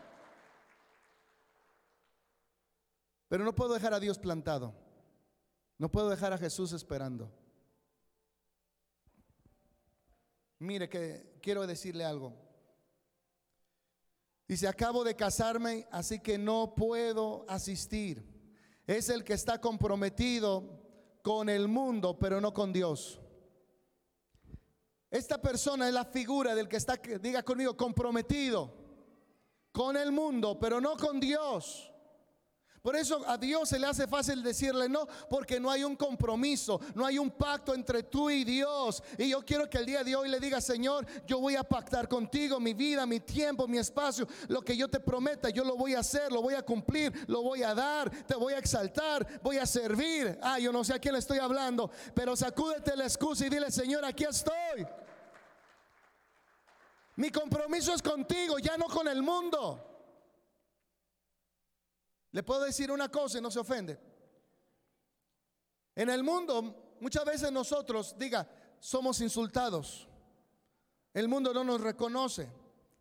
Pero 3.29 3.45
no 3.45 3.55
puedo 3.55 3.75
dejar 3.75 3.95
a 3.95 4.01
Dios 4.01 4.19
plantado. 4.19 4.75
No 5.79 5.89
puedo 5.89 6.11
dejar 6.11 6.33
a 6.33 6.39
Jesús 6.39 6.73
esperando. 6.73 7.31
Mire 10.59 10.89
que 10.89 11.39
quiero 11.41 11.65
decirle 11.67 12.05
algo. 12.05 12.33
Dice, 14.49 14.67
acabo 14.67 15.05
de 15.05 15.15
casarme, 15.15 15.87
así 15.91 16.21
que 16.21 16.39
no 16.39 16.75
puedo 16.75 17.47
asistir. 17.49 18.34
Es 18.87 19.09
el 19.09 19.25
que 19.25 19.33
está 19.33 19.61
comprometido 19.61 20.83
con 21.23 21.49
el 21.49 21.69
mundo, 21.69 22.19
pero 22.19 22.41
no 22.41 22.53
con 22.53 22.73
Dios. 22.73 23.21
Esta 25.11 25.41
persona 25.41 25.87
es 25.87 25.95
la 25.95 26.05
figura 26.05 26.55
del 26.55 26.69
que 26.69 26.77
está, 26.77 26.97
diga 26.97 27.43
conmigo, 27.43 27.77
comprometido 27.77 28.75
con 29.73 29.97
el 29.97 30.13
mundo, 30.13 30.59
pero 30.59 30.81
no 30.81 30.97
con 30.97 31.21
Dios. 31.21 31.94
Por 32.85 32.97
eso 32.97 33.27
a 33.27 33.39
Dios 33.39 33.71
se 33.71 33.79
le 33.79 33.87
hace 33.87 34.07
fácil 34.07 34.43
decirle 34.43 34.91
no, 34.91 35.09
porque 35.31 35.59
no 35.59 35.71
hay 35.71 35.85
un 35.85 35.97
compromiso, 35.97 36.79
no 36.95 37.07
hay 37.07 37.17
un 37.17 37.31
pacto 37.31 37.73
entre 37.73 38.03
tú 38.03 38.29
y 38.29 38.45
Dios. 38.45 39.03
Y 39.17 39.31
yo 39.31 39.43
quiero 39.43 39.71
que 39.71 39.79
el 39.79 39.87
día 39.87 40.05
de 40.05 40.15
hoy 40.15 40.29
le 40.29 40.39
diga, 40.39 40.61
Señor, 40.61 41.07
yo 41.27 41.39
voy 41.41 41.57
a 41.57 41.65
pactar 41.65 42.07
contigo 42.07 42.61
mi 42.61 42.75
vida, 42.75 43.07
mi 43.07 43.21
tiempo, 43.21 43.67
mi 43.67 43.79
espacio. 43.79 44.29
Lo 44.49 44.61
que 44.61 44.77
yo 44.77 44.87
te 44.87 45.01
prometa, 45.01 45.49
yo 45.49 45.65
lo 45.65 45.77
voy 45.77 45.95
a 45.95 46.01
hacer, 46.01 46.31
lo 46.31 46.43
voy 46.43 46.53
a 46.53 46.63
cumplir, 46.63 47.25
lo 47.27 47.41
voy 47.41 47.63
a 47.63 47.75
dar, 47.75 48.11
te 48.27 48.35
voy 48.35 48.53
a 48.53 48.59
exaltar, 48.59 49.41
voy 49.43 49.57
a 49.57 49.65
servir. 49.65 50.39
Ah, 50.43 50.59
yo 50.59 50.71
no 50.71 50.85
sé 50.85 50.93
a 50.93 50.99
quién 50.99 51.15
le 51.15 51.21
estoy 51.21 51.39
hablando, 51.39 51.91
pero 52.13 52.37
sacúdete 52.37 52.95
la 52.97 53.05
excusa 53.05 53.47
y 53.47 53.49
dile, 53.49 53.71
Señor, 53.71 54.05
aquí 54.05 54.25
estoy. 54.25 54.87
Mi 57.17 57.31
compromiso 57.31 57.95
es 57.95 58.03
contigo, 58.03 58.59
ya 58.59 58.77
no 58.77 58.89
con 58.89 59.09
el 59.09 59.23
mundo. 59.23 59.94
Le 62.35 62.43
puedo 62.43 62.65
decir 62.65 62.91
una 62.91 63.09
cosa 63.09 63.39
y 63.39 63.41
no 63.41 63.49
se 63.49 63.61
ofende. 63.61 63.97
En 65.95 66.11
el 66.11 66.25
mundo, 66.25 66.97
muchas 66.99 67.25
veces 67.25 67.53
nosotros, 67.53 68.17
diga, 68.19 68.51
somos 68.81 69.21
insultados. 69.21 70.09
El 71.13 71.29
mundo 71.29 71.55
no 71.55 71.63
nos 71.63 71.81
reconoce. 71.81 72.51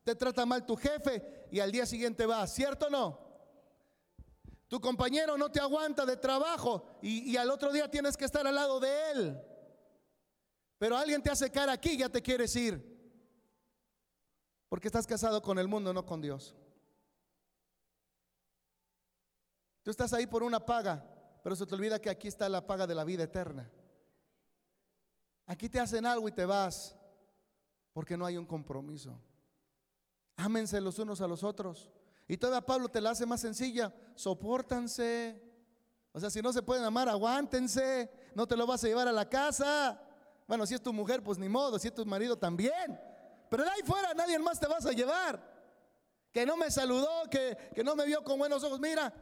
Te 0.03 0.13
trata 0.13 0.45
mal 0.45 0.67
tu 0.67 0.75
jefe 0.75 1.47
y 1.49 1.59
al 1.59 1.71
día 1.71 1.87
siguiente 1.87 2.27
va, 2.27 2.45
¿cierto 2.45 2.85
o 2.85 2.89
no? 2.91 3.19
Tu 4.67 4.79
compañero 4.79 5.35
no 5.35 5.51
te 5.51 5.59
aguanta 5.59 6.05
de 6.05 6.17
trabajo 6.17 6.85
y, 7.01 7.31
y, 7.31 7.35
al 7.35 7.49
otro 7.49 7.73
día 7.73 7.89
tienes 7.89 8.15
que 8.15 8.25
estar 8.25 8.45
al 8.45 8.53
lado 8.53 8.79
de 8.79 9.11
él. 9.13 9.41
Pero 10.77 10.95
alguien 10.95 11.23
te 11.23 11.31
hace 11.31 11.49
cara 11.49 11.71
aquí 11.71 11.93
y 11.93 11.97
ya 11.97 12.09
te 12.09 12.21
quieres 12.21 12.55
ir. 12.55 12.79
Porque 14.69 14.89
estás 14.89 15.07
casado 15.07 15.41
con 15.41 15.57
el 15.57 15.67
mundo, 15.67 15.91
no 15.91 16.05
con 16.05 16.21
Dios. 16.21 16.55
Tú 19.83 19.91
estás 19.91 20.13
ahí 20.13 20.25
por 20.25 20.43
una 20.43 20.65
paga, 20.65 21.05
pero 21.43 21.55
se 21.55 21.65
te 21.65 21.75
olvida 21.75 21.99
que 21.99 22.09
aquí 22.09 22.27
está 22.29 22.47
la 22.47 22.65
paga 22.65 22.87
de 22.87 22.95
la 22.95 23.03
vida 23.03 23.23
eterna. 23.23 23.69
Aquí 25.45 25.67
te 25.67 25.79
hacen 25.79 26.05
algo 26.05 26.27
y 26.29 26.31
te 26.31 26.45
vas 26.45 26.95
porque 27.91 28.15
no 28.15 28.25
hay 28.25 28.37
un 28.37 28.45
compromiso. 28.45 29.19
Ámense 30.37 30.79
los 30.79 30.97
unos 30.99 31.19
a 31.19 31.27
los 31.27 31.43
otros. 31.43 31.91
Y 32.27 32.37
todavía 32.37 32.65
Pablo 32.65 32.89
te 32.89 33.01
la 33.01 33.11
hace 33.11 33.25
más 33.25 33.41
sencilla. 33.41 33.93
Sopórtanse. 34.15 35.41
O 36.13 36.19
sea, 36.19 36.29
si 36.29 36.41
no 36.41 36.53
se 36.53 36.61
pueden 36.61 36.85
amar, 36.85 37.09
aguántense. 37.09 38.09
No 38.33 38.47
te 38.47 38.55
lo 38.55 38.65
vas 38.65 38.83
a 38.83 38.87
llevar 38.87 39.09
a 39.09 39.11
la 39.11 39.29
casa. 39.29 40.01
Bueno, 40.47 40.65
si 40.65 40.75
es 40.75 40.81
tu 40.81 40.93
mujer, 40.93 41.21
pues 41.21 41.37
ni 41.37 41.49
modo. 41.49 41.77
Si 41.77 41.89
es 41.89 41.93
tu 41.93 42.05
marido, 42.05 42.37
también. 42.37 42.99
Pero 43.49 43.63
de 43.63 43.69
ahí 43.69 43.81
fuera 43.83 44.13
nadie 44.13 44.39
más 44.39 44.59
te 44.59 44.67
vas 44.67 44.85
a 44.85 44.91
llevar. 44.91 45.51
que 46.31 46.45
no 46.45 46.57
me 46.57 46.71
saludó, 46.71 47.29
que, 47.29 47.55
que 47.75 47.83
no 47.83 47.95
me 47.95 48.05
vio 48.05 48.23
con 48.23 48.39
buenos 48.39 48.63
ojos. 48.63 48.79
Mira, 48.79 49.13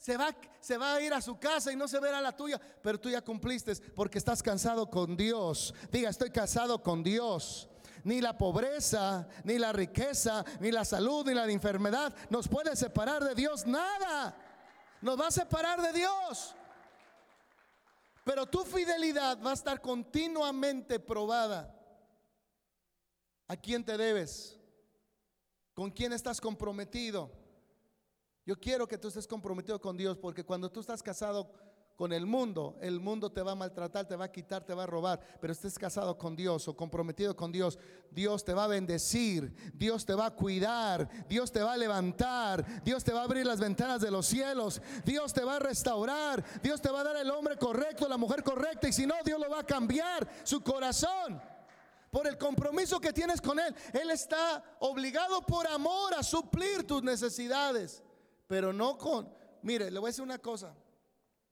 se 0.00 0.16
va, 0.16 0.34
se 0.60 0.78
va 0.78 0.94
a 0.94 1.00
ir 1.02 1.12
a 1.12 1.20
su 1.20 1.38
casa 1.38 1.70
y 1.70 1.76
no 1.76 1.86
se 1.86 2.00
verá 2.00 2.22
la 2.22 2.34
tuya, 2.34 2.58
pero 2.82 2.98
tú 2.98 3.10
ya 3.10 3.20
cumpliste 3.20 3.76
porque 3.94 4.16
estás 4.16 4.42
cansado 4.42 4.88
con 4.88 5.14
Dios. 5.14 5.74
Diga, 5.92 6.08
estoy 6.08 6.30
casado 6.30 6.82
con 6.82 7.02
Dios. 7.02 7.68
Ni 8.02 8.22
la 8.22 8.38
pobreza, 8.38 9.28
ni 9.44 9.58
la 9.58 9.74
riqueza, 9.74 10.42
ni 10.58 10.72
la 10.72 10.86
salud, 10.86 11.26
ni 11.26 11.34
la 11.34 11.44
enfermedad 11.50 12.16
nos 12.30 12.48
puede 12.48 12.74
separar 12.76 13.22
de 13.22 13.34
Dios. 13.34 13.66
Nada 13.66 14.34
nos 15.02 15.20
va 15.20 15.26
a 15.26 15.30
separar 15.30 15.82
de 15.82 15.92
Dios. 15.92 16.54
Pero 18.24 18.46
tu 18.46 18.64
fidelidad 18.64 19.38
va 19.44 19.50
a 19.50 19.54
estar 19.54 19.82
continuamente 19.82 20.98
probada. 20.98 21.76
¿A 23.48 23.54
quién 23.54 23.84
te 23.84 23.98
debes? 23.98 24.58
¿Con 25.74 25.90
quién 25.90 26.14
estás 26.14 26.40
comprometido? 26.40 27.30
Yo 28.46 28.58
quiero 28.58 28.88
que 28.88 28.98
tú 28.98 29.08
estés 29.08 29.26
comprometido 29.26 29.80
con 29.80 29.96
Dios 29.96 30.18
porque 30.18 30.44
cuando 30.44 30.70
tú 30.70 30.80
estás 30.80 31.02
casado 31.02 31.52
con 32.00 32.14
el 32.14 32.24
mundo, 32.24 32.78
el 32.80 32.98
mundo 32.98 33.30
te 33.30 33.42
va 33.42 33.52
a 33.52 33.54
maltratar, 33.54 34.08
te 34.08 34.16
va 34.16 34.24
a 34.24 34.32
quitar, 34.32 34.64
te 34.64 34.72
va 34.72 34.84
a 34.84 34.86
robar, 34.86 35.20
pero 35.38 35.52
estés 35.52 35.78
casado 35.78 36.16
con 36.16 36.34
Dios 36.34 36.66
o 36.66 36.74
comprometido 36.74 37.36
con 37.36 37.52
Dios, 37.52 37.78
Dios 38.10 38.42
te 38.42 38.54
va 38.54 38.64
a 38.64 38.68
bendecir, 38.68 39.54
Dios 39.74 40.06
te 40.06 40.14
va 40.14 40.24
a 40.24 40.30
cuidar, 40.34 41.10
Dios 41.28 41.52
te 41.52 41.62
va 41.62 41.74
a 41.74 41.76
levantar, 41.76 42.82
Dios 42.82 43.04
te 43.04 43.12
va 43.12 43.20
a 43.20 43.24
abrir 43.24 43.44
las 43.44 43.60
ventanas 43.60 44.00
de 44.00 44.10
los 44.10 44.24
cielos, 44.24 44.80
Dios 45.04 45.34
te 45.34 45.44
va 45.44 45.56
a 45.56 45.58
restaurar, 45.58 46.42
Dios 46.62 46.80
te 46.80 46.88
va 46.88 47.02
a 47.02 47.04
dar 47.04 47.16
el 47.16 47.30
hombre 47.30 47.58
correcto, 47.58 48.08
la 48.08 48.16
mujer 48.16 48.42
correcta, 48.42 48.88
y 48.88 48.94
si 48.94 49.04
no, 49.04 49.16
Dios 49.22 49.38
lo 49.38 49.50
va 49.50 49.60
a 49.60 49.66
cambiar 49.66 50.26
su 50.42 50.62
corazón 50.62 51.38
por 52.10 52.26
el 52.26 52.38
compromiso 52.38 52.98
que 52.98 53.12
tienes 53.12 53.42
con 53.42 53.60
Él. 53.60 53.74
Él 53.92 54.10
está 54.10 54.64
obligado 54.78 55.42
por 55.42 55.66
amor 55.66 56.14
a 56.14 56.22
suplir 56.22 56.86
tus 56.86 57.02
necesidades, 57.02 58.02
pero 58.50 58.72
no 58.72 58.98
con... 58.98 59.32
Mire, 59.62 59.92
le 59.92 60.00
voy 60.00 60.08
a 60.08 60.10
decir 60.10 60.24
una 60.24 60.38
cosa. 60.38 60.74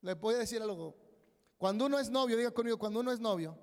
Le 0.00 0.14
voy 0.14 0.34
a 0.34 0.38
decir 0.38 0.60
algo. 0.60 0.96
Cuando 1.56 1.86
uno 1.86 1.96
es 1.96 2.10
novio, 2.10 2.36
diga 2.36 2.50
conmigo, 2.50 2.76
cuando 2.76 2.98
uno 2.98 3.12
es 3.12 3.20
novio, 3.20 3.56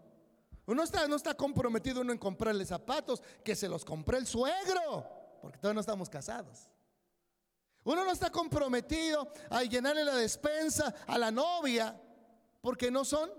uno 0.66 0.82
está, 0.82 1.06
no 1.10 1.18
está 1.18 1.36
comprometido 1.36 2.00
uno 2.00 2.14
en 2.14 2.18
comprarle 2.18 2.66
zapatos, 2.66 3.22
que 3.44 3.54
se 3.54 3.68
los 3.68 3.84
compré 3.84 4.20
el 4.20 4.26
suegro, 4.26 5.06
porque 5.42 5.58
todavía 5.58 5.74
no 5.74 5.82
estamos 5.82 6.10
casados. 6.10 6.70
Uno 7.84 8.06
no 8.06 8.12
está 8.14 8.32
comprometido 8.32 9.30
a 9.50 9.64
llenarle 9.64 10.06
la 10.06 10.16
despensa 10.16 10.96
a 11.06 11.18
la 11.18 11.30
novia, 11.30 12.02
porque 12.62 12.90
no 12.90 13.04
son 13.04 13.30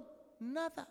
nada. 0.41 0.87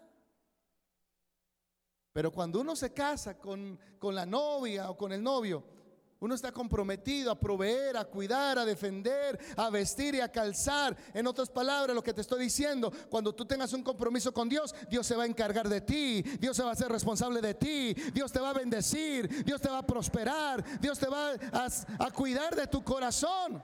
Pero 2.12 2.32
cuando 2.32 2.60
uno 2.60 2.76
se 2.76 2.92
casa 2.92 3.38
con, 3.38 3.80
con 4.00 4.16
la 4.16 4.26
novia 4.26 4.90
o 4.90 4.98
con 4.98 5.12
el 5.12 5.22
novio, 5.22 5.75
uno 6.20 6.34
está 6.34 6.52
comprometido 6.52 7.30
a 7.30 7.40
proveer, 7.40 7.98
a 7.98 8.06
cuidar, 8.06 8.58
a 8.58 8.66
defender, 8.66 9.38
a 9.58 9.70
vestir 9.70 10.16
y 10.16 10.22
a 10.22 10.32
calzar. 10.32 10.96
En 11.14 11.28
otras 11.28 11.50
palabras, 11.50 11.94
lo 11.94 12.02
que 12.02 12.14
te 12.14 12.22
estoy 12.22 12.44
diciendo, 12.44 12.92
cuando 13.10 13.36
tú 13.36 13.46
tengas 13.46 13.74
un 13.74 13.84
compromiso 13.84 14.34
con 14.34 14.48
Dios, 14.48 14.74
Dios 14.90 15.06
se 15.06 15.16
va 15.16 15.24
a 15.24 15.28
encargar 15.28 15.68
de 15.68 15.82
ti, 15.82 16.22
Dios 16.40 16.56
se 16.56 16.64
va 16.64 16.70
a 16.70 16.74
hacer 16.74 16.90
responsable 16.90 17.42
de 17.42 17.54
ti, 17.54 17.94
Dios 18.14 18.32
te 18.32 18.40
va 18.40 18.52
a 18.52 18.54
bendecir, 18.54 19.44
Dios 19.44 19.60
te 19.60 19.70
va 19.70 19.80
a 19.80 19.86
prosperar, 19.86 20.64
Dios 20.80 20.98
te 20.98 21.08
va 21.08 21.34
a, 21.34 21.68
a 22.00 22.12
cuidar 22.12 22.56
de 22.56 22.68
tu 22.68 22.82
corazón. 22.82 23.62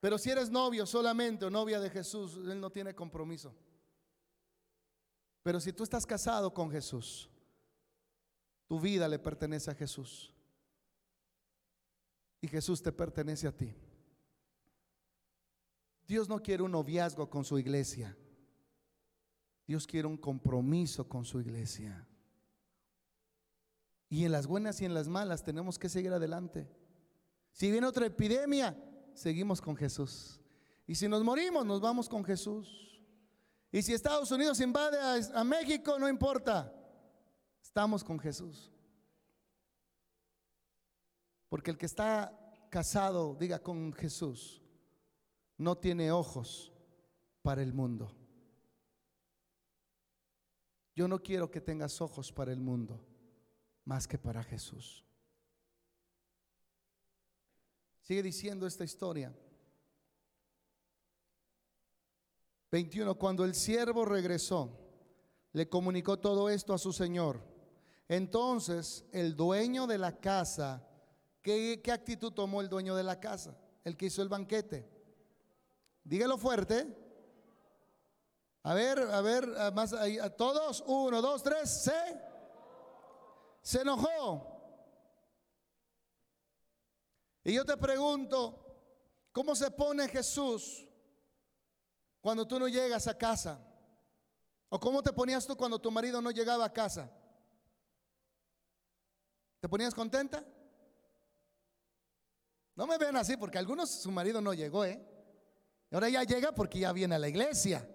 Pero 0.00 0.16
si 0.16 0.30
eres 0.30 0.50
novio 0.50 0.86
solamente 0.86 1.44
o 1.44 1.50
novia 1.50 1.80
de 1.80 1.90
Jesús, 1.90 2.36
Él 2.36 2.60
no 2.60 2.70
tiene 2.70 2.94
compromiso. 2.94 3.54
Pero 5.42 5.60
si 5.60 5.72
tú 5.72 5.84
estás 5.84 6.06
casado 6.06 6.52
con 6.54 6.70
Jesús, 6.70 7.28
tu 8.66 8.80
vida 8.80 9.06
le 9.06 9.18
pertenece 9.18 9.70
a 9.70 9.74
Jesús 9.74 10.32
y 12.40 12.48
Jesús 12.48 12.82
te 12.82 12.92
pertenece 12.92 13.46
a 13.46 13.52
ti. 13.52 13.74
Dios 16.06 16.28
no 16.28 16.40
quiere 16.40 16.62
un 16.62 16.72
noviazgo 16.72 17.28
con 17.28 17.44
su 17.44 17.58
iglesia. 17.58 18.16
Dios 19.66 19.86
quiere 19.86 20.06
un 20.06 20.16
compromiso 20.16 21.08
con 21.08 21.24
su 21.24 21.40
iglesia. 21.40 22.06
Y 24.08 24.24
en 24.24 24.32
las 24.32 24.46
buenas 24.46 24.80
y 24.80 24.84
en 24.84 24.94
las 24.94 25.08
malas 25.08 25.42
tenemos 25.42 25.78
que 25.78 25.88
seguir 25.88 26.12
adelante. 26.12 26.68
Si 27.50 27.70
viene 27.70 27.86
otra 27.86 28.06
epidemia, 28.06 28.76
seguimos 29.14 29.60
con 29.60 29.76
Jesús. 29.76 30.40
Y 30.86 30.94
si 30.94 31.08
nos 31.08 31.24
morimos, 31.24 31.66
nos 31.66 31.80
vamos 31.80 32.08
con 32.08 32.24
Jesús. 32.24 33.02
Y 33.72 33.82
si 33.82 33.92
Estados 33.92 34.30
Unidos 34.30 34.60
invade 34.60 35.00
a, 35.00 35.40
a 35.40 35.42
México, 35.42 35.98
no 35.98 36.08
importa. 36.08 36.72
Estamos 37.60 38.04
con 38.04 38.20
Jesús. 38.20 38.70
Porque 41.48 41.70
el 41.70 41.78
que 41.78 41.86
está 41.86 42.36
casado, 42.70 43.34
diga 43.34 43.60
con 43.60 43.92
Jesús, 43.92 44.62
no 45.56 45.78
tiene 45.78 46.10
ojos 46.10 46.72
para 47.42 47.62
el 47.62 47.72
mundo. 47.72 48.12
Yo 50.94 51.08
no 51.08 51.22
quiero 51.22 51.50
que 51.50 51.60
tengas 51.60 52.00
ojos 52.00 52.32
para 52.32 52.52
el 52.52 52.60
mundo 52.60 53.04
más 53.84 54.08
que 54.08 54.18
para 54.18 54.42
Jesús. 54.42 55.04
Sigue 58.00 58.22
diciendo 58.22 58.66
esta 58.66 58.84
historia. 58.84 59.34
21. 62.70 63.14
Cuando 63.16 63.44
el 63.44 63.54
siervo 63.54 64.04
regresó, 64.04 64.78
le 65.52 65.68
comunicó 65.68 66.18
todo 66.18 66.48
esto 66.48 66.74
a 66.74 66.78
su 66.78 66.92
señor. 66.92 67.40
Entonces 68.08 69.04
el 69.12 69.34
dueño 69.34 69.86
de 69.86 69.98
la 69.98 70.18
casa 70.20 70.86
¿Qué, 71.46 71.92
actitud 71.92 72.32
tomó 72.32 72.60
el 72.60 72.68
dueño 72.68 72.96
de 72.96 73.04
la 73.04 73.20
casa? 73.20 73.56
El 73.84 73.96
que 73.96 74.06
hizo 74.06 74.20
el 74.20 74.28
banquete. 74.28 74.84
Dígalo 76.02 76.36
fuerte. 76.38 76.92
A 78.64 78.74
ver, 78.74 78.98
a 78.98 79.20
ver, 79.20 79.46
más 79.72 79.92
ahí, 79.92 80.18
a 80.18 80.28
todos. 80.28 80.82
Uno, 80.88 81.22
dos, 81.22 81.44
tres. 81.44 81.70
Se, 81.70 82.20
se 83.62 83.82
enojó. 83.82 84.44
Y 87.44 87.54
yo 87.54 87.64
te 87.64 87.76
pregunto, 87.76 88.58
¿cómo 89.30 89.54
se 89.54 89.70
pone 89.70 90.08
Jesús 90.08 90.84
cuando 92.20 92.44
tú 92.44 92.58
no 92.58 92.66
llegas 92.66 93.06
a 93.06 93.16
casa? 93.16 93.64
¿O 94.68 94.80
cómo 94.80 95.00
te 95.00 95.12
ponías 95.12 95.46
tú 95.46 95.56
cuando 95.56 95.78
tu 95.78 95.92
marido 95.92 96.20
no 96.20 96.32
llegaba 96.32 96.64
a 96.64 96.72
casa? 96.72 97.08
¿Te 99.60 99.68
ponías 99.68 99.94
contenta? 99.94 100.44
No 102.76 102.86
me 102.86 102.98
vean 102.98 103.16
así 103.16 103.36
porque 103.36 103.58
algunos 103.58 103.90
su 103.90 104.10
marido 104.10 104.40
no 104.40 104.52
llegó, 104.52 104.84
¿eh? 104.84 105.02
Ahora 105.90 106.08
ya 106.08 106.22
llega 106.24 106.52
porque 106.52 106.80
ya 106.80 106.92
viene 106.92 107.14
a 107.14 107.18
la 107.18 107.28
iglesia. 107.28 107.88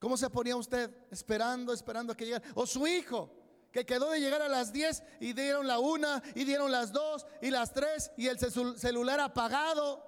¿Cómo 0.00 0.16
se 0.16 0.28
ponía 0.28 0.56
usted 0.56 0.90
esperando, 1.10 1.72
esperando 1.72 2.12
a 2.12 2.16
que 2.16 2.26
llegara? 2.26 2.44
O 2.56 2.66
su 2.66 2.86
hijo, 2.86 3.30
que 3.70 3.86
quedó 3.86 4.10
de 4.10 4.20
llegar 4.20 4.42
a 4.42 4.48
las 4.48 4.72
10 4.72 5.02
y 5.20 5.32
dieron 5.32 5.66
la 5.66 5.78
una 5.78 6.22
y 6.34 6.44
dieron 6.44 6.70
las 6.70 6.92
dos 6.92 7.24
y 7.40 7.50
las 7.50 7.72
tres 7.72 8.10
y 8.16 8.26
el 8.26 8.38
celular 8.38 9.20
apagado. 9.20 10.04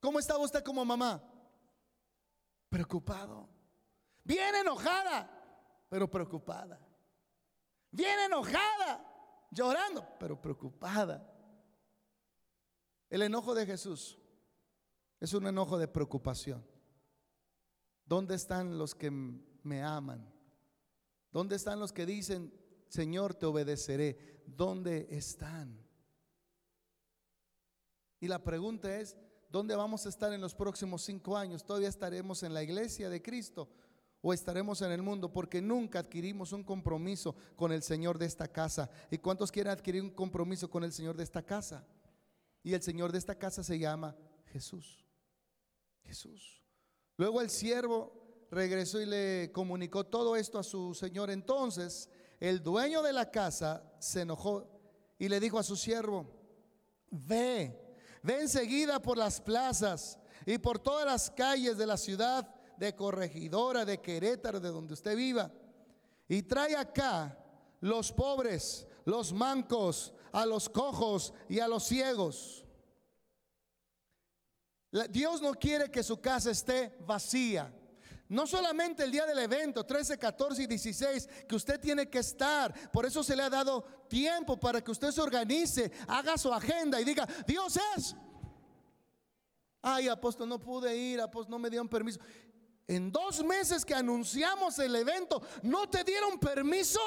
¿Cómo 0.00 0.18
estaba 0.18 0.44
usted 0.44 0.62
como 0.62 0.84
mamá? 0.84 1.22
Preocupado. 2.68 3.48
Bien 4.22 4.54
enojada, 4.54 5.30
pero 5.88 6.10
preocupada. 6.10 6.78
Bien 7.90 8.18
enojada, 8.20 9.15
llorando, 9.56 10.06
pero 10.20 10.40
preocupada. 10.40 11.32
El 13.08 13.22
enojo 13.22 13.54
de 13.54 13.66
Jesús 13.66 14.18
es 15.18 15.32
un 15.32 15.46
enojo 15.46 15.78
de 15.78 15.88
preocupación. 15.88 16.64
¿Dónde 18.04 18.34
están 18.34 18.78
los 18.78 18.94
que 18.94 19.10
me 19.10 19.82
aman? 19.82 20.32
¿Dónde 21.32 21.56
están 21.56 21.80
los 21.80 21.92
que 21.92 22.06
dicen, 22.06 22.52
Señor, 22.88 23.34
te 23.34 23.46
obedeceré? 23.46 24.42
¿Dónde 24.46 25.08
están? 25.10 25.84
Y 28.20 28.28
la 28.28 28.42
pregunta 28.44 28.94
es, 28.98 29.16
¿dónde 29.50 29.74
vamos 29.74 30.06
a 30.06 30.08
estar 30.08 30.32
en 30.32 30.40
los 30.40 30.54
próximos 30.54 31.02
cinco 31.02 31.36
años? 31.36 31.64
¿Todavía 31.64 31.88
estaremos 31.88 32.42
en 32.42 32.54
la 32.54 32.62
iglesia 32.62 33.08
de 33.08 33.22
Cristo? 33.22 33.68
O 34.28 34.32
estaremos 34.32 34.82
en 34.82 34.90
el 34.90 35.02
mundo 35.02 35.32
porque 35.32 35.62
nunca 35.62 36.00
adquirimos 36.00 36.50
un 36.50 36.64
compromiso 36.64 37.36
con 37.54 37.70
el 37.70 37.80
Señor 37.80 38.18
de 38.18 38.26
esta 38.26 38.48
casa. 38.48 38.90
¿Y 39.08 39.18
cuántos 39.18 39.52
quieren 39.52 39.72
adquirir 39.72 40.02
un 40.02 40.10
compromiso 40.10 40.68
con 40.68 40.82
el 40.82 40.92
Señor 40.92 41.16
de 41.16 41.22
esta 41.22 41.44
casa? 41.44 41.86
Y 42.64 42.74
el 42.74 42.82
Señor 42.82 43.12
de 43.12 43.18
esta 43.18 43.36
casa 43.36 43.62
se 43.62 43.78
llama 43.78 44.16
Jesús. 44.46 45.06
Jesús. 46.02 46.60
Luego 47.16 47.40
el 47.40 47.50
siervo 47.50 48.12
regresó 48.50 49.00
y 49.00 49.06
le 49.06 49.52
comunicó 49.52 50.02
todo 50.02 50.34
esto 50.34 50.58
a 50.58 50.64
su 50.64 50.92
Señor. 50.92 51.30
Entonces 51.30 52.10
el 52.40 52.64
dueño 52.64 53.02
de 53.02 53.12
la 53.12 53.30
casa 53.30 53.94
se 54.00 54.22
enojó 54.22 54.68
y 55.20 55.28
le 55.28 55.38
dijo 55.38 55.56
a 55.56 55.62
su 55.62 55.76
siervo, 55.76 56.26
ve, 57.12 57.96
ve 58.24 58.40
enseguida 58.40 59.00
por 59.00 59.18
las 59.18 59.40
plazas 59.40 60.18
y 60.44 60.58
por 60.58 60.80
todas 60.80 61.06
las 61.06 61.30
calles 61.30 61.78
de 61.78 61.86
la 61.86 61.96
ciudad 61.96 62.55
de 62.78 62.94
Corregidora, 62.94 63.84
de 63.84 64.00
Querétaro, 64.00 64.60
de 64.60 64.68
donde 64.68 64.94
usted 64.94 65.16
viva, 65.16 65.50
y 66.28 66.42
trae 66.42 66.76
acá 66.76 67.38
los 67.80 68.12
pobres, 68.12 68.86
los 69.04 69.32
mancos, 69.32 70.12
a 70.32 70.44
los 70.44 70.68
cojos 70.68 71.32
y 71.48 71.60
a 71.60 71.68
los 71.68 71.84
ciegos. 71.84 72.64
Dios 75.10 75.42
no 75.42 75.54
quiere 75.54 75.90
que 75.90 76.02
su 76.02 76.20
casa 76.20 76.50
esté 76.50 76.96
vacía. 77.06 77.72
No 78.28 78.46
solamente 78.46 79.04
el 79.04 79.12
día 79.12 79.24
del 79.24 79.38
evento, 79.38 79.84
13, 79.84 80.18
14 80.18 80.62
y 80.62 80.66
16, 80.66 81.28
que 81.48 81.54
usted 81.54 81.80
tiene 81.80 82.08
que 82.08 82.18
estar. 82.18 82.90
Por 82.90 83.06
eso 83.06 83.22
se 83.22 83.36
le 83.36 83.42
ha 83.42 83.50
dado 83.50 83.82
tiempo 84.08 84.58
para 84.58 84.82
que 84.82 84.90
usted 84.90 85.12
se 85.12 85.20
organice, 85.20 85.92
haga 86.08 86.36
su 86.36 86.52
agenda 86.52 87.00
y 87.00 87.04
diga, 87.04 87.26
Dios 87.46 87.78
es. 87.96 88.16
Ay, 89.80 90.08
apóstol, 90.08 90.48
no 90.48 90.58
pude 90.58 90.96
ir, 90.96 91.20
apóstol, 91.20 91.52
no 91.52 91.58
me 91.60 91.70
dieron 91.70 91.88
permiso. 91.88 92.18
En 92.88 93.10
dos 93.10 93.42
meses 93.44 93.84
que 93.84 93.94
anunciamos 93.94 94.78
el 94.78 94.94
evento, 94.94 95.42
¿no 95.62 95.88
te 95.88 96.04
dieron 96.04 96.38
permiso? 96.38 97.00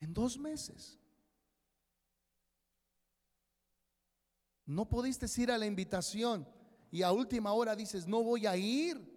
En 0.00 0.14
dos 0.14 0.38
meses. 0.38 0.98
No 4.66 4.88
pudiste 4.88 5.26
ir 5.40 5.50
a 5.50 5.58
la 5.58 5.66
invitación 5.66 6.48
y 6.90 7.02
a 7.02 7.10
última 7.10 7.52
hora 7.52 7.74
dices, 7.74 8.06
no 8.06 8.22
voy 8.22 8.46
a 8.46 8.56
ir. 8.56 9.12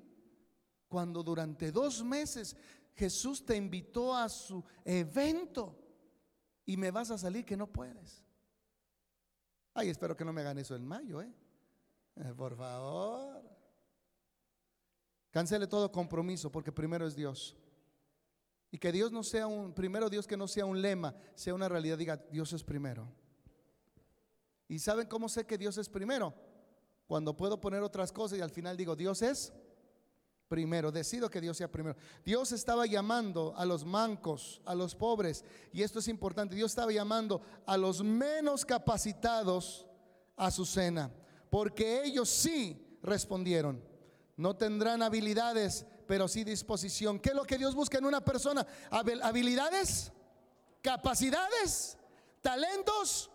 Cuando 0.87 1.21
durante 1.21 1.71
dos 1.71 2.03
meses 2.03 2.55
Jesús 2.95 3.45
te 3.45 3.55
invitó 3.55 4.15
a 4.15 4.27
su 4.29 4.63
evento 4.83 5.77
y 6.65 6.77
me 6.77 6.89
vas 6.89 7.11
a 7.11 7.17
salir 7.17 7.45
que 7.45 7.57
no 7.57 7.67
puedes. 7.67 8.25
Ay, 9.73 9.89
espero 9.89 10.17
que 10.17 10.25
no 10.25 10.33
me 10.33 10.41
hagan 10.41 10.57
eso 10.57 10.75
en 10.75 10.87
mayo, 10.87 11.21
¿eh? 11.21 11.31
Eh 12.19 12.33
por 12.35 12.55
favor. 12.55 13.43
Cancele 15.31 15.67
todo 15.67 15.91
compromiso 15.91 16.51
porque 16.51 16.71
primero 16.71 17.05
es 17.05 17.15
Dios. 17.15 17.55
Y 18.71 18.77
que 18.77 18.91
Dios 18.91 19.11
no 19.11 19.23
sea 19.23 19.47
un, 19.47 19.73
primero 19.73 20.09
Dios 20.09 20.27
que 20.27 20.35
no 20.37 20.47
sea 20.47 20.65
un 20.65 20.81
lema, 20.81 21.15
sea 21.35 21.53
una 21.53 21.69
realidad, 21.69 21.97
diga, 21.97 22.17
Dios 22.17 22.51
es 22.53 22.63
primero. 22.63 23.07
¿Y 24.67 24.79
saben 24.79 25.07
cómo 25.07 25.29
sé 25.29 25.45
que 25.45 25.57
Dios 25.57 25.77
es 25.77 25.87
primero? 25.87 26.33
cuando 27.07 27.35
puedo 27.35 27.59
poner 27.59 27.81
otras 27.81 28.11
cosas 28.11 28.37
y 28.37 28.41
al 28.41 28.51
final 28.51 28.75
digo, 28.75 28.95
Dios 28.95 29.21
es 29.21 29.53
primero, 30.49 30.91
decido 30.91 31.29
que 31.29 31.41
Dios 31.41 31.57
sea 31.57 31.71
primero. 31.71 31.97
Dios 32.23 32.51
estaba 32.51 32.85
llamando 32.85 33.53
a 33.55 33.65
los 33.65 33.85
mancos, 33.85 34.61
a 34.65 34.75
los 34.75 34.93
pobres, 34.93 35.43
y 35.71 35.81
esto 35.81 35.99
es 35.99 36.09
importante, 36.09 36.55
Dios 36.55 36.71
estaba 36.71 36.91
llamando 36.91 37.41
a 37.65 37.77
los 37.77 38.03
menos 38.03 38.65
capacitados 38.65 39.87
a 40.35 40.51
su 40.51 40.65
cena, 40.65 41.11
porque 41.57 42.03
ellos 42.03 42.29
sí 42.29 42.99
respondieron. 43.01 43.83
No 44.35 44.55
tendrán 44.55 45.01
habilidades, 45.01 45.87
pero 46.05 46.27
sí 46.27 46.43
disposición. 46.43 47.19
¿Qué 47.19 47.29
es 47.29 47.35
lo 47.35 47.45
que 47.45 47.57
Dios 47.57 47.73
busca 47.73 47.97
en 47.97 48.05
una 48.05 48.23
persona? 48.23 48.63
Habilidades, 48.91 50.11
capacidades, 50.83 51.97
talentos, 52.41 53.31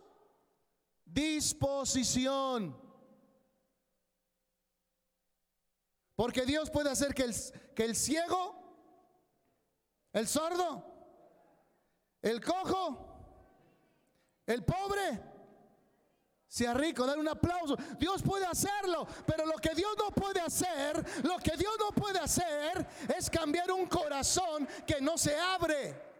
disposición. 1.04 2.80
Porque 6.14 6.46
Dios 6.46 6.70
puede 6.70 6.90
hacer 6.90 7.14
que 7.14 7.24
el, 7.24 7.34
que 7.74 7.84
el 7.84 7.96
ciego, 7.96 8.54
el 10.12 10.28
sordo, 10.28 10.84
el 12.22 12.40
cojo, 12.40 13.04
el 14.46 14.62
pobre, 14.62 15.31
sea 16.52 16.74
rico, 16.74 17.06
dar 17.06 17.18
un 17.18 17.28
aplauso. 17.28 17.78
Dios 17.98 18.20
puede 18.20 18.44
hacerlo, 18.44 19.06
pero 19.24 19.46
lo 19.46 19.54
que 19.54 19.74
Dios 19.74 19.94
no 19.96 20.10
puede 20.10 20.38
hacer, 20.38 21.02
lo 21.22 21.38
que 21.38 21.56
Dios 21.56 21.72
no 21.78 21.92
puede 21.92 22.18
hacer 22.18 22.86
es 23.16 23.30
cambiar 23.30 23.72
un 23.72 23.86
corazón 23.86 24.68
que 24.86 25.00
no 25.00 25.16
se 25.16 25.34
abre. 25.34 26.12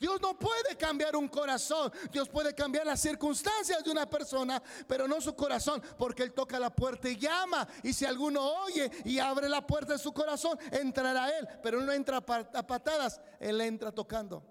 Dios 0.00 0.20
no 0.20 0.36
puede 0.36 0.76
cambiar 0.76 1.14
un 1.14 1.28
corazón. 1.28 1.92
Dios 2.10 2.28
puede 2.28 2.56
cambiar 2.56 2.86
las 2.86 3.00
circunstancias 3.00 3.84
de 3.84 3.90
una 3.92 4.10
persona, 4.10 4.60
pero 4.88 5.06
no 5.06 5.20
su 5.20 5.36
corazón, 5.36 5.80
porque 5.96 6.24
Él 6.24 6.32
toca 6.32 6.58
la 6.58 6.70
puerta 6.70 7.08
y 7.08 7.16
llama. 7.16 7.66
Y 7.84 7.92
si 7.92 8.04
alguno 8.04 8.44
oye 8.64 8.90
y 9.04 9.20
abre 9.20 9.48
la 9.48 9.64
puerta 9.64 9.92
de 9.92 10.00
su 10.00 10.12
corazón, 10.12 10.58
entrará 10.72 11.30
Él. 11.38 11.46
Pero 11.62 11.78
Él 11.78 11.86
no 11.86 11.92
entra 11.92 12.16
a 12.16 12.66
patadas, 12.66 13.20
Él 13.38 13.60
entra 13.60 13.92
tocando. 13.92 14.42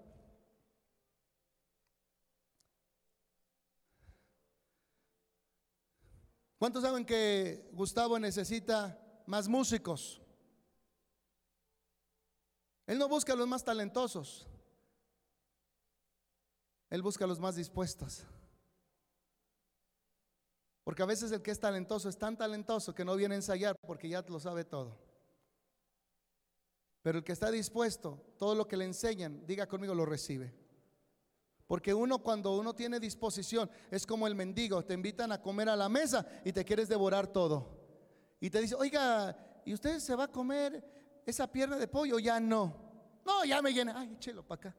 ¿Cuántos 6.58 6.82
saben 6.82 7.04
que 7.04 7.70
Gustavo 7.72 8.18
necesita 8.18 9.00
más 9.26 9.46
músicos? 9.46 10.20
Él 12.86 12.98
no 12.98 13.08
busca 13.08 13.34
a 13.34 13.36
los 13.36 13.46
más 13.46 13.62
talentosos. 13.62 14.46
Él 16.90 17.02
busca 17.02 17.24
a 17.24 17.28
los 17.28 17.38
más 17.38 17.54
dispuestos. 17.54 18.24
Porque 20.82 21.02
a 21.02 21.06
veces 21.06 21.30
el 21.30 21.42
que 21.42 21.50
es 21.50 21.60
talentoso 21.60 22.08
es 22.08 22.18
tan 22.18 22.36
talentoso 22.36 22.94
que 22.94 23.04
no 23.04 23.14
viene 23.14 23.34
a 23.34 23.36
ensayar 23.36 23.76
porque 23.86 24.08
ya 24.08 24.22
lo 24.22 24.40
sabe 24.40 24.64
todo. 24.64 24.98
Pero 27.02 27.18
el 27.18 27.24
que 27.24 27.32
está 27.32 27.50
dispuesto, 27.50 28.34
todo 28.38 28.54
lo 28.54 28.66
que 28.66 28.76
le 28.76 28.86
enseñan, 28.86 29.46
diga 29.46 29.68
conmigo, 29.68 29.94
lo 29.94 30.06
recibe. 30.06 30.54
Porque 31.68 31.92
uno 31.92 32.18
cuando 32.20 32.56
uno 32.58 32.74
tiene 32.74 32.98
disposición 32.98 33.70
es 33.90 34.06
como 34.06 34.26
el 34.26 34.34
mendigo, 34.34 34.82
te 34.82 34.94
invitan 34.94 35.30
a 35.32 35.42
comer 35.42 35.68
a 35.68 35.76
la 35.76 35.90
mesa 35.90 36.26
y 36.42 36.50
te 36.50 36.64
quieres 36.64 36.88
devorar 36.88 37.26
todo. 37.26 37.78
Y 38.40 38.48
te 38.48 38.62
dice, 38.62 38.74
oiga, 38.74 39.36
¿y 39.66 39.74
usted 39.74 39.98
se 39.98 40.14
va 40.14 40.24
a 40.24 40.32
comer 40.32 41.22
esa 41.26 41.46
pierna 41.46 41.76
de 41.76 41.86
pollo? 41.86 42.18
Ya 42.18 42.40
no. 42.40 42.74
No, 43.22 43.44
ya 43.44 43.60
me 43.60 43.74
llena. 43.74 44.00
Ay, 44.00 44.14
échelo 44.14 44.42
para 44.42 44.70
acá. 44.70 44.76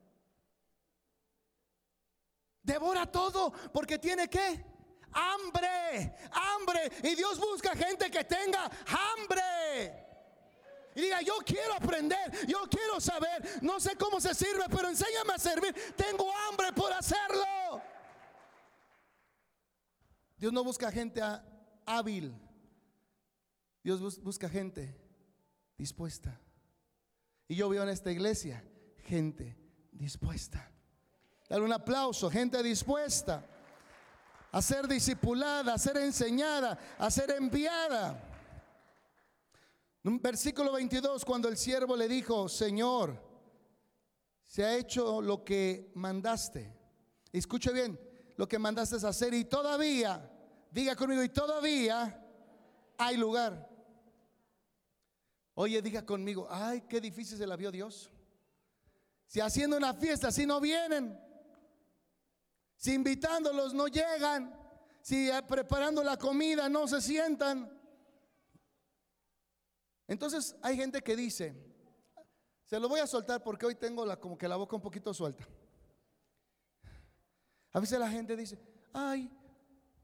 Devora 2.63 3.05
todo 3.05 3.53
porque 3.71 3.99
tiene 3.99 4.27
que 4.27 4.65
hambre, 5.11 6.15
hambre. 6.31 6.91
Y 7.03 7.13
Dios 7.13 7.39
busca 7.39 7.75
gente 7.75 8.09
que 8.09 8.23
tenga 8.23 8.63
hambre. 8.63 10.08
Y 10.95 11.01
diga, 11.01 11.21
yo 11.21 11.35
quiero 11.45 11.73
aprender, 11.75 12.47
yo 12.47 12.63
quiero 12.69 12.99
saber, 12.99 13.59
no 13.61 13.79
sé 13.79 13.95
cómo 13.95 14.19
se 14.19 14.33
sirve, 14.33 14.65
pero 14.69 14.89
enséñame 14.89 15.33
a 15.33 15.37
servir. 15.37 15.73
Tengo 15.95 16.31
hambre 16.47 16.73
por 16.73 16.91
hacerlo. 16.91 17.81
Dios 20.37 20.53
no 20.53 20.63
busca 20.63 20.91
gente 20.91 21.21
hábil. 21.85 22.33
Dios 23.83 24.21
busca 24.21 24.49
gente 24.49 24.95
dispuesta. 25.77 26.39
Y 27.47 27.55
yo 27.55 27.69
veo 27.69 27.83
en 27.83 27.89
esta 27.89 28.11
iglesia 28.11 28.63
gente 29.03 29.57
dispuesta. 29.91 30.71
Dar 31.49 31.61
un 31.61 31.73
aplauso, 31.73 32.29
gente 32.29 32.61
dispuesta 32.61 33.43
a 34.51 34.61
ser 34.61 34.87
discipulada, 34.87 35.73
a 35.73 35.77
ser 35.77 35.97
enseñada, 35.97 36.77
a 36.97 37.09
ser 37.11 37.31
enviada. 37.31 38.28
Versículo 40.03 40.71
22, 40.73 41.25
cuando 41.25 41.49
el 41.49 41.57
siervo 41.57 41.95
le 41.95 42.07
dijo, 42.07 42.47
Señor, 42.47 43.21
se 44.43 44.63
ha 44.63 44.75
hecho 44.75 45.21
lo 45.21 45.43
que 45.43 45.91
mandaste. 45.95 46.73
Escuche 47.31 47.71
bien, 47.71 47.99
lo 48.37 48.47
que 48.47 48.57
mandaste 48.57 48.95
es 48.95 49.03
hacer 49.03 49.33
y 49.33 49.45
todavía, 49.45 50.31
diga 50.71 50.95
conmigo, 50.95 51.21
y 51.21 51.29
todavía 51.29 52.25
hay 52.97 53.17
lugar. 53.17 53.69
Oye, 55.55 55.81
diga 55.81 56.05
conmigo, 56.05 56.47
ay, 56.49 56.85
qué 56.87 57.01
difícil 57.01 57.37
se 57.37 57.45
la 57.45 57.57
vio 57.57 57.69
Dios. 57.69 58.09
Si 59.27 59.41
haciendo 59.41 59.77
una 59.77 59.93
fiesta, 59.93 60.31
si 60.31 60.45
no 60.45 60.61
vienen, 60.61 61.19
si 62.77 62.93
invitándolos 62.93 63.73
no 63.73 63.87
llegan, 63.87 64.57
si 65.01 65.29
eh, 65.29 65.41
preparando 65.47 66.03
la 66.03 66.17
comida 66.17 66.69
no 66.69 66.87
se 66.87 67.01
sientan. 67.01 67.78
Entonces 70.09 70.55
hay 70.63 70.75
gente 70.75 71.01
que 71.01 71.15
dice, 71.15 71.55
se 72.65 72.79
lo 72.79 72.89
voy 72.89 72.99
a 72.99 73.05
soltar 73.05 73.43
porque 73.43 73.67
hoy 73.67 73.75
tengo 73.75 74.03
la, 74.05 74.19
como 74.19 74.37
que 74.37 74.47
la 74.47 74.55
boca 74.55 74.75
un 74.75 74.81
poquito 74.81 75.13
suelta. 75.13 75.47
A 77.71 77.79
veces 77.79 77.99
la 77.99 78.09
gente 78.09 78.35
dice, 78.35 78.59
ay, 78.91 79.31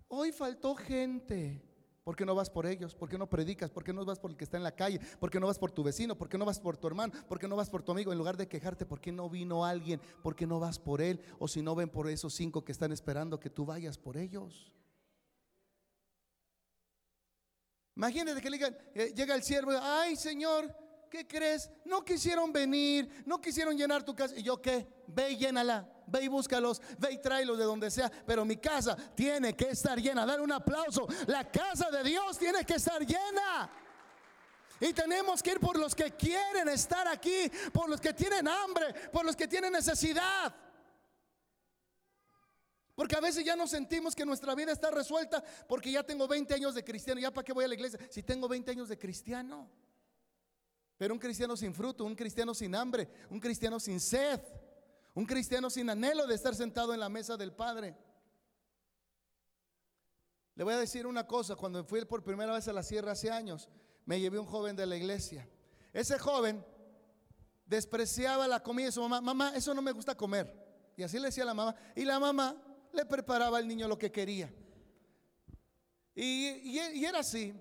hoy 0.07 0.31
faltó 0.31 0.75
gente. 0.75 1.59
¿Por 2.03 2.15
qué 2.15 2.23
no 2.23 2.35
vas 2.35 2.51
por 2.51 2.67
ellos? 2.67 2.93
¿Por 2.93 3.09
qué 3.09 3.17
no 3.17 3.27
predicas? 3.27 3.71
¿Por 3.71 3.83
qué 3.83 3.91
no 3.91 4.05
vas 4.05 4.19
por 4.19 4.29
el 4.29 4.37
que 4.37 4.43
está 4.43 4.57
en 4.57 4.63
la 4.63 4.75
calle? 4.75 4.99
¿Por 5.19 5.31
qué 5.31 5.39
no 5.39 5.47
vas 5.47 5.57
por 5.57 5.71
tu 5.71 5.81
vecino? 5.83 6.15
¿Por 6.15 6.29
qué 6.29 6.37
no 6.37 6.45
vas 6.45 6.59
por 6.59 6.77
tu 6.77 6.85
hermano? 6.85 7.11
¿Por 7.27 7.39
qué 7.39 7.47
no 7.47 7.55
vas 7.55 7.71
por 7.71 7.81
tu 7.81 7.91
amigo? 7.91 8.11
En 8.11 8.19
lugar 8.19 8.37
de 8.37 8.47
quejarte, 8.47 8.85
¿por 8.85 9.01
qué 9.01 9.11
no 9.11 9.27
vino 9.27 9.65
alguien? 9.65 9.99
¿Por 10.21 10.35
qué 10.35 10.45
no 10.45 10.59
vas 10.59 10.77
por 10.77 11.01
él? 11.01 11.19
O 11.39 11.47
si 11.47 11.63
no 11.63 11.73
ven 11.73 11.89
por 11.89 12.07
esos 12.07 12.35
cinco 12.35 12.63
que 12.63 12.71
están 12.71 12.91
esperando 12.91 13.39
que 13.39 13.49
tú 13.49 13.65
vayas 13.65 13.97
por 13.97 14.17
ellos. 14.17 14.71
Imagínate 17.95 18.41
que 18.41 18.75
eh, 18.95 19.13
llega 19.15 19.35
el 19.35 19.43
siervo, 19.43 19.71
ay 19.81 20.15
Señor, 20.15 20.75
¿qué 21.09 21.25
crees? 21.25 21.69
No 21.85 22.03
quisieron 22.03 22.51
venir, 22.51 23.23
no 23.25 23.39
quisieron 23.39 23.77
llenar 23.77 24.03
tu 24.03 24.13
casa. 24.13 24.35
¿Y 24.35 24.43
yo 24.43 24.61
qué? 24.61 24.87
Ve 25.07 25.31
y 25.31 25.37
llénala 25.37 25.89
ve 26.07 26.23
y 26.23 26.27
búscalos, 26.27 26.81
ve 26.97 27.13
y 27.13 27.17
tráelos 27.17 27.57
de 27.57 27.63
donde 27.63 27.89
sea, 27.89 28.11
pero 28.25 28.45
mi 28.45 28.57
casa 28.57 28.95
tiene 29.15 29.55
que 29.55 29.69
estar 29.69 29.99
llena. 29.99 30.25
Dar 30.25 30.41
un 30.41 30.51
aplauso. 30.51 31.07
La 31.27 31.49
casa 31.49 31.89
de 31.89 32.03
Dios 32.03 32.37
tiene 32.37 32.63
que 32.65 32.75
estar 32.75 33.05
llena. 33.05 33.69
Y 34.79 34.93
tenemos 34.93 35.41
que 35.41 35.51
ir 35.51 35.59
por 35.59 35.77
los 35.77 35.95
que 35.95 36.11
quieren 36.11 36.67
estar 36.69 37.07
aquí, 37.07 37.49
por 37.71 37.89
los 37.89 38.01
que 38.01 38.13
tienen 38.13 38.47
hambre, 38.47 38.93
por 39.11 39.25
los 39.25 39.35
que 39.35 39.47
tienen 39.47 39.71
necesidad. 39.71 40.53
Porque 42.95 43.15
a 43.15 43.19
veces 43.19 43.43
ya 43.43 43.57
nos 43.57 43.69
sentimos 43.71 44.15
que 44.15 44.25
nuestra 44.25 44.55
vida 44.55 44.71
está 44.71 44.89
resuelta 44.89 45.43
porque 45.67 45.91
ya 45.91 46.03
tengo 46.03 46.27
20 46.27 46.53
años 46.53 46.73
de 46.73 46.83
cristiano. 46.83 47.19
¿Ya 47.19 47.31
para 47.31 47.43
qué 47.43 47.51
voy 47.51 47.65
a 47.65 47.67
la 47.67 47.73
iglesia? 47.73 47.99
Si 48.09 48.23
tengo 48.23 48.47
20 48.47 48.71
años 48.71 48.87
de 48.87 48.97
cristiano. 48.97 49.69
Pero 50.97 51.13
un 51.13 51.19
cristiano 51.19 51.57
sin 51.57 51.73
fruto, 51.73 52.05
un 52.05 52.15
cristiano 52.15 52.53
sin 52.53 52.73
hambre, 52.73 53.09
un 53.29 53.41
cristiano 53.41 53.81
sin 53.81 53.99
sed, 53.99 54.39
un 55.13 55.25
cristiano 55.25 55.69
sin 55.69 55.89
anhelo 55.89 56.25
de 56.25 56.35
estar 56.35 56.55
sentado 56.55 56.93
en 56.93 57.01
la 57.01 57.09
mesa 57.09 57.35
del 57.35 57.51
Padre. 57.51 57.97
Le 60.55 60.63
voy 60.63 60.73
a 60.73 60.77
decir 60.77 61.05
una 61.05 61.27
cosa, 61.27 61.57
cuando 61.57 61.83
fui 61.83 62.05
por 62.05 62.23
primera 62.23 62.53
vez 62.53 62.65
a 62.69 62.73
la 62.73 62.81
sierra 62.81 63.11
hace 63.11 63.29
años, 63.29 63.67
me 64.05 64.21
llevé 64.21 64.39
un 64.39 64.45
joven 64.45 64.77
de 64.77 64.85
la 64.85 64.95
iglesia. 64.95 65.49
Ese 65.91 66.17
joven 66.17 66.65
despreciaba 67.65 68.47
la 68.47 68.63
comida 68.63 68.85
de 68.85 68.91
su 68.93 69.01
mamá. 69.01 69.19
Mamá, 69.19 69.51
eso 69.53 69.73
no 69.73 69.81
me 69.81 69.91
gusta 69.91 70.15
comer. 70.15 70.93
Y 70.95 71.03
así 71.03 71.19
le 71.19 71.25
decía 71.25 71.43
a 71.43 71.47
la 71.47 71.53
mamá. 71.53 71.75
Y 71.93 72.05
la 72.05 72.19
mamá 72.19 72.55
le 72.95 73.05
preparaba 73.05 73.57
al 73.57 73.67
niño 73.67 73.87
lo 73.87 73.97
que 73.97 74.11
quería. 74.11 74.51
Y, 76.15 76.77
era 77.05 77.19
así. 77.19 77.53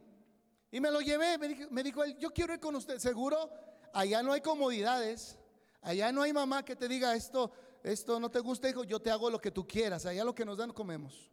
Y 0.71 0.81
me 0.81 0.91
lo 0.91 1.01
llevé, 1.01 1.39
me 1.39 1.49
dijo, 1.49 1.71
me 1.71 1.83
dijo 1.83 2.05
él, 2.05 2.17
yo 2.19 2.31
quiero 2.31 2.55
ir 2.55 2.61
con 2.61 2.75
usted. 2.77 2.99
Seguro, 2.99 3.51
allá 3.93 4.23
no 4.23 4.33
hay 4.33 4.41
comodidades. 4.41 5.37
Allá 5.83 6.11
no 6.13 6.23
hay 6.23 6.33
mamá 6.33 6.65
que 6.65 6.75
te 6.75 6.89
diga 6.89 7.15
esto, 7.15 7.53
esto 7.83 8.19
no 8.19 8.31
te 8.31 8.41
gusta, 8.41 8.71
hijo, 8.71 8.85
yo 8.85 9.01
te 9.01 9.11
hago 9.11 9.29
lo 9.29 9.39
que 9.39 9.51
tú 9.51 9.67
quieras. 9.67 10.07
Allá 10.07 10.25
lo 10.25 10.35
que 10.35 10.45
nos 10.45 10.57
dan 10.57 10.73
comemos. 10.73 11.31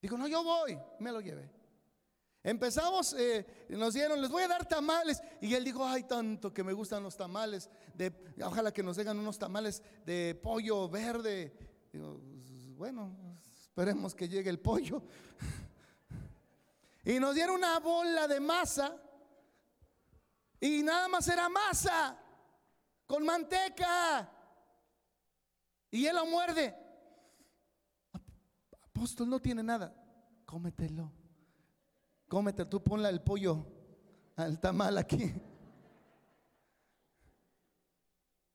Dijo, 0.00 0.16
no, 0.16 0.28
yo 0.28 0.44
voy. 0.44 0.78
Me 1.00 1.10
lo 1.10 1.20
llevé. 1.20 1.50
Empezamos, 2.44 3.14
eh, 3.14 3.46
nos 3.68 3.94
dieron, 3.94 4.20
les 4.20 4.30
voy 4.30 4.42
a 4.42 4.48
dar 4.48 4.66
tamales. 4.66 5.20
Y 5.40 5.54
él 5.54 5.64
dijo, 5.64 5.84
ay, 5.86 6.04
tanto 6.04 6.52
que 6.52 6.62
me 6.62 6.72
gustan 6.72 7.02
los 7.02 7.16
tamales. 7.16 7.68
De, 7.94 8.12
ojalá 8.44 8.72
que 8.72 8.82
nos 8.82 8.96
den 8.96 9.08
unos 9.08 9.38
tamales 9.38 9.82
de 10.04 10.38
pollo 10.40 10.88
verde. 10.88 11.56
Digo, 11.92 12.20
bueno, 12.82 13.16
esperemos 13.48 14.12
que 14.12 14.28
llegue 14.28 14.50
el 14.50 14.58
pollo. 14.58 15.04
Y 17.04 17.20
nos 17.20 17.32
dieron 17.32 17.54
una 17.54 17.78
bola 17.78 18.26
de 18.26 18.40
masa. 18.40 19.00
Y 20.58 20.82
nada 20.82 21.06
más 21.06 21.28
era 21.28 21.48
masa. 21.48 22.18
Con 23.06 23.24
manteca. 23.24 24.28
Y 25.92 26.06
él 26.06 26.16
lo 26.16 26.26
muerde. 26.26 26.76
Apóstol 28.72 29.30
no 29.30 29.38
tiene 29.38 29.62
nada. 29.62 29.94
Cómetelo. 30.44 31.12
Cómetelo. 32.26 32.68
Tú 32.68 32.82
ponle 32.82 33.10
el 33.10 33.20
pollo 33.20 33.64
al 34.34 34.58
tamal 34.58 34.98
aquí. 34.98 35.32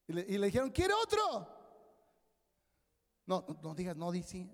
Y 0.09 0.11
le, 0.11 0.47
dijeron, 0.47 0.69
¿quiere 0.71 0.93
otro? 0.93 1.56
No, 3.27 3.45
no, 3.61 3.75
digas, 3.75 3.95
no, 3.95 4.11
di 4.11 4.23
sí, 4.23 4.49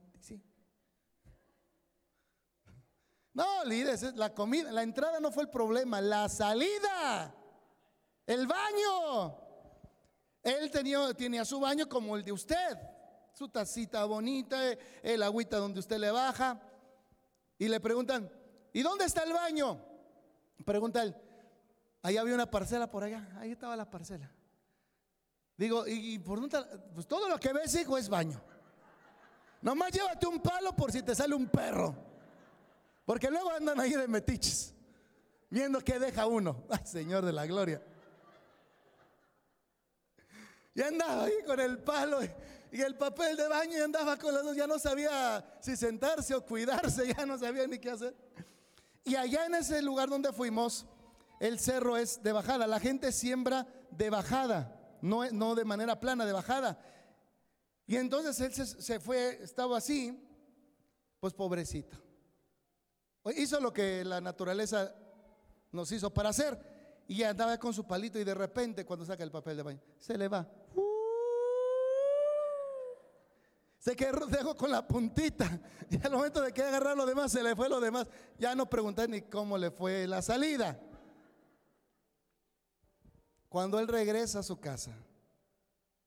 No, 3.34 3.64
líderes, 3.66 4.14
la 4.16 4.34
comida, 4.34 4.72
la 4.72 4.84
entrada 4.84 5.20
no 5.20 5.32
fue 5.32 5.44
el 5.44 5.50
problema, 5.50 6.02
la 6.02 6.30
salida, 6.30 7.34
el 8.28 8.46
baño. 8.46 9.38
Él 10.44 10.70
tenía, 10.70 11.14
tenía 11.14 11.46
su 11.46 11.60
baño 11.60 11.88
como 11.90 12.16
el 12.16 12.24
de 12.24 12.32
usted 12.32 12.78
su 13.34 13.50
tacita 13.50 14.06
bonita, 14.06 14.58
el 15.02 15.24
agüita 15.24 15.58
donde 15.58 15.80
usted 15.80 15.98
le 15.98 16.12
baja. 16.12 16.62
Y 17.58 17.68
le 17.68 17.80
preguntan, 17.80 18.32
¿y 18.72 18.82
dónde 18.82 19.06
está 19.06 19.24
el 19.24 19.34
baño? 19.34 19.80
Pregunta 20.66 21.04
él, 21.04 21.16
ahí 22.02 22.18
había 22.18 22.36
una 22.36 22.50
parcela 22.50 22.90
por 22.90 23.04
allá, 23.04 23.28
ahí 23.40 23.52
estaba 23.52 23.76
la 23.76 23.90
parcela. 23.90 24.32
Digo, 25.58 25.86
¿y, 25.88 26.18
por 26.20 26.40
dónde? 26.40 26.60
Pues 26.94 27.08
todo 27.08 27.28
lo 27.28 27.40
que 27.40 27.54
ves, 27.54 27.76
hijo, 27.76 27.98
es 27.98 28.10
baño. 28.10 28.42
Nomás 29.64 29.92
llévate 29.92 30.28
un 30.28 30.42
palo 30.42 30.76
por 30.76 30.92
si 30.92 31.02
te 31.02 31.16
sale 31.16 31.34
un 31.34 31.48
perro. 31.48 31.96
Porque 33.06 33.32
luego 33.32 33.50
andan 33.50 33.80
ahí 33.80 33.94
de 33.94 34.10
metiches, 34.10 34.74
viendo 35.50 35.80
que 35.80 35.98
deja 35.98 36.28
uno. 36.28 36.66
Ay, 36.70 36.86
Señor 36.86 37.26
de 37.26 37.32
la 37.32 37.46
gloria. 37.46 37.82
Y 40.76 40.82
andaba 40.82 41.24
ahí 41.24 41.34
con 41.46 41.60
el 41.62 41.80
palo 41.80 42.20
y 42.72 42.82
el 42.82 42.96
papel 42.96 43.38
de 43.38 43.48
baño 43.48 43.78
y 43.78 43.82
andaba 43.82 44.18
con 44.18 44.34
los 44.34 44.44
dos, 44.44 44.56
ya 44.56 44.68
no 44.68 44.80
sabía 44.80 45.46
si 45.62 45.78
sentarse 45.78 46.34
o 46.36 46.44
cuidarse, 46.44 47.14
ya 47.18 47.26
no 47.26 47.38
sabía 47.38 47.66
ni 47.66 47.80
qué 47.80 47.92
hacer. 47.92 48.16
Y 49.06 49.16
allá 49.16 49.46
en 49.46 49.56
ese 49.56 49.82
lugar 49.82 50.10
donde 50.10 50.34
fuimos, 50.34 50.86
el 51.40 51.58
cerro 51.60 51.96
es 51.96 52.22
de 52.22 52.34
bajada, 52.34 52.68
la 52.68 52.80
gente 52.82 53.14
siembra 53.14 53.68
de 53.92 54.10
bajada, 54.10 54.76
no, 55.02 55.30
no 55.32 55.56
de 55.56 55.64
manera 55.64 56.00
plana, 56.00 56.26
de 56.26 56.34
bajada. 56.34 56.80
Y 57.86 57.98
entonces 57.98 58.40
él 58.40 58.54
se, 58.54 59.00
fue, 59.00 59.44
estaba 59.44 59.78
así, 59.78 60.18
pues 61.20 61.34
pobrecito. 61.34 61.98
Hizo 63.36 63.60
lo 63.60 63.74
que 63.74 64.04
la 64.04 64.22
naturaleza 64.22 64.94
nos 65.72 65.92
hizo 65.92 66.14
para 66.14 66.30
hacer 66.30 67.04
y 67.08 67.24
andaba 67.24 67.58
con 67.58 67.74
su 67.74 67.86
palito 67.86 68.20
y 68.20 68.24
de 68.24 68.34
repente 68.34 68.86
cuando 68.86 69.06
saca 69.06 69.24
el 69.24 69.32
papel 69.32 69.58
de 69.58 69.64
baño, 69.64 69.82
se 69.98 70.18
le 70.18 70.28
va. 70.28 70.48
Se 73.80 73.98
quedó 73.98 74.56
con 74.56 74.72
la 74.72 74.88
puntita. 74.88 75.60
Y 75.90 76.04
al 76.06 76.14
momento 76.14 76.42
de 76.42 76.54
que 76.54 76.64
agarrar 76.64 76.96
lo 76.96 77.06
demás, 77.06 77.34
se 77.34 77.44
le 77.44 77.54
fue 77.54 77.68
lo 77.68 77.82
demás. 77.82 78.08
Ya 78.40 78.56
no 78.56 78.70
pregunté 78.70 79.08
ni 79.10 79.24
cómo 79.24 79.58
le 79.58 79.72
fue 79.72 80.08
la 80.08 80.22
salida. 80.22 80.80
Cuando 83.50 83.78
él 83.80 83.88
regresa 83.90 84.40
a 84.40 84.44
su 84.44 84.60
casa, 84.60 84.98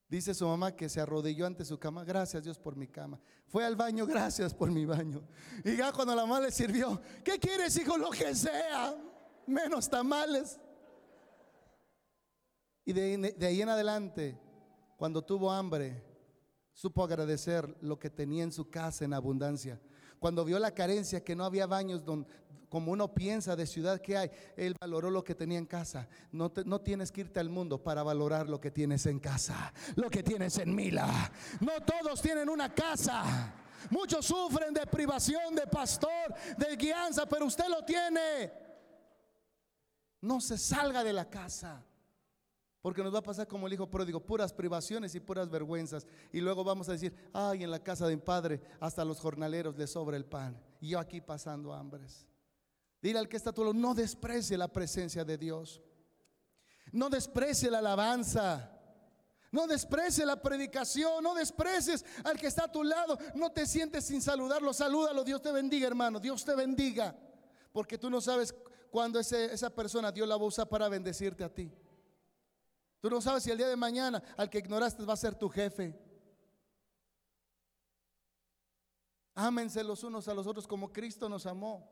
dice 0.09 0.33
su 0.33 0.47
mamá 0.47 0.75
que 0.75 0.89
se 0.89 1.01
arrodilló 1.01 1.45
ante 1.45 1.65
su 1.65 1.77
cama. 1.77 2.03
Gracias 2.03 2.43
Dios 2.43 2.57
por 2.57 2.75
mi 2.75 2.87
cama. 2.87 3.19
Fue 3.47 3.65
al 3.65 3.75
baño, 3.75 4.05
gracias 4.05 4.53
por 4.53 4.71
mi 4.71 4.85
baño. 4.85 5.21
Y 5.63 5.77
ya 5.77 5.91
cuando 5.91 6.15
la 6.15 6.25
mamá 6.25 6.41
le 6.41 6.51
sirvió, 6.51 7.01
¿qué 7.23 7.39
quieres, 7.39 7.77
hijo? 7.77 7.97
Lo 7.97 8.09
que 8.09 8.35
sea, 8.35 8.95
menos 9.45 9.89
tamales. 9.89 10.59
Y 12.85 12.93
de, 12.93 13.35
ahí 13.41 13.61
en 13.61 13.69
adelante, 13.69 14.39
cuando 14.95 15.21
tuvo 15.21 15.51
hambre, 15.51 16.03
supo 16.73 17.03
agradecer 17.03 17.75
lo 17.81 17.99
que 17.99 18.09
tenía 18.09 18.43
en 18.43 18.51
su 18.51 18.69
casa 18.69 19.03
en 19.03 19.13
abundancia. 19.13 19.81
Cuando 20.19 20.45
vio 20.45 20.57
la 20.57 20.73
carencia, 20.73 21.23
que 21.23 21.35
no 21.35 21.43
había 21.43 21.67
baños 21.67 22.03
donde, 22.03 22.29
como 22.69 22.91
uno 22.91 23.13
piensa 23.13 23.55
de 23.55 23.65
ciudad 23.65 24.01
que 24.01 24.17
hay, 24.17 24.31
él 24.55 24.75
valoró 24.79 25.09
lo 25.09 25.23
que 25.23 25.35
tenía 25.35 25.57
en 25.57 25.65
casa. 25.65 26.07
No, 26.31 26.51
tienes 26.81 27.11
que 27.11 27.21
irte 27.21 27.39
al 27.39 27.49
mundo 27.49 27.81
para 27.81 28.03
valorar 28.03 28.49
lo 28.49 28.59
que 28.59 28.71
tienes 28.71 29.05
en 29.05 29.19
casa, 29.19 29.73
lo 29.95 30.09
que 30.09 30.23
tienes 30.23 30.57
en 30.57 30.75
Mila. 30.75 31.31
No 31.61 31.73
todos 31.85 32.21
tienen 32.21 32.49
una 32.49 32.73
casa. 32.73 33.53
Muchos 33.89 34.25
sufren 34.25 34.73
de 34.73 34.85
privación 34.85 35.55
de 35.55 35.65
pastor, 35.67 36.33
de 36.57 36.75
guianza, 36.75 37.25
pero 37.25 37.45
usted 37.45 37.67
lo 37.69 37.85
tiene. 37.85 38.51
No 40.21 40.41
se 40.41 40.57
salga 40.57 41.03
de 41.03 41.13
la 41.13 41.29
casa. 41.29 41.83
Porque 42.81 43.03
nos 43.03 43.13
va 43.13 43.19
a 43.19 43.23
pasar 43.23 43.47
como 43.47 43.67
el 43.67 43.73
hijo 43.73 43.89
pródigo, 43.89 44.19
puras 44.19 44.53
privaciones 44.53 45.13
y 45.15 45.19
puras 45.19 45.49
vergüenzas. 45.49 46.07
Y 46.31 46.39
luego 46.41 46.63
vamos 46.63 46.87
a 46.87 46.93
decir, 46.93 47.13
ay, 47.33 47.63
en 47.63 47.71
la 47.71 47.83
casa 47.83 48.07
de 48.07 48.15
mi 48.15 48.21
padre, 48.21 48.61
hasta 48.79 49.03
los 49.03 49.19
jornaleros 49.19 49.77
les 49.77 49.91
sobra 49.91 50.15
el 50.15 50.25
pan. 50.25 50.57
Y 50.79 50.89
yo 50.89 50.99
aquí 50.99 51.19
pasando 51.19 51.73
hambres. 51.73 52.27
Dile 53.01 53.19
al 53.19 53.29
que 53.29 53.37
está 53.37 53.51
a 53.51 53.53
tu 53.53 53.63
lado, 53.63 53.73
no 53.73 53.93
desprecie 53.93 54.57
la 54.57 54.67
presencia 54.67 55.23
de 55.23 55.37
Dios. 55.37 55.81
No 56.91 57.09
desprecie 57.09 57.69
la 57.69 57.79
alabanza. 57.79 58.73
No 59.51 59.65
desprecie 59.65 60.25
la 60.25 60.41
predicación, 60.41 61.23
no 61.23 61.33
desprecies 61.33 62.03
al 62.23 62.37
que 62.37 62.47
está 62.47 62.65
a 62.65 62.71
tu 62.71 62.83
lado. 62.83 63.17
No 63.35 63.51
te 63.51 63.65
sientes 63.65 64.05
sin 64.05 64.21
saludarlo, 64.21 64.73
salúdalo. 64.73 65.23
Dios 65.23 65.41
te 65.41 65.51
bendiga, 65.51 65.87
hermano. 65.87 66.19
Dios 66.19 66.43
te 66.43 66.55
bendiga. 66.55 67.15
Porque 67.71 67.97
tú 67.97 68.09
no 68.09 68.19
sabes 68.19 68.53
cuándo 68.89 69.19
esa 69.19 69.69
persona 69.69 70.11
Dios 70.11 70.27
la 70.27 70.35
va 70.37 70.43
a 70.43 70.47
usar 70.47 70.67
para 70.67 70.89
bendecirte 70.89 71.43
a 71.43 71.53
ti. 71.53 71.71
Tú 72.99 73.09
no 73.09 73.21
sabes 73.21 73.43
si 73.43 73.51
el 73.51 73.57
día 73.57 73.67
de 73.67 73.75
mañana 73.75 74.21
al 74.35 74.49
que 74.49 74.57
ignoraste 74.57 75.05
va 75.05 75.13
a 75.13 75.17
ser 75.17 75.35
tu 75.35 75.47
jefe. 75.49 75.97
Ámense 79.35 79.83
los 79.83 80.03
unos 80.03 80.27
a 80.27 80.33
los 80.33 80.47
otros 80.47 80.67
como 80.67 80.91
Cristo 80.91 81.29
nos 81.29 81.45
amó. 81.45 81.87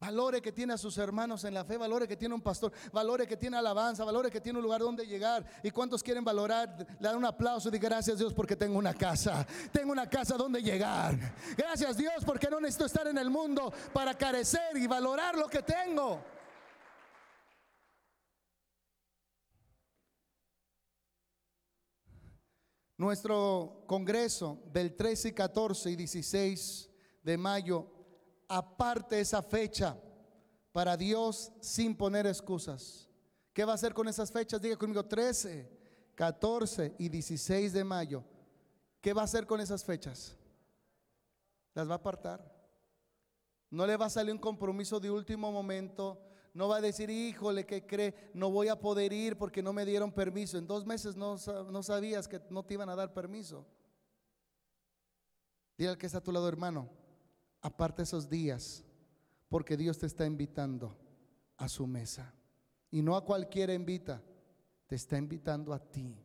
Valore 0.00 0.40
que 0.40 0.50
tiene 0.50 0.72
a 0.72 0.78
sus 0.78 0.96
hermanos 0.96 1.44
en 1.44 1.52
la 1.52 1.62
fe, 1.62 1.76
valore 1.76 2.08
que 2.08 2.16
tiene 2.16 2.34
un 2.34 2.40
pastor, 2.40 2.72
valore 2.90 3.26
que 3.26 3.36
tiene 3.36 3.58
alabanza, 3.58 4.02
valore 4.02 4.30
que 4.30 4.40
tiene 4.40 4.58
un 4.58 4.62
lugar 4.62 4.80
donde 4.80 5.06
llegar. 5.06 5.44
¿Y 5.62 5.70
cuántos 5.70 6.02
quieren 6.02 6.24
valorar? 6.24 6.74
Le 6.98 7.06
dan 7.06 7.18
un 7.18 7.24
aplauso 7.26 7.68
y 7.68 7.72
digan 7.72 7.90
gracias 7.90 8.18
Dios 8.18 8.32
porque 8.32 8.56
tengo 8.56 8.78
una 8.78 8.94
casa, 8.94 9.46
tengo 9.70 9.92
una 9.92 10.08
casa 10.08 10.38
donde 10.38 10.62
llegar. 10.62 11.18
Gracias 11.54 11.98
Dios 11.98 12.24
porque 12.24 12.48
no 12.48 12.60
necesito 12.60 12.86
estar 12.86 13.06
en 13.08 13.18
el 13.18 13.28
mundo 13.28 13.70
para 13.92 14.16
carecer 14.16 14.74
y 14.74 14.86
valorar 14.86 15.36
lo 15.36 15.48
que 15.48 15.60
tengo. 15.62 16.24
Nuestro 22.96 23.84
congreso 23.86 24.62
del 24.72 24.96
13, 24.96 25.34
14 25.34 25.90
y 25.90 25.96
16 25.96 26.90
de 27.22 27.36
mayo, 27.36 27.99
aparte 28.50 29.20
esa 29.20 29.42
fecha 29.42 29.96
para 30.72 30.96
Dios 30.96 31.52
sin 31.60 31.96
poner 31.96 32.26
excusas. 32.26 33.08
¿Qué 33.52 33.64
va 33.64 33.72
a 33.72 33.74
hacer 33.76 33.94
con 33.94 34.08
esas 34.08 34.30
fechas? 34.30 34.60
Diga 34.60 34.76
conmigo, 34.76 35.04
13, 35.04 35.70
14 36.16 36.96
y 36.98 37.08
16 37.08 37.72
de 37.72 37.84
mayo. 37.84 38.24
¿Qué 39.00 39.12
va 39.12 39.22
a 39.22 39.24
hacer 39.24 39.46
con 39.46 39.60
esas 39.60 39.84
fechas? 39.84 40.36
Las 41.74 41.88
va 41.88 41.92
a 41.92 41.98
apartar. 41.98 42.44
No 43.70 43.86
le 43.86 43.96
va 43.96 44.06
a 44.06 44.10
salir 44.10 44.32
un 44.32 44.40
compromiso 44.40 44.98
de 44.98 45.12
último 45.12 45.52
momento. 45.52 46.20
No 46.52 46.68
va 46.68 46.78
a 46.78 46.80
decir, 46.80 47.08
híjole, 47.08 47.64
¿qué 47.64 47.86
cree? 47.86 48.32
No 48.34 48.50
voy 48.50 48.66
a 48.66 48.80
poder 48.80 49.12
ir 49.12 49.38
porque 49.38 49.62
no 49.62 49.72
me 49.72 49.86
dieron 49.86 50.10
permiso. 50.10 50.58
En 50.58 50.66
dos 50.66 50.84
meses 50.84 51.14
no, 51.14 51.36
no 51.70 51.82
sabías 51.84 52.26
que 52.26 52.40
no 52.50 52.64
te 52.64 52.74
iban 52.74 52.88
a 52.88 52.96
dar 52.96 53.14
permiso. 53.14 53.64
Dile 55.78 55.90
al 55.90 55.98
que 55.98 56.06
está 56.06 56.18
a 56.18 56.22
tu 56.22 56.32
lado, 56.32 56.48
hermano, 56.48 56.90
aparte 57.60 58.02
esos 58.02 58.28
días, 58.28 58.84
porque 59.48 59.76
Dios 59.76 59.98
te 59.98 60.06
está 60.06 60.26
invitando 60.26 60.96
a 61.56 61.68
su 61.68 61.86
mesa. 61.86 62.32
Y 62.90 63.02
no 63.02 63.16
a 63.16 63.24
cualquiera 63.24 63.74
invita, 63.74 64.22
te 64.86 64.96
está 64.96 65.16
invitando 65.16 65.72
a 65.72 65.78
ti. 65.78 66.16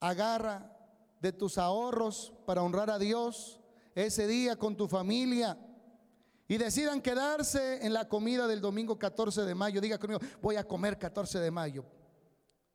Agarra 0.00 0.70
de 1.20 1.32
tus 1.32 1.58
ahorros 1.58 2.32
para 2.46 2.62
honrar 2.62 2.90
a 2.90 2.98
Dios 2.98 3.60
ese 3.94 4.26
día 4.26 4.56
con 4.56 4.76
tu 4.76 4.86
familia 4.86 5.58
y 6.46 6.58
decidan 6.58 7.00
quedarse 7.00 7.84
en 7.84 7.92
la 7.92 8.08
comida 8.08 8.46
del 8.46 8.60
domingo 8.60 8.98
14 8.98 9.42
de 9.42 9.54
mayo. 9.54 9.80
Diga 9.80 9.98
conmigo, 9.98 10.20
voy 10.42 10.56
a 10.56 10.64
comer 10.64 10.98
14 10.98 11.38
de 11.40 11.50
mayo. 11.50 11.84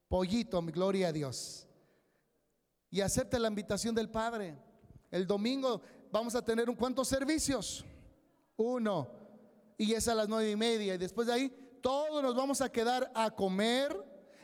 Pollito, 0.07 0.61
mi 0.61 0.71
gloria 0.71 1.09
a 1.09 1.13
Dios. 1.13 1.67
Y 2.89 3.01
acepte 3.01 3.37
la 3.37 3.47
invitación 3.47 3.93
del 3.93 4.09
Padre. 4.09 4.57
El 5.11 5.27
domingo 5.27 5.81
vamos 6.11 6.35
a 6.35 6.43
tener 6.43 6.69
un 6.69 6.75
cuantos 6.75 7.07
servicios. 7.07 7.85
Uno. 8.57 9.09
Y 9.77 9.93
es 9.93 10.07
a 10.07 10.15
las 10.15 10.27
nueve 10.27 10.51
y 10.51 10.55
media. 10.55 10.95
Y 10.95 10.97
después 10.97 11.27
de 11.27 11.33
ahí, 11.33 11.79
todos 11.81 12.21
nos 12.21 12.35
vamos 12.35 12.61
a 12.61 12.71
quedar 12.71 13.11
a 13.15 13.31
comer 13.31 13.95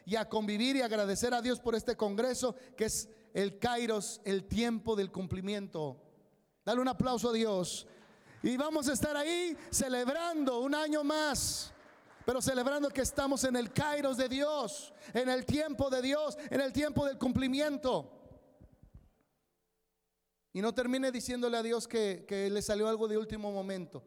y 0.06 0.16
a 0.16 0.30
convivir 0.30 0.76
y 0.76 0.82
agradecer 0.82 1.34
a 1.34 1.42
Dios 1.42 1.60
por 1.60 1.76
este 1.76 1.96
congreso 1.96 2.56
que 2.78 2.86
es 2.86 3.10
el 3.34 3.60
Kairos, 3.60 4.22
el 4.24 4.46
tiempo 4.46 4.96
del 4.96 5.12
cumplimiento. 5.12 6.02
Dale 6.64 6.82
un 6.82 6.88
aplauso 6.88 7.30
a 7.30 7.34
Dios. 7.34 7.88
Y 8.42 8.58
vamos 8.58 8.88
a 8.88 8.94
estar 8.94 9.18
ahí 9.18 9.58
celebrando 9.72 10.60
un 10.60 10.76
año 10.76 11.04
más. 11.04 11.74
Pero 12.26 12.42
celebrando 12.42 12.90
que 12.90 13.02
estamos 13.02 13.44
en 13.44 13.56
el 13.56 13.72
Kairos 13.72 14.18
de 14.18 14.30
Dios, 14.30 14.94
en 15.14 15.30
el 15.30 15.46
tiempo 15.46 15.90
de 15.90 16.02
Dios, 16.02 16.38
en 16.50 16.62
el 16.62 16.74
tiempo 16.74 17.06
del 17.06 17.18
cumplimiento. 17.18 18.25
Y 20.56 20.62
no 20.62 20.74
termine 20.74 21.12
diciéndole 21.12 21.58
a 21.58 21.64
Dios 21.64 21.86
que, 21.86 22.26
le 22.50 22.62
salió 22.62 22.88
algo 22.88 23.10
de 23.10 23.18
último 23.18 23.52
momento. 23.52 24.02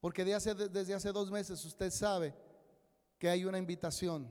Porque 0.00 0.22
desde 0.22 0.92
hace 0.92 1.12
dos 1.12 1.30
meses 1.30 1.64
usted 1.64 1.90
sabe 1.90 2.34
que 3.18 3.30
hay 3.30 3.46
una 3.46 3.56
invitación. 3.56 4.30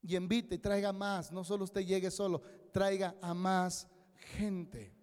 Y 0.00 0.14
invite 0.14 0.54
y 0.54 0.58
traiga 0.58 0.92
más. 0.92 1.32
No 1.32 1.42
solo 1.42 1.64
usted 1.64 1.80
llegue 1.80 2.12
solo, 2.12 2.42
traiga 2.70 3.16
a 3.20 3.34
más 3.34 3.88
gente. 4.36 4.94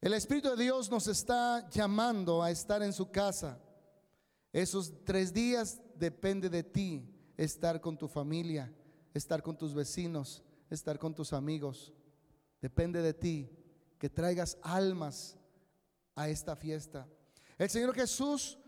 El 0.00 0.14
Espíritu 0.14 0.48
de 0.56 0.64
Dios 0.64 0.90
nos 0.90 1.06
está 1.06 1.68
llamando 1.68 2.42
a 2.42 2.50
estar 2.50 2.82
en 2.82 2.94
su 2.94 3.10
casa. 3.10 3.60
Esos 4.50 4.94
tres 5.04 5.30
días 5.30 5.78
depende 5.94 6.48
de 6.48 6.62
ti 6.62 7.06
estar 7.36 7.82
con 7.82 7.98
tu 7.98 8.08
familia, 8.08 8.74
estar 9.12 9.42
con 9.42 9.58
tus 9.58 9.74
vecinos, 9.74 10.42
estar 10.70 10.98
con 10.98 11.14
tus 11.14 11.34
amigos. 11.34 11.92
Depende 12.62 13.02
de 13.02 13.12
ti 13.12 13.60
que 13.98 14.10
traigas 14.10 14.58
almas 14.62 15.36
a 16.14 16.28
esta 16.28 16.56
fiesta. 16.56 17.06
El 17.58 17.70
Señor 17.70 17.94
Jesús 17.94 18.58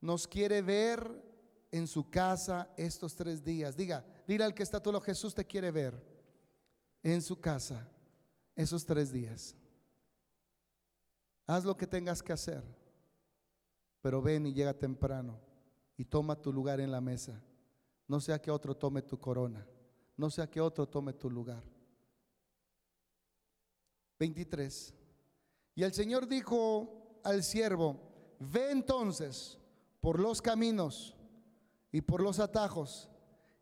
nos 0.00 0.26
quiere 0.26 0.62
ver 0.62 1.24
en 1.70 1.86
su 1.86 2.08
casa 2.08 2.70
estos 2.76 3.14
tres 3.14 3.44
días. 3.44 3.76
Diga, 3.76 4.04
dile 4.26 4.44
al 4.44 4.54
que 4.54 4.62
está 4.62 4.80
todo, 4.80 5.00
Jesús 5.00 5.34
te 5.34 5.44
quiere 5.44 5.70
ver 5.70 6.00
en 7.02 7.22
su 7.22 7.40
casa 7.40 7.88
esos 8.54 8.84
tres 8.84 9.12
días. 9.12 9.54
Haz 11.46 11.64
lo 11.64 11.76
que 11.76 11.86
tengas 11.86 12.22
que 12.22 12.32
hacer, 12.32 12.62
pero 14.02 14.20
ven 14.20 14.46
y 14.46 14.52
llega 14.52 14.74
temprano 14.74 15.40
y 15.96 16.04
toma 16.04 16.40
tu 16.40 16.52
lugar 16.52 16.80
en 16.80 16.90
la 16.90 17.00
mesa. 17.00 17.42
No 18.06 18.20
sea 18.20 18.40
que 18.40 18.50
otro 18.50 18.76
tome 18.76 19.02
tu 19.02 19.18
corona, 19.18 19.66
no 20.16 20.30
sea 20.30 20.48
que 20.48 20.60
otro 20.60 20.86
tome 20.86 21.12
tu 21.12 21.30
lugar. 21.30 21.62
23. 24.18 24.94
Y 25.74 25.82
el 25.82 25.92
Señor 25.92 26.28
dijo 26.28 27.20
al 27.24 27.42
siervo, 27.42 28.00
ve 28.38 28.70
entonces 28.70 29.58
por 30.00 30.18
los 30.18 30.42
caminos 30.42 31.16
y 31.92 32.00
por 32.00 32.22
los 32.22 32.38
atajos 32.38 33.08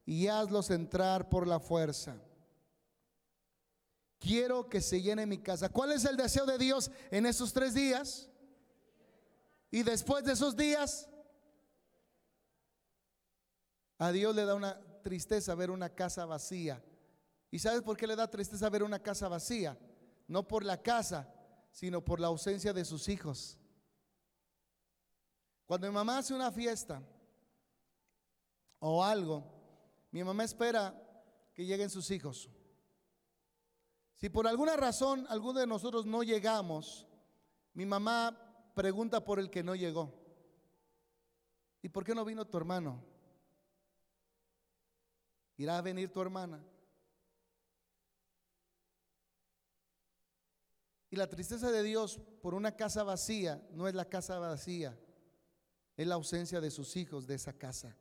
y 0.05 0.29
hazlos 0.29 0.71
entrar 0.71 1.29
por 1.29 1.47
la 1.47 1.61
fuerza 1.61 2.21
Quiero 4.19 4.69
que 4.69 4.81
se 4.81 5.03
llene 5.03 5.27
mi 5.27 5.39
casa. 5.39 5.69
¿Cuál 5.69 5.93
es 5.93 6.05
el 6.05 6.17
deseo 6.17 6.47
de 6.47 6.59
Dios 6.59 6.91
en 7.11 7.27
esos 7.27 7.53
tres 7.53 7.75
días? 7.75 8.29
Y 9.71 9.83
después 9.83 10.25
de 10.25 10.33
esos 10.33 10.57
días, 10.57 11.09
a 13.99 14.11
Dios 14.13 14.35
le 14.35 14.45
da 14.45 14.55
una 14.55 14.81
tristeza 15.03 15.55
ver 15.55 15.71
una 15.71 15.91
casa 15.91 16.25
vacía. 16.25 16.83
¿Y 17.51 17.59
sabes 17.59 17.83
por 17.83 17.97
qué 17.97 18.07
le 18.07 18.17
da 18.17 18.31
tristeza 18.31 18.69
ver 18.71 18.83
una 18.83 18.99
casa 18.99 19.29
vacía? 19.29 19.79
No 20.27 20.47
por 20.47 20.65
la 20.65 20.83
casa, 20.83 21.33
sino 21.71 22.05
por 22.05 22.21
la 22.21 22.29
ausencia 22.29 22.73
de 22.73 22.85
sus 22.85 23.09
hijos. 23.09 23.59
Cuando 25.67 25.87
mi 25.89 25.93
mamá 25.93 26.19
hace 26.19 26.33
una 26.33 26.51
fiesta 26.51 27.03
o 28.79 29.05
algo, 29.05 29.45
mi 30.11 30.23
mamá 30.23 30.45
espera 30.45 30.95
que 31.53 31.67
lleguen 31.67 31.91
sus 31.91 32.11
hijos. 32.11 32.51
Si 34.15 34.31
por 34.31 34.47
alguna 34.47 34.77
razón 34.77 35.27
alguno 35.29 35.61
de 35.61 35.67
nosotros 35.67 36.07
no 36.07 36.23
llegamos, 36.23 37.07
mi 37.75 37.85
mamá 37.85 38.73
pregunta 38.75 39.25
por 39.25 39.39
el 39.39 39.51
que 39.51 39.63
no 39.63 39.75
llegó. 39.75 40.15
¿Y 41.83 41.89
por 41.89 42.05
qué 42.05 42.15
no 42.15 42.25
vino 42.25 42.47
tu 42.47 42.57
hermano? 42.57 43.05
¿Irá 45.59 45.79
a 45.79 45.83
venir 45.83 46.13
tu 46.13 46.21
hermana? 46.21 46.65
La 51.17 51.27
tristeza 51.27 51.71
de 51.73 51.83
Dios 51.83 52.21
por 52.43 52.55
una 52.55 52.77
casa 52.77 53.03
vacía 53.03 53.67
no 53.73 53.89
es 53.89 53.95
la 53.95 54.05
casa 54.05 54.39
vacía, 54.39 54.99
es 55.97 56.07
la 56.07 56.17
ausencia 56.17 56.61
de 56.61 56.71
sus 56.71 56.95
hijos 56.97 57.27
de 57.27 57.37
esa 57.37 57.55
casa. 57.55 57.97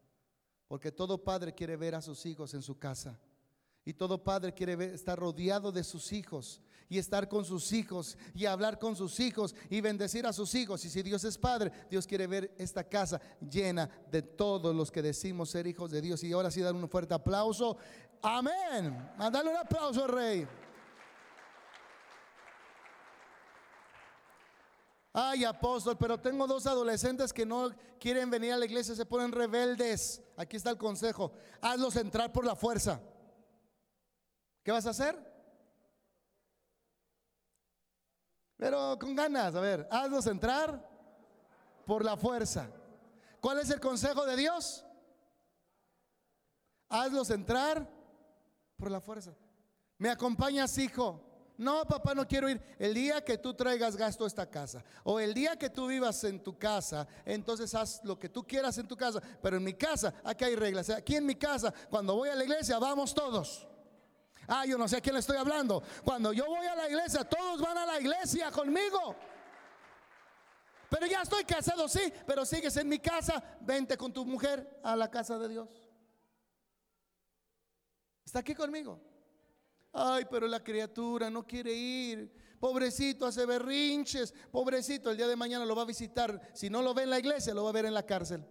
Porque 0.67 0.91
todo 0.91 1.23
padre 1.23 1.53
quiere 1.53 1.77
ver 1.77 1.95
a 1.95 2.01
sus 2.01 2.25
hijos 2.25 2.53
en 2.53 2.61
su 2.61 2.77
casa. 2.77 3.17
Y 3.85 3.93
todo 3.93 4.21
padre 4.21 4.53
quiere 4.53 4.93
estar 4.93 5.17
rodeado 5.17 5.71
de 5.71 5.83
sus 5.83 6.11
hijos 6.11 6.59
y 6.89 6.97
estar 6.97 7.29
con 7.29 7.45
sus 7.45 7.71
hijos 7.71 8.17
y 8.33 8.47
hablar 8.47 8.79
con 8.79 8.95
sus 8.97 9.19
hijos 9.21 9.55
y 9.69 9.79
bendecir 9.79 10.25
a 10.25 10.33
sus 10.33 10.53
hijos. 10.53 10.83
Y 10.83 10.89
si 10.89 11.01
Dios 11.01 11.23
es 11.23 11.37
padre, 11.37 11.71
Dios 11.89 12.05
quiere 12.05 12.27
ver 12.27 12.53
esta 12.57 12.83
casa 12.83 13.21
llena 13.39 13.89
de 14.11 14.23
todos 14.23 14.75
los 14.75 14.91
que 14.91 15.01
decimos 15.01 15.51
ser 15.51 15.67
hijos 15.67 15.89
de 15.91 16.01
Dios. 16.01 16.21
Y 16.23 16.33
ahora 16.33 16.51
sí 16.51 16.59
dar 16.59 16.75
un 16.75 16.89
fuerte 16.89 17.13
aplauso. 17.13 17.77
Amén. 18.21 19.13
Mandale 19.17 19.51
un 19.51 19.57
aplauso, 19.57 20.05
Rey. 20.05 20.45
Ay, 25.17 25.45
apóstol, 25.45 25.97
pero 25.97 26.19
tengo 26.19 26.45
dos 26.45 26.67
adolescentes 26.67 27.31
que 27.31 27.45
no 27.45 27.69
quieren 27.97 28.29
venir 28.29 28.51
a 28.51 28.57
la 28.57 28.65
iglesia, 28.65 28.93
se 28.95 29.05
ponen 29.05 29.31
rebeldes. 29.31 30.21
Aquí 30.35 30.57
está 30.57 30.71
el 30.71 30.77
consejo. 30.77 31.31
Hazlos 31.61 31.95
entrar 31.95 32.33
por 32.33 32.43
la 32.43 32.53
fuerza. 32.53 32.99
¿Qué 34.61 34.73
vas 34.73 34.85
a 34.85 34.89
hacer? 34.89 35.17
Pero 38.57 38.99
con 38.99 39.15
ganas, 39.15 39.55
a 39.55 39.61
ver, 39.61 39.87
hazlos 39.89 40.27
entrar 40.27 40.85
por 41.85 42.03
la 42.03 42.17
fuerza. 42.17 42.69
¿Cuál 43.39 43.59
es 43.59 43.69
el 43.69 43.79
consejo 43.79 44.25
de 44.25 44.35
Dios? 44.35 44.83
Hazlos 46.89 47.29
entrar 47.29 47.89
por 48.75 48.91
la 48.91 48.99
fuerza. 48.99 49.33
¿Me 49.97 50.09
acompañas, 50.09 50.77
hijo? 50.77 51.21
No, 51.57 51.85
papá, 51.85 52.13
no 52.13 52.27
quiero 52.27 52.49
ir. 52.49 52.61
El 52.77 52.93
día 52.93 53.23
que 53.23 53.37
tú 53.37 53.53
traigas 53.53 53.95
gasto 53.95 54.25
a 54.25 54.27
esta 54.27 54.49
casa, 54.49 54.83
o 55.03 55.19
el 55.19 55.33
día 55.33 55.55
que 55.55 55.69
tú 55.69 55.87
vivas 55.87 56.23
en 56.25 56.43
tu 56.43 56.57
casa, 56.57 57.07
entonces 57.23 57.73
haz 57.73 58.01
lo 58.03 58.19
que 58.19 58.27
tú 58.27 58.43
quieras 58.45 58.77
en 58.77 58.87
tu 58.87 58.97
casa. 58.97 59.21
Pero 59.41 59.57
en 59.57 59.63
mi 59.63 59.73
casa, 59.73 60.13
aquí 60.23 60.43
hay 60.43 60.55
reglas. 60.55 60.89
Aquí 60.89 61.15
en 61.15 61.25
mi 61.25 61.35
casa, 61.35 61.73
cuando 61.89 62.15
voy 62.15 62.29
a 62.29 62.35
la 62.35 62.43
iglesia, 62.43 62.77
vamos 62.77 63.13
todos. 63.13 63.67
Ah, 64.47 64.65
yo 64.65 64.77
no 64.77 64.87
sé 64.87 64.97
a 64.97 65.01
quién 65.01 65.13
le 65.13 65.21
estoy 65.21 65.37
hablando. 65.37 65.81
Cuando 66.03 66.33
yo 66.33 66.45
voy 66.45 66.65
a 66.65 66.75
la 66.75 66.89
iglesia, 66.89 67.23
todos 67.23 67.61
van 67.61 67.77
a 67.77 67.85
la 67.85 67.99
iglesia 67.99 68.51
conmigo. 68.51 69.15
Pero 70.89 71.07
ya 71.07 71.21
estoy 71.21 71.43
casado, 71.45 71.87
sí, 71.87 72.13
pero 72.27 72.45
sigues 72.45 72.75
en 72.77 72.87
mi 72.87 72.99
casa, 72.99 73.41
vente 73.61 73.97
con 73.97 74.13
tu 74.13 74.25
mujer 74.25 74.79
a 74.83 74.95
la 74.95 75.09
casa 75.09 75.39
de 75.39 75.49
Dios. 75.49 75.69
¿Está 78.25 78.39
aquí 78.39 78.53
conmigo? 78.53 78.99
Ay, 79.97 80.25
pero 80.29 80.47
la 80.47 80.63
criatura 80.63 81.29
no 81.29 81.47
quiere 81.47 81.73
ir 81.73 82.45
pobrecito, 82.65 83.27
hace 83.27 83.45
berrinches, 83.45 84.33
pobrecito, 84.51 85.11
el 85.11 85.17
día 85.17 85.27
de 85.27 85.35
mañana 85.35 85.65
lo 85.65 85.75
va 85.75 85.83
a 85.83 85.85
visitar. 85.85 86.49
Si 86.53 86.67
no 86.67 86.81
lo 86.81 86.95
ve 86.95 87.03
en 87.03 87.11
la 87.11 87.19
iglesia, 87.19 87.53
lo 87.53 87.63
va 87.63 87.69
a 87.69 87.73
ver 87.73 87.85
en 87.85 87.93
la 87.93 88.05
cárcel. 88.07 88.43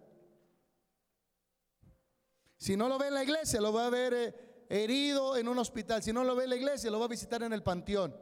Si 2.57 2.77
no 2.77 2.87
lo 2.87 2.97
ve 2.97 3.07
en 3.07 3.13
la 3.13 3.23
iglesia, 3.23 3.59
lo 3.59 3.73
va 3.73 3.87
a 3.87 3.89
ver 3.89 4.13
eh, 4.13 4.65
herido 4.69 5.35
en 5.35 5.49
un 5.49 5.59
hospital. 5.59 6.01
Si 6.01 6.13
no 6.13 6.23
lo 6.23 6.33
ve 6.33 6.45
en 6.45 6.51
la 6.51 6.55
iglesia, 6.55 6.89
lo 6.89 6.99
va 6.99 7.05
a 7.05 7.09
visitar 7.09 7.43
en 7.43 7.51
el 7.51 7.61
panteón. 7.61 8.15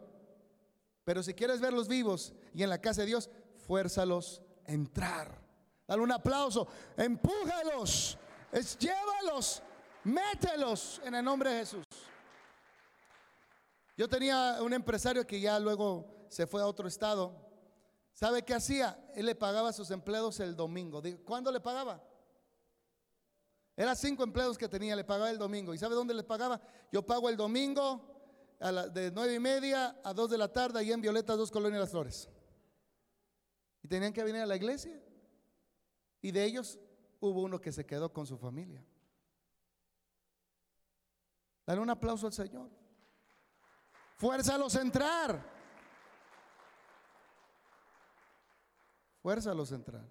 Pero 1.03 1.21
si 1.21 1.35
quieres 1.35 1.61
verlos 1.61 1.87
vivos 1.87 2.33
y 2.53 2.63
en 2.63 2.69
la 2.69 2.81
casa 2.81 3.01
de 3.01 3.07
Dios, 3.07 3.29
fuérzalos 3.55 4.41
a 4.67 4.71
entrar. 4.71 5.43
Dale 5.87 6.01
un 6.01 6.11
aplauso, 6.11 6.67
empújalos, 6.97 8.17
llévalos, 8.79 9.61
mételos 10.05 11.01
en 11.03 11.13
el 11.13 11.23
nombre 11.23 11.51
de 11.51 11.59
Jesús. 11.59 11.85
Yo 13.95 14.07
tenía 14.07 14.57
un 14.61 14.73
empresario 14.73 15.25
que 15.25 15.39
ya 15.39 15.59
luego 15.59 16.25
se 16.29 16.47
fue 16.47 16.61
a 16.61 16.67
otro 16.67 16.87
estado. 16.87 17.35
¿Sabe 18.13 18.43
qué 18.43 18.53
hacía? 18.53 18.99
Él 19.15 19.25
le 19.27 19.35
pagaba 19.35 19.69
a 19.69 19.73
sus 19.73 19.91
empleados 19.91 20.39
el 20.39 20.55
domingo. 20.55 21.01
¿Cuándo 21.23 21.51
le 21.51 21.59
pagaba? 21.59 22.03
Era 23.75 23.95
cinco 23.95 24.23
empleados 24.23 24.57
que 24.57 24.69
tenía, 24.69 24.95
le 24.95 25.03
pagaba 25.03 25.31
el 25.31 25.37
domingo. 25.37 25.73
¿Y 25.73 25.77
sabe 25.77 25.95
dónde 25.95 26.13
le 26.13 26.23
pagaba? 26.23 26.61
Yo 26.91 27.05
pago 27.05 27.29
el 27.29 27.37
domingo 27.37 28.09
de 28.93 29.11
nueve 29.11 29.35
y 29.35 29.39
media 29.39 29.99
a 30.03 30.13
dos 30.13 30.29
de 30.29 30.37
la 30.37 30.51
tarde 30.51 30.79
ahí 30.79 30.91
en 30.91 31.01
Violeta, 31.01 31.35
dos 31.35 31.51
colonias 31.51 31.81
las 31.81 31.91
flores. 31.91 32.29
Y 33.81 33.87
tenían 33.87 34.13
que 34.13 34.23
venir 34.23 34.41
a 34.41 34.45
la 34.45 34.55
iglesia. 34.55 35.01
Y 36.21 36.31
de 36.31 36.45
ellos 36.45 36.79
hubo 37.19 37.41
uno 37.41 37.59
que 37.59 37.71
se 37.71 37.85
quedó 37.85 38.13
con 38.13 38.25
su 38.25 38.37
familia. 38.37 38.85
Dale 41.65 41.81
un 41.81 41.89
aplauso 41.89 42.27
al 42.27 42.33
Señor. 42.33 42.82
Fuerza 44.23 44.55
a 44.55 44.81
entrar. 44.81 45.45
Fuerza 49.21 49.51
a 49.51 49.75
entrar. 49.75 50.09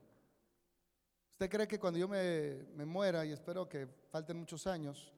¿Usted 1.30 1.48
cree 1.48 1.66
que 1.66 1.80
cuando 1.80 1.98
yo 1.98 2.06
me, 2.06 2.84
muera, 2.84 3.24
y 3.24 3.32
espero 3.32 3.66
que 3.66 3.86
falten 4.10 4.36
muchos 4.36 4.66
años, 4.66 5.14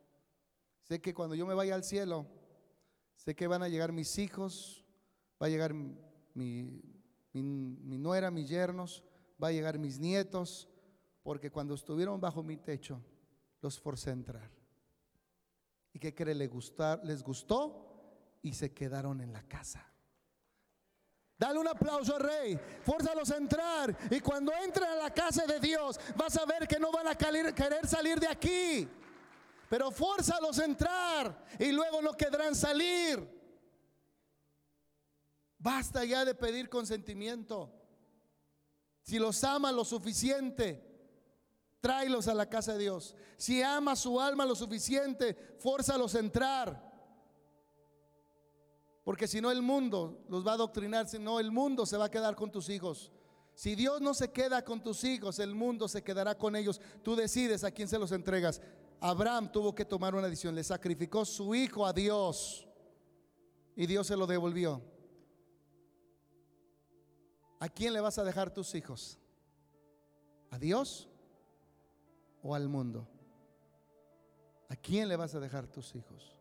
sé 0.84 1.03
que 1.03 1.12
cuando 1.12 1.34
yo 1.34 1.45
me 1.45 1.55
vaya 1.55 1.74
al 1.74 1.82
cielo, 1.82 2.24
sé 3.16 3.34
que 3.34 3.49
van 3.49 3.64
a 3.64 3.68
llegar 3.68 3.90
mis 3.90 4.16
hijos, 4.16 4.84
va 5.42 5.49
a 5.49 5.51
llegar 5.51 5.74
mi 5.74 6.80
nuera, 7.32 8.30
mis 8.30 8.49
yernos, 8.49 9.03
va 9.42 9.49
a 9.49 9.53
llegar 9.53 9.76
mis 9.76 9.99
nietos, 9.99 10.68
porque 11.24 11.51
cuando 11.51 11.74
estuvieron 11.74 12.20
bajo 12.20 12.45
mi 12.45 12.59
techo, 12.59 13.03
los 13.61 13.80
forcé 13.80 14.11
a 14.11 14.12
entrar. 14.12 14.51
¿Y 15.92 15.99
qué 15.99 16.14
cree? 16.14 16.36
¿Les, 16.36 16.49
gustar, 16.49 17.05
les 17.05 17.24
gustó 17.24 17.90
y 18.45 18.53
se 18.53 18.72
quedaron 18.72 19.20
en 19.22 19.32
la 19.32 19.42
casa. 19.42 19.90
Dale 21.36 21.59
un 21.59 21.66
aplauso 21.66 22.14
al 22.14 22.22
rey, 22.22 22.61
fórzalos 22.82 23.30
a 23.30 23.38
entrar. 23.38 23.97
Y 24.11 24.20
cuando 24.20 24.53
entren 24.53 24.88
a 24.88 24.97
la 24.97 25.11
casa 25.11 25.47
de 25.47 25.59
Dios, 25.59 25.99
vas 26.14 26.36
a 26.36 26.45
ver 26.45 26.68
que 26.68 26.78
no 26.78 26.92
van 26.92 27.09
a 27.09 27.14
querer 27.16 27.86
salir 27.88 28.20
de 28.20 28.28
aquí. 28.28 28.88
Pero 29.68 29.90
fórzalos 29.90 30.59
a 30.59 30.64
entrar 30.66 31.45
y 31.59 31.72
luego 31.72 32.03
no 32.03 32.12
quedarán 32.12 32.55
salir. 32.55 33.26
Basta 35.59 36.05
ya 36.05 36.26
de 36.26 36.34
pedir 36.34 36.68
consentimiento. 36.68 37.72
Si 39.03 39.18
los 39.18 39.42
ama 39.42 39.72
lo 39.72 39.86
suficiente, 39.86 40.86
tráelos 41.80 42.28
a 42.28 42.34
la 42.34 42.49
casa 42.49 42.74
de 42.74 42.80
Dios. 42.80 43.16
Si 43.38 43.62
ama 43.62 43.97
su 43.97 44.20
alma 44.20 44.45
lo 44.45 44.55
suficiente, 44.55 45.57
fórzalos 45.59 46.14
a 46.14 46.18
entrar. 46.18 46.84
Porque 49.05 49.28
si 49.28 49.40
no 49.40 49.50
el 49.50 49.61
mundo 49.61 50.24
los 50.28 50.46
va 50.46 50.52
a 50.52 50.55
adoctrinar, 50.55 51.07
si 51.07 51.18
no 51.18 51.38
el 51.38 51.52
mundo 51.52 51.84
se 51.84 51.98
va 51.98 52.07
a 52.07 52.11
quedar 52.11 52.34
con 52.34 52.50
tus 52.50 52.70
hijos. 52.70 53.12
Si 53.55 53.74
Dios 53.74 54.00
no 54.00 54.14
se 54.14 54.32
queda 54.32 54.64
con 54.64 54.82
tus 54.82 55.05
hijos, 55.05 55.38
el 55.38 55.55
mundo 55.55 55.86
se 55.86 56.02
quedará 56.02 56.36
con 56.36 56.57
ellos. 56.57 56.80
Tú 57.02 57.14
decides 57.14 57.62
a 57.62 57.70
quién 57.70 57.86
se 57.86 57.98
los 57.98 58.11
entregas. 58.12 58.61
Abraham 59.00 59.52
tuvo 59.52 59.74
que 59.74 59.84
tomar 59.84 60.14
una 60.14 60.26
decisión. 60.26 60.55
Le 60.55 60.64
sacrificó 60.64 61.24
su 61.26 61.55
hijo 61.55 61.86
a 61.86 61.92
Dios 61.92 62.66
y 63.76 63.86
Dios 63.86 64.07
se 64.07 64.16
lo 64.16 64.26
devolvió. 64.26 64.82
¿A 67.61 67.68
quién 67.68 67.92
le 67.92 68.00
vas 68.00 68.18
a 68.18 68.24
dejar 68.24 68.52
tus 68.52 68.74
hijos? 68.74 69.18
¿A 70.50 70.59
Dios 70.59 71.09
o 72.42 72.55
al 72.55 72.68
mundo? 72.68 73.07
¿A 74.68 74.76
quién 74.76 75.09
le 75.09 75.16
vas 75.16 75.34
a 75.34 75.40
dejar 75.40 75.66
tus 75.66 75.94
hijos? 75.94 76.34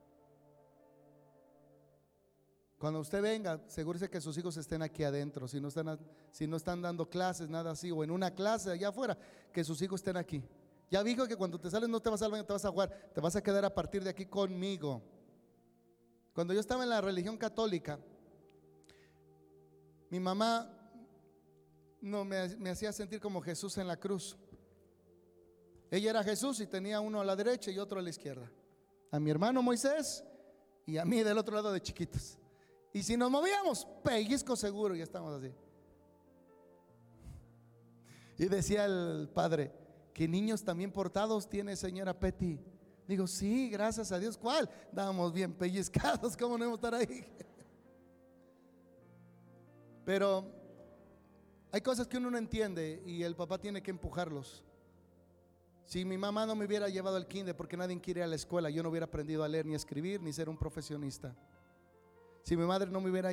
Cuando 2.83 2.99
usted 2.99 3.21
venga, 3.21 3.61
asegúrese 3.65 4.09
que 4.09 4.19
sus 4.19 4.37
hijos 4.37 4.57
estén 4.57 4.81
aquí 4.81 5.05
adentro. 5.05 5.47
Si 5.47 5.61
no 5.61 5.69
están, 5.69 5.97
si 6.31 6.45
no 6.45 6.57
están 6.57 6.81
dando 6.81 7.09
clases, 7.09 7.47
nada 7.47 7.71
así, 7.71 7.89
o 7.91 8.03
en 8.03 8.11
una 8.11 8.31
clase 8.31 8.71
allá 8.71 8.89
afuera, 8.89 9.17
que 9.53 9.63
sus 9.63 9.81
hijos 9.81 10.01
estén 10.01 10.17
aquí. 10.17 10.43
Ya 10.91 11.01
digo 11.01 11.25
que 11.25 11.37
cuando 11.37 11.57
te 11.57 11.71
sales 11.71 11.87
no 11.87 12.01
te 12.01 12.09
vas 12.09 12.21
al 12.21 12.31
baño, 12.31 12.43
te 12.43 12.51
vas 12.51 12.65
a 12.65 12.71
jugar, 12.71 12.89
te 13.15 13.21
vas 13.21 13.37
a 13.37 13.41
quedar 13.41 13.63
a 13.63 13.73
partir 13.73 14.03
de 14.03 14.09
aquí 14.09 14.25
conmigo. 14.25 15.01
Cuando 16.33 16.53
yo 16.53 16.59
estaba 16.59 16.83
en 16.83 16.89
la 16.89 16.99
religión 16.99 17.37
católica, 17.37 17.97
mi 20.09 20.19
mamá 20.19 20.69
no, 22.01 22.25
me 22.25 22.69
hacía 22.69 22.91
sentir 22.91 23.21
como 23.21 23.39
Jesús 23.39 23.77
en 23.77 23.87
la 23.87 23.95
cruz. 23.95 24.35
Ella 25.89 26.09
era 26.09 26.21
Jesús 26.21 26.59
y 26.59 26.67
tenía 26.67 26.99
uno 26.99 27.21
a 27.21 27.23
la 27.23 27.37
derecha 27.37 27.71
y 27.71 27.79
otro 27.79 27.99
a 27.99 28.03
la 28.03 28.09
izquierda. 28.09 28.51
A 29.09 29.21
mi 29.21 29.31
hermano 29.31 29.61
Moisés 29.61 30.21
y 30.85 30.97
a 30.97 31.05
mí 31.05 31.23
del 31.23 31.37
otro 31.37 31.55
lado 31.55 31.71
de 31.71 31.81
chiquitos. 31.81 32.39
Y 32.93 33.01
si 33.01 33.17
nos 33.17 33.31
movíamos, 33.31 33.87
pellizco 34.03 34.55
seguro, 34.55 34.95
ya 34.95 35.03
estamos 35.03 35.33
así. 35.33 35.51
Y 38.37 38.45
decía 38.45 38.85
el 38.85 39.29
padre, 39.33 39.71
que 40.13 40.27
niños 40.27 40.63
también 40.63 40.91
portados 40.91 41.49
tiene 41.49 41.75
señora 41.75 42.17
Petty. 42.17 42.59
Digo, 43.07 43.25
sí, 43.27 43.69
gracias 43.69 44.11
a 44.11 44.19
Dios. 44.19 44.37
¿Cuál? 44.37 44.69
Dábamos 44.91 45.33
bien 45.33 45.53
pellizcados, 45.53 46.37
¿cómo 46.37 46.57
no 46.57 46.65
hemos 46.65 46.77
estar 46.77 46.93
ahí? 46.93 47.25
Pero 50.05 50.45
hay 51.71 51.81
cosas 51.81 52.07
que 52.07 52.17
uno 52.17 52.29
no 52.29 52.37
entiende 52.37 53.01
y 53.05 53.23
el 53.23 53.35
papá 53.35 53.59
tiene 53.59 53.81
que 53.81 53.89
empujarlos. 53.91 54.63
Si 55.85 56.05
mi 56.05 56.17
mamá 56.17 56.45
no 56.45 56.55
me 56.55 56.65
hubiera 56.65 56.87
llevado 56.87 57.17
al 57.17 57.27
kinder 57.27 57.55
porque 57.55 57.75
nadie 57.75 57.99
quiere 57.99 58.19
ir 58.19 58.23
a 58.23 58.27
la 58.27 58.35
escuela, 58.35 58.69
yo 58.69 58.83
no 58.83 58.89
hubiera 58.89 59.05
aprendido 59.05 59.43
a 59.43 59.47
leer 59.47 59.65
ni 59.65 59.73
a 59.73 59.77
escribir 59.77 60.21
ni 60.21 60.31
ser 60.31 60.47
un 60.47 60.57
profesionista. 60.57 61.35
Si 62.43 62.57
mi 62.57 62.65
madre 62.65 62.91
no 62.91 62.99
me 62.99 63.09
hubiera, 63.09 63.31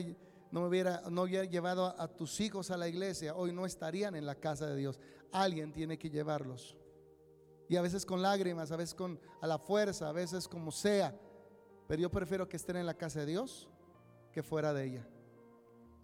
no 0.50 0.62
me 0.62 0.68
hubiera, 0.68 1.02
no 1.10 1.22
hubiera 1.22 1.44
llevado 1.44 1.86
a, 2.00 2.08
tus 2.08 2.40
hijos 2.40 2.70
a 2.70 2.76
la 2.76 2.88
iglesia, 2.88 3.34
hoy 3.34 3.52
no 3.52 3.66
estarían 3.66 4.14
en 4.14 4.24
la 4.24 4.36
casa 4.36 4.66
de 4.66 4.76
Dios. 4.76 5.00
Alguien 5.32 5.72
tiene 5.72 5.98
que 5.98 6.08
llevarlos. 6.08 6.76
Y 7.68 7.76
a 7.76 7.82
veces 7.82 8.06
con 8.06 8.22
lágrimas, 8.22 8.70
a 8.70 8.76
veces 8.76 8.94
con 8.94 9.20
a 9.40 9.46
la 9.46 9.58
fuerza, 9.58 10.08
a 10.08 10.12
veces 10.12 10.46
como 10.48 10.70
sea. 10.70 11.14
Pero 11.88 12.02
yo 12.02 12.10
prefiero 12.10 12.48
que 12.48 12.56
estén 12.56 12.76
en 12.76 12.86
la 12.86 12.94
casa 12.94 13.20
de 13.20 13.26
Dios 13.26 13.68
que 14.32 14.42
fuera 14.42 14.72
de 14.72 14.84
ella. 14.84 15.06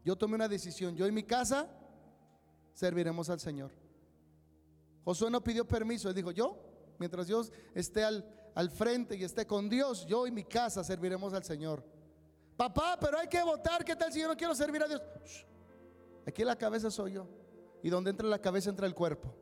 Yo 0.05 0.17
tomé 0.17 0.35
una 0.35 0.49
decisión. 0.49 0.97
Yo 0.97 1.07
en 1.07 1.15
mi 1.15 1.23
casa 1.23 1.69
serviremos 2.73 3.31
al 3.31 3.41
Señor. 3.41 3.73
Josué 5.05 5.31
no 5.31 5.43
pidió 5.43 5.67
permiso. 5.67 6.09
Él 6.09 6.15
dijo, 6.15 6.33
yo, 6.33 6.59
mientras 6.99 7.29
Dios 7.29 7.53
esté 7.75 8.03
al, 8.05 8.25
al 8.55 8.71
frente 8.71 9.17
y 9.17 9.23
esté 9.23 9.47
con 9.47 9.69
Dios, 9.69 10.07
yo 10.07 10.27
y 10.27 10.33
mi 10.33 10.45
casa 10.45 10.83
serviremos 10.83 11.33
al 11.33 11.45
Señor. 11.45 11.85
Papá, 12.57 12.97
pero 13.01 13.19
hay 13.19 13.29
que 13.29 13.43
votar. 13.43 13.85
¿Qué 13.85 13.95
tal 13.95 14.13
si 14.13 14.21
yo 14.21 14.29
no 14.29 14.37
quiero 14.37 14.55
servir 14.55 14.83
a 14.83 14.89
Dios? 14.89 15.03
Aquí 16.27 16.45
la 16.45 16.57
cabeza 16.57 16.91
soy 16.91 17.13
yo. 17.13 17.27
Y 17.83 17.91
donde 17.91 18.11
entra 18.11 18.27
la 18.27 18.41
cabeza 18.41 18.71
entra 18.71 18.87
el 18.87 18.95
cuerpo. 18.95 19.33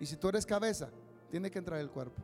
Y 0.00 0.06
si 0.06 0.16
tú 0.16 0.28
eres 0.28 0.46
cabeza, 0.46 0.90
tiene 1.30 1.50
que 1.50 1.58
entrar 1.58 1.78
el 1.78 1.90
cuerpo. 1.90 2.22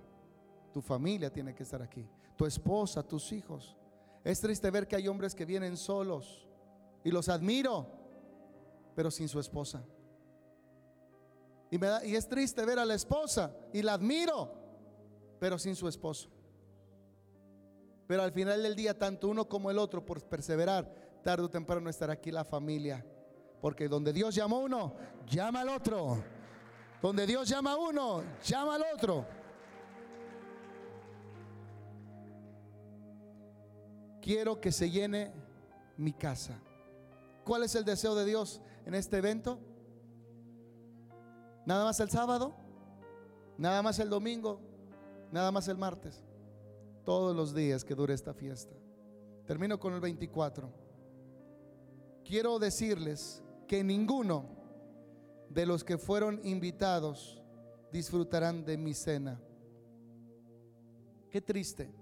Tu 0.72 0.80
familia 0.80 1.30
tiene 1.30 1.54
que 1.54 1.62
estar 1.62 1.82
aquí. 1.82 2.08
Tu 2.36 2.46
esposa, 2.46 3.02
tus 3.02 3.32
hijos. 3.32 3.76
Es 4.24 4.40
triste 4.40 4.70
ver 4.70 4.88
que 4.88 4.96
hay 4.96 5.06
hombres 5.08 5.34
que 5.34 5.44
vienen 5.44 5.76
solos. 5.76 6.46
Y 7.04 7.10
los 7.10 7.28
admiro, 7.28 7.86
pero 8.94 9.10
sin 9.10 9.28
su 9.28 9.38
esposa. 9.38 9.84
Y, 11.70 12.14
es 12.14 12.28
triste 12.28 12.64
ver 12.64 12.78
a 12.78 12.84
la 12.84 12.94
esposa 12.94 13.54
y 13.72 13.82
la 13.82 13.94
admiro, 13.94 14.52
pero 15.38 15.58
sin 15.58 15.76
su 15.76 15.86
esposo. 15.88 16.30
Pero 18.06 18.22
al 18.22 18.32
final 18.32 18.62
del 18.62 18.76
día, 18.76 18.96
tanto 18.96 19.28
uno 19.28 19.48
como 19.48 19.70
el 19.70 19.78
otro, 19.78 20.04
por 20.04 20.22
perseverar, 20.22 20.92
tarde 21.22 21.44
o 21.44 21.50
temprano 21.50 21.90
estará 21.90 22.12
aquí 22.12 22.30
la 22.30 22.44
familia. 22.44 23.04
Porque 23.60 23.88
donde 23.88 24.12
Dios 24.12 24.34
llama 24.34 24.56
a 24.56 24.60
uno, 24.60 24.94
llama 25.26 25.62
al 25.62 25.70
otro. 25.70 26.22
Donde 27.02 27.26
Dios 27.26 27.48
llama 27.48 27.72
a 27.72 27.76
uno, 27.76 28.22
llama 28.44 28.76
al 28.76 28.84
otro. 28.94 29.26
Quiero 34.20 34.60
que 34.60 34.72
se 34.72 34.90
llene 34.90 35.32
mi 35.96 36.12
casa. 36.12 36.60
¿Cuál 37.44 37.64
es 37.64 37.74
el 37.74 37.84
deseo 37.84 38.14
de 38.14 38.24
Dios 38.24 38.60
en 38.84 38.94
este 38.94 39.18
evento? 39.18 39.60
Nada 41.64 41.84
más 41.84 41.98
el 41.98 42.10
sábado, 42.10 42.54
nada 43.58 43.82
más 43.82 43.98
el 43.98 44.10
domingo, 44.10 44.60
nada 45.32 45.50
más 45.50 45.66
el 45.68 45.76
martes 45.76 46.25
todos 47.06 47.34
los 47.36 47.54
días 47.54 47.84
que 47.84 47.94
dure 47.94 48.12
esta 48.12 48.34
fiesta. 48.34 48.74
Termino 49.46 49.78
con 49.78 49.94
el 49.94 50.00
24. 50.00 50.68
quiero 52.24 52.58
decirles 52.58 53.42
que 53.68 53.84
ninguno 53.84 54.44
de 55.48 55.64
los 55.64 55.84
que 55.84 55.98
fueron 55.98 56.40
invitados 56.44 57.40
disfrutarán 57.92 58.64
de 58.64 58.76
mi 58.76 58.92
cena. 58.92 59.40
Qué 61.30 61.40
triste. 61.40 61.94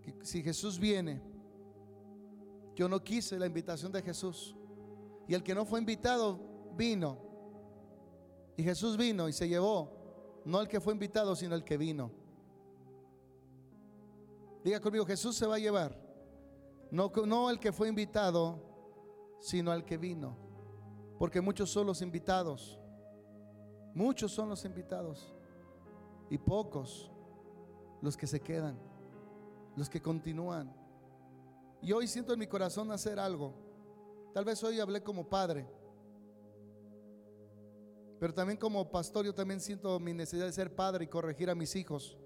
Que 0.00 0.24
si 0.24 0.42
Jesús 0.44 0.78
viene, 0.78 1.20
yo 2.76 2.88
no 2.88 3.02
quise 3.02 3.36
la 3.36 3.46
invitación 3.46 3.90
de 3.90 4.00
Jesús. 4.00 4.54
Y 5.26 5.34
el 5.34 5.42
que 5.42 5.56
no 5.56 5.64
fue 5.64 5.80
invitado 5.80 6.38
vino. 6.76 7.18
Y 8.56 8.62
Jesús 8.62 8.96
vino 8.96 9.28
y 9.28 9.32
se 9.32 9.48
llevó, 9.48 9.90
no 10.44 10.60
el 10.60 10.68
que 10.68 10.80
fue 10.80 10.92
invitado, 10.92 11.34
sino 11.34 11.56
el 11.56 11.64
que 11.64 11.76
vino. 11.76 12.23
Diga 14.64 14.80
conmigo, 14.80 15.04
Jesús 15.04 15.36
se 15.36 15.46
va 15.46 15.56
a 15.56 15.58
llevar. 15.58 15.94
No, 16.90 17.12
no 17.26 17.50
el 17.50 17.60
que 17.60 17.70
fue 17.70 17.86
invitado, 17.86 18.58
sino 19.38 19.70
al 19.70 19.84
que 19.84 19.98
vino. 19.98 20.38
Porque 21.18 21.42
muchos 21.42 21.68
son 21.70 21.86
los 21.86 22.00
invitados. 22.00 22.80
Muchos 23.92 24.32
son 24.32 24.48
los 24.48 24.64
invitados. 24.64 25.34
Y 26.30 26.38
pocos 26.38 27.12
los 28.00 28.16
que 28.16 28.26
se 28.26 28.40
quedan. 28.40 28.78
Los 29.76 29.90
que 29.90 30.00
continúan. 30.00 30.74
Y 31.82 31.92
hoy 31.92 32.08
siento 32.08 32.32
en 32.32 32.38
mi 32.38 32.46
corazón 32.46 32.90
hacer 32.90 33.20
algo. 33.20 33.52
Tal 34.32 34.46
vez 34.46 34.64
hoy 34.64 34.80
hablé 34.80 35.02
como 35.02 35.28
padre. 35.28 35.68
Pero 38.18 38.32
también 38.32 38.58
como 38.58 38.90
pastor 38.90 39.26
yo 39.26 39.34
también 39.34 39.60
siento 39.60 40.00
mi 40.00 40.14
necesidad 40.14 40.46
de 40.46 40.52
ser 40.52 40.74
padre 40.74 41.04
y 41.04 41.08
corregir 41.08 41.50
a 41.50 41.54
mis 41.54 41.76
hijos. 41.76 42.16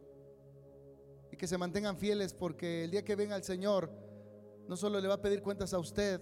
Que 1.38 1.46
se 1.46 1.56
mantengan 1.56 1.96
fieles 1.96 2.34
porque 2.34 2.84
el 2.84 2.90
día 2.90 3.04
que 3.04 3.16
venga 3.16 3.36
el 3.36 3.44
Señor 3.44 3.90
no 4.66 4.76
solo 4.76 5.00
le 5.00 5.08
va 5.08 5.14
a 5.14 5.22
pedir 5.22 5.40
cuentas 5.40 5.72
a 5.72 5.78
usted, 5.78 6.20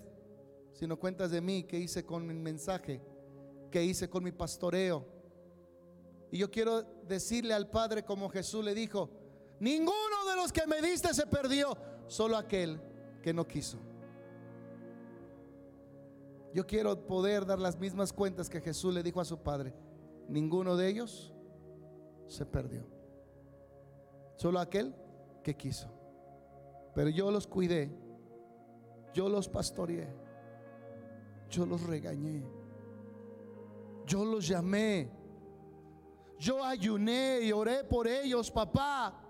sino 0.72 0.98
cuentas 0.98 1.30
de 1.30 1.40
mí, 1.40 1.64
que 1.64 1.78
hice 1.78 2.04
con 2.04 2.26
mi 2.26 2.34
mensaje, 2.34 3.02
que 3.70 3.82
hice 3.82 4.08
con 4.08 4.22
mi 4.22 4.30
pastoreo. 4.30 5.04
Y 6.30 6.38
yo 6.38 6.50
quiero 6.50 6.82
decirle 7.08 7.54
al 7.54 7.70
Padre 7.70 8.04
como 8.04 8.28
Jesús 8.28 8.64
le 8.64 8.74
dijo, 8.74 9.10
ninguno 9.58 10.28
de 10.28 10.36
los 10.36 10.52
que 10.52 10.66
me 10.66 10.82
diste 10.82 11.14
se 11.14 11.26
perdió, 11.26 11.76
solo 12.08 12.36
aquel 12.36 12.78
que 13.22 13.32
no 13.32 13.48
quiso. 13.48 13.78
Yo 16.52 16.66
quiero 16.66 17.06
poder 17.06 17.46
dar 17.46 17.58
las 17.58 17.78
mismas 17.78 18.12
cuentas 18.12 18.48
que 18.48 18.60
Jesús 18.60 18.92
le 18.92 19.02
dijo 19.02 19.20
a 19.20 19.24
su 19.24 19.38
Padre. 19.38 19.74
Ninguno 20.28 20.76
de 20.76 20.88
ellos 20.88 21.34
se 22.26 22.44
perdió. 22.46 22.86
Solo 24.36 24.60
aquel 24.60 24.94
que 25.47 25.55
quiso. 25.55 25.88
Pero 26.92 27.09
yo 27.09 27.30
los 27.30 27.47
cuidé. 27.47 27.88
Yo 29.14 29.28
los 29.28 29.49
pastoreé. 29.49 30.12
Yo 31.49 31.64
los 31.64 31.84
regañé. 31.84 32.42
Yo 34.07 34.24
los 34.24 34.49
llamé. 34.49 35.09
Yo 36.36 36.64
ayuné 36.64 37.42
y 37.42 37.53
oré 37.53 37.84
por 37.84 38.09
ellos, 38.09 38.51
papá. 38.51 39.22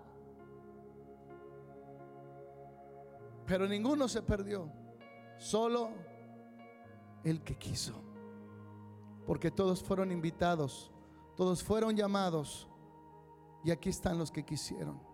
Pero 3.45 3.67
ninguno 3.67 4.07
se 4.07 4.23
perdió. 4.23 4.71
Solo 5.37 5.91
el 7.23 7.43
que 7.43 7.59
quiso. 7.59 7.93
Porque 9.27 9.51
todos 9.51 9.83
fueron 9.83 10.11
invitados. 10.11 10.91
Todos 11.35 11.63
fueron 11.63 11.95
llamados. 11.95 12.67
Y 13.63 13.69
aquí 13.69 13.89
están 13.89 14.17
los 14.17 14.31
que 14.31 14.43
quisieron. 14.43 15.06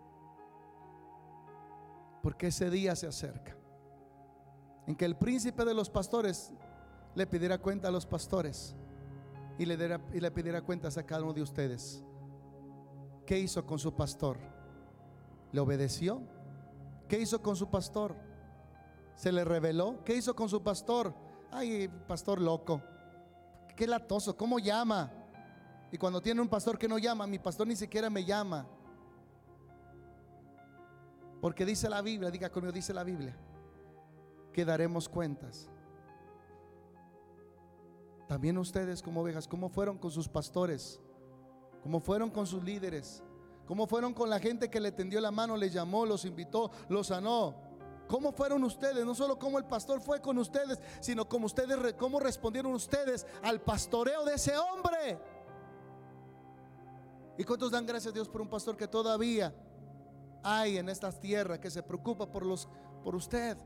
Porque 2.24 2.48
ese 2.48 2.70
día 2.70 2.96
se 2.96 3.06
acerca. 3.06 3.56
En 4.88 4.96
que 4.96 5.04
el 5.04 5.18
príncipe 5.18 5.66
de 5.66 5.74
los 5.74 5.90
pastores 5.90 6.54
le 7.16 7.28
pidiera 7.28 7.58
cuenta 7.58 7.90
a 7.90 7.92
los 7.92 8.06
pastores 8.06 8.76
y 9.58 9.66
le, 9.66 10.00
y 10.14 10.20
le 10.22 10.32
pidiera 10.32 10.62
cuentas 10.62 10.98
a 10.98 11.06
cada 11.06 11.22
uno 11.22 11.34
de 11.34 11.42
ustedes. 11.42 12.04
¿Qué 13.26 13.38
hizo 13.40 13.66
con 13.66 13.78
su 13.78 13.94
pastor? 13.94 14.38
¿Le 15.52 15.60
obedeció? 15.60 16.22
¿Qué 17.10 17.20
hizo 17.20 17.42
con 17.42 17.58
su 17.58 17.70
pastor? 17.70 18.16
¿Se 19.16 19.32
le 19.32 19.44
reveló? 19.44 20.02
¿Qué 20.06 20.16
hizo 20.16 20.34
con 20.34 20.48
su 20.48 20.64
pastor? 20.64 21.14
Ay, 21.52 21.90
pastor 22.08 22.40
loco. 22.40 22.82
Qué 23.76 23.86
latoso, 23.86 24.36
¿cómo 24.38 24.60
llama? 24.60 25.12
Y 25.92 25.98
cuando 25.98 26.22
tiene 26.22 26.42
un 26.42 26.48
pastor 26.48 26.78
que 26.78 26.88
no 26.88 26.98
llama, 26.98 27.28
mi 27.28 27.38
pastor 27.38 27.68
ni 27.68 27.76
siquiera 27.76 28.10
me 28.10 28.24
llama. 28.24 28.66
Porque 31.44 31.66
dice 31.66 31.90
la 31.90 32.02
Biblia, 32.02 32.32
diga 32.32 32.50
conmigo, 32.50 32.72
dice 32.72 32.94
la 32.94 33.04
Biblia, 33.04 33.36
que 34.54 34.64
daremos 34.64 35.10
cuentas. 35.10 35.70
También 38.30 38.58
ustedes 38.58 39.02
como 39.02 39.20
ovejas, 39.20 39.46
¿cómo 39.46 39.68
fueron 39.68 39.98
con 39.98 40.10
sus 40.10 40.30
pastores? 40.30 41.02
¿Cómo 41.82 42.00
fueron 42.00 42.30
con 42.30 42.48
sus 42.48 42.64
líderes? 42.64 43.22
¿Cómo 43.68 43.88
fueron 43.88 44.14
con 44.14 44.30
la 44.30 44.40
gente 44.40 44.70
que 44.70 44.80
le 44.80 44.94
tendió 44.94 45.20
la 45.20 45.32
mano, 45.32 45.58
les 45.58 45.74
llamó, 45.74 46.06
los 46.06 46.24
invitó, 46.24 46.72
los 46.88 47.08
sanó? 47.08 47.56
¿Cómo 48.08 48.32
fueron 48.32 48.64
ustedes? 48.64 49.06
No 49.06 49.14
solo 49.14 49.38
cómo 49.38 49.58
el 49.58 49.66
pastor 49.66 50.00
fue 50.00 50.22
con 50.22 50.38
ustedes, 50.38 50.80
sino 51.02 51.28
como 51.28 51.48
ustedes, 51.48 51.94
cómo 51.96 52.22
respondieron 52.22 52.74
ustedes 52.74 53.28
al 53.42 53.60
pastoreo 53.60 54.24
de 54.24 54.36
ese 54.36 54.58
hombre. 54.58 55.20
¿Y 57.38 57.44
cuántos 57.44 57.70
dan 57.70 57.86
gracias 57.86 58.12
a 58.12 58.16
Dios 58.16 58.30
por 58.30 58.40
un 58.40 58.48
pastor 58.48 58.78
que 58.78 58.88
todavía 58.88 59.54
hay 60.44 60.78
en 60.78 60.90
estas 60.90 61.20
tierras 61.20 61.60
que 61.60 61.72
se 61.72 61.82
preocupa 61.82 62.32
por 62.32 62.46
los 62.46 62.68
por 63.04 63.16
usted? 63.16 63.58